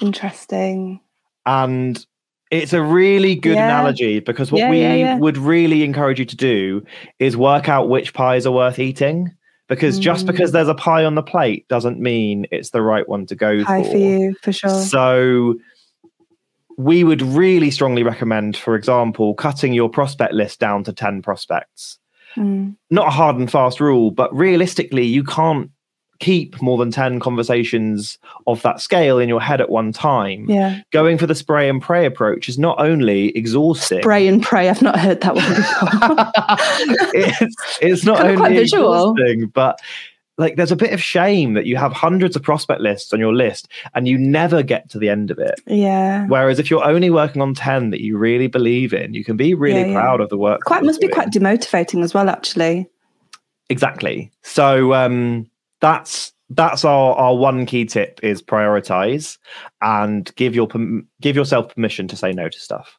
Interesting 0.00 1.00
And 1.46 2.04
it's 2.50 2.72
a 2.72 2.82
really 2.82 3.34
good 3.36 3.56
Yeah. 3.56 3.64
analogy 3.64 4.20
because 4.20 4.50
what 4.52 4.58
Yeah, 4.58 4.70
we 4.70 4.80
yeah, 4.80 5.16
would 5.18 5.38
really 5.38 5.84
encourage 5.84 6.18
you 6.18 6.24
to 6.26 6.36
do 6.36 6.82
is 7.18 7.36
work 7.36 7.68
out 7.68 7.88
which 7.88 8.12
pies 8.12 8.44
are 8.46 8.52
worth 8.52 8.78
eating. 8.78 9.30
Because 9.68 10.00
just 10.00 10.24
Mm. 10.24 10.32
because 10.32 10.50
there's 10.50 10.66
a 10.68 10.74
pie 10.74 11.04
on 11.04 11.14
the 11.14 11.22
plate 11.22 11.66
doesn't 11.68 12.00
mean 12.00 12.44
it's 12.50 12.70
the 12.70 12.82
right 12.82 13.08
one 13.08 13.24
to 13.26 13.36
go 13.36 13.62
Hi 13.62 13.84
for. 13.84 13.92
for 13.92 13.96
you 13.98 14.34
for 14.42 14.52
sure 14.52 14.68
So 14.68 15.54
we 16.76 17.04
would 17.04 17.22
really 17.22 17.70
strongly 17.70 18.02
recommend, 18.02 18.56
for 18.56 18.74
example, 18.74 19.34
cutting 19.34 19.72
your 19.72 19.88
prospect 19.88 20.32
list 20.34 20.58
down 20.60 20.82
to 20.84 20.92
10 20.92 21.22
prospects. 21.22 21.98
Mm. 22.36 22.74
Not 22.90 23.08
a 23.08 23.10
hard 23.10 23.36
and 23.36 23.50
fast 23.50 23.80
rule, 23.80 24.10
but 24.10 24.34
realistically, 24.34 25.04
you 25.04 25.22
can't 25.22 25.70
keep 26.20 26.60
more 26.62 26.78
than 26.78 26.90
10 26.90 27.18
conversations 27.18 28.18
of 28.46 28.60
that 28.62 28.80
scale 28.80 29.18
in 29.18 29.28
your 29.28 29.40
head 29.40 29.60
at 29.60 29.70
one 29.70 29.90
time. 29.90 30.44
yeah 30.48 30.80
Going 30.92 31.18
for 31.18 31.26
the 31.26 31.34
spray 31.34 31.68
and 31.68 31.82
pray 31.82 32.06
approach 32.06 32.48
is 32.48 32.58
not 32.58 32.78
only 32.80 33.28
exhausting, 33.36 34.02
Spray 34.02 34.28
and 34.28 34.42
pray 34.42 34.68
i've 34.68 34.82
not 34.82 34.98
heard 34.98 35.20
that 35.22 35.34
one 35.34 35.54
before 35.54 37.10
it's, 37.14 37.56
it's 37.80 38.04
not 38.04 38.18
quite 38.18 38.38
only 38.38 38.56
visual. 38.56 38.92
exhausting, 39.16 39.48
but 39.48 39.80
like 40.38 40.56
there's 40.56 40.72
a 40.72 40.76
bit 40.76 40.92
of 40.92 41.02
shame 41.02 41.52
that 41.54 41.66
you 41.66 41.76
have 41.76 41.92
hundreds 41.92 42.36
of 42.36 42.42
prospect 42.42 42.80
lists 42.80 43.12
on 43.12 43.20
your 43.20 43.34
list 43.34 43.68
and 43.94 44.08
you 44.08 44.16
never 44.16 44.62
get 44.62 44.88
to 44.90 44.98
the 44.98 45.08
end 45.08 45.30
of 45.30 45.38
it. 45.38 45.60
yeah 45.66 46.26
Whereas 46.28 46.58
if 46.58 46.70
you're 46.70 46.84
only 46.84 47.10
working 47.10 47.42
on 47.42 47.52
10 47.54 47.90
that 47.90 48.00
you 48.00 48.16
really 48.16 48.46
believe 48.46 48.92
in, 48.94 49.12
you 49.14 49.24
can 49.24 49.36
be 49.36 49.54
really 49.54 49.80
Yeah, 49.80 49.86
yeah. 49.88 49.94
proud 49.94 50.20
of 50.20 50.28
the 50.28 50.38
work. 50.38 50.60
quite 50.64 50.82
must 50.84 51.00
be 51.00 51.08
quite 51.08 51.30
demotivating 51.30 52.02
as 52.04 52.14
well 52.14 52.28
actually 52.28 52.88
Exactly. 53.68 54.30
So 54.42 54.94
um 54.94 55.49
that's 55.80 56.32
that's 56.50 56.84
our, 56.84 57.14
our 57.14 57.36
one 57.36 57.64
key 57.64 57.84
tip 57.84 58.20
is 58.22 58.42
prioritize 58.42 59.38
and 59.80 60.34
give 60.36 60.54
your 60.54 60.68
give 61.20 61.36
yourself 61.36 61.74
permission 61.74 62.08
to 62.08 62.16
say 62.16 62.32
no 62.32 62.48
to 62.48 62.60
stuff. 62.60 62.98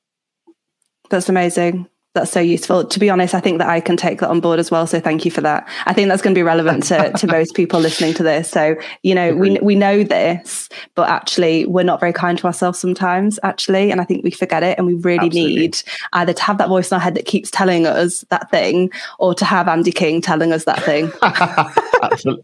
that's 1.09 1.29
amazing 1.29 1.87
that's 2.13 2.31
so 2.31 2.39
useful 2.39 2.85
to 2.85 2.99
be 2.99 3.09
honest 3.09 3.33
i 3.33 3.39
think 3.39 3.57
that 3.57 3.69
i 3.69 3.79
can 3.79 3.97
take 3.97 4.19
that 4.19 4.29
on 4.29 4.39
board 4.39 4.59
as 4.59 4.69
well 4.69 4.85
so 4.85 4.99
thank 4.99 5.25
you 5.25 5.31
for 5.31 5.41
that 5.41 5.67
i 5.85 5.93
think 5.93 6.09
that's 6.09 6.21
going 6.21 6.33
to 6.33 6.37
be 6.37 6.43
relevant 6.43 6.83
to, 6.83 7.11
to 7.13 7.27
most 7.31 7.55
people 7.55 7.79
listening 7.79 8.13
to 8.13 8.23
this 8.23 8.49
so 8.49 8.75
you 9.03 9.15
know 9.15 9.33
we, 9.35 9.57
we 9.61 9.75
know 9.75 10.03
this 10.03 10.69
but 10.95 11.09
actually 11.09 11.65
we're 11.65 11.83
not 11.83 11.99
very 11.99 12.13
kind 12.13 12.37
to 12.37 12.45
ourselves 12.45 12.79
sometimes 12.79 13.39
actually 13.43 13.91
and 13.91 14.01
i 14.01 14.03
think 14.03 14.23
we 14.23 14.31
forget 14.31 14.63
it 14.63 14.77
and 14.77 14.87
we 14.87 14.93
really 14.95 15.27
Absolutely. 15.27 15.55
need 15.55 15.81
either 16.13 16.33
to 16.33 16.41
have 16.43 16.57
that 16.57 16.69
voice 16.69 16.91
in 16.91 16.95
our 16.95 17.01
head 17.01 17.15
that 17.15 17.25
keeps 17.25 17.49
telling 17.49 17.85
us 17.85 18.25
that 18.29 18.49
thing 18.51 18.91
or 19.19 19.33
to 19.33 19.45
have 19.45 19.67
andy 19.67 19.91
king 19.91 20.21
telling 20.21 20.51
us 20.51 20.65
that 20.65 20.81
thing 20.83 21.11
Absolutely. 22.01 22.43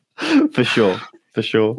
For 0.52 0.64
sure. 0.64 1.00
For 1.38 1.44
sure. 1.44 1.78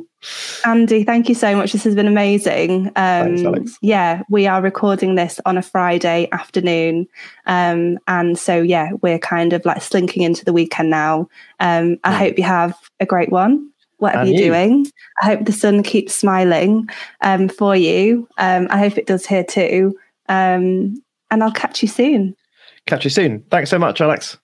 Andy, 0.65 1.03
thank 1.03 1.29
you 1.29 1.35
so 1.35 1.57
much. 1.57 1.73
This 1.73 1.83
has 1.83 1.97
been 1.97 2.07
amazing. 2.07 2.87
Um, 2.89 2.93
Thanks, 2.95 3.43
Alex. 3.43 3.79
Yeah, 3.83 4.23
we 4.31 4.47
are 4.47 4.63
recording 4.63 5.17
this 5.17 5.41
on 5.47 5.59
a 5.59 5.63
Friday 5.63 6.29
afternoon. 6.31 7.09
Um, 7.47 7.99
and 8.07 8.39
so, 8.39 8.63
yeah, 8.63 8.93
we're 9.03 9.19
kind 9.19 9.53
of 9.53 9.65
like 9.65 9.83
slinking 9.83 10.23
into 10.23 10.45
the 10.45 10.53
weekend 10.53 10.91
now. 10.91 11.29
Um, 11.59 11.99
I 12.05 12.13
hope 12.13 12.39
you 12.39 12.45
have 12.45 12.73
a 13.01 13.07
great 13.07 13.33
one, 13.33 13.69
whatever 13.97 14.21
And 14.21 14.31
you're 14.31 14.43
you. 14.45 14.51
doing. 14.51 14.87
I 15.23 15.27
hope 15.27 15.45
the 15.45 15.51
sun 15.51 15.83
keeps 15.83 16.15
smiling 16.15 16.89
um, 17.23 17.49
for 17.49 17.75
you. 17.75 18.29
Um, 18.39 18.69
I 18.71 18.79
hope 18.79 18.97
it 18.97 19.07
does 19.09 19.27
here 19.27 19.43
too. 19.43 19.99
Um, 20.29 21.03
and 21.33 21.43
I'll 21.43 21.51
catch 21.51 21.83
you 21.83 21.89
soon. 21.89 22.37
Catch 22.87 23.03
you 23.03 23.11
soon. 23.11 23.43
Thanks 23.51 23.71
so 23.71 23.79
much, 23.81 24.01
Alex. 24.01 24.39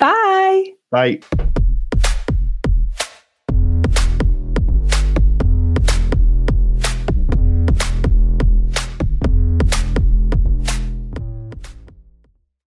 Bye. 0.00 0.72
Bye. 0.90 1.20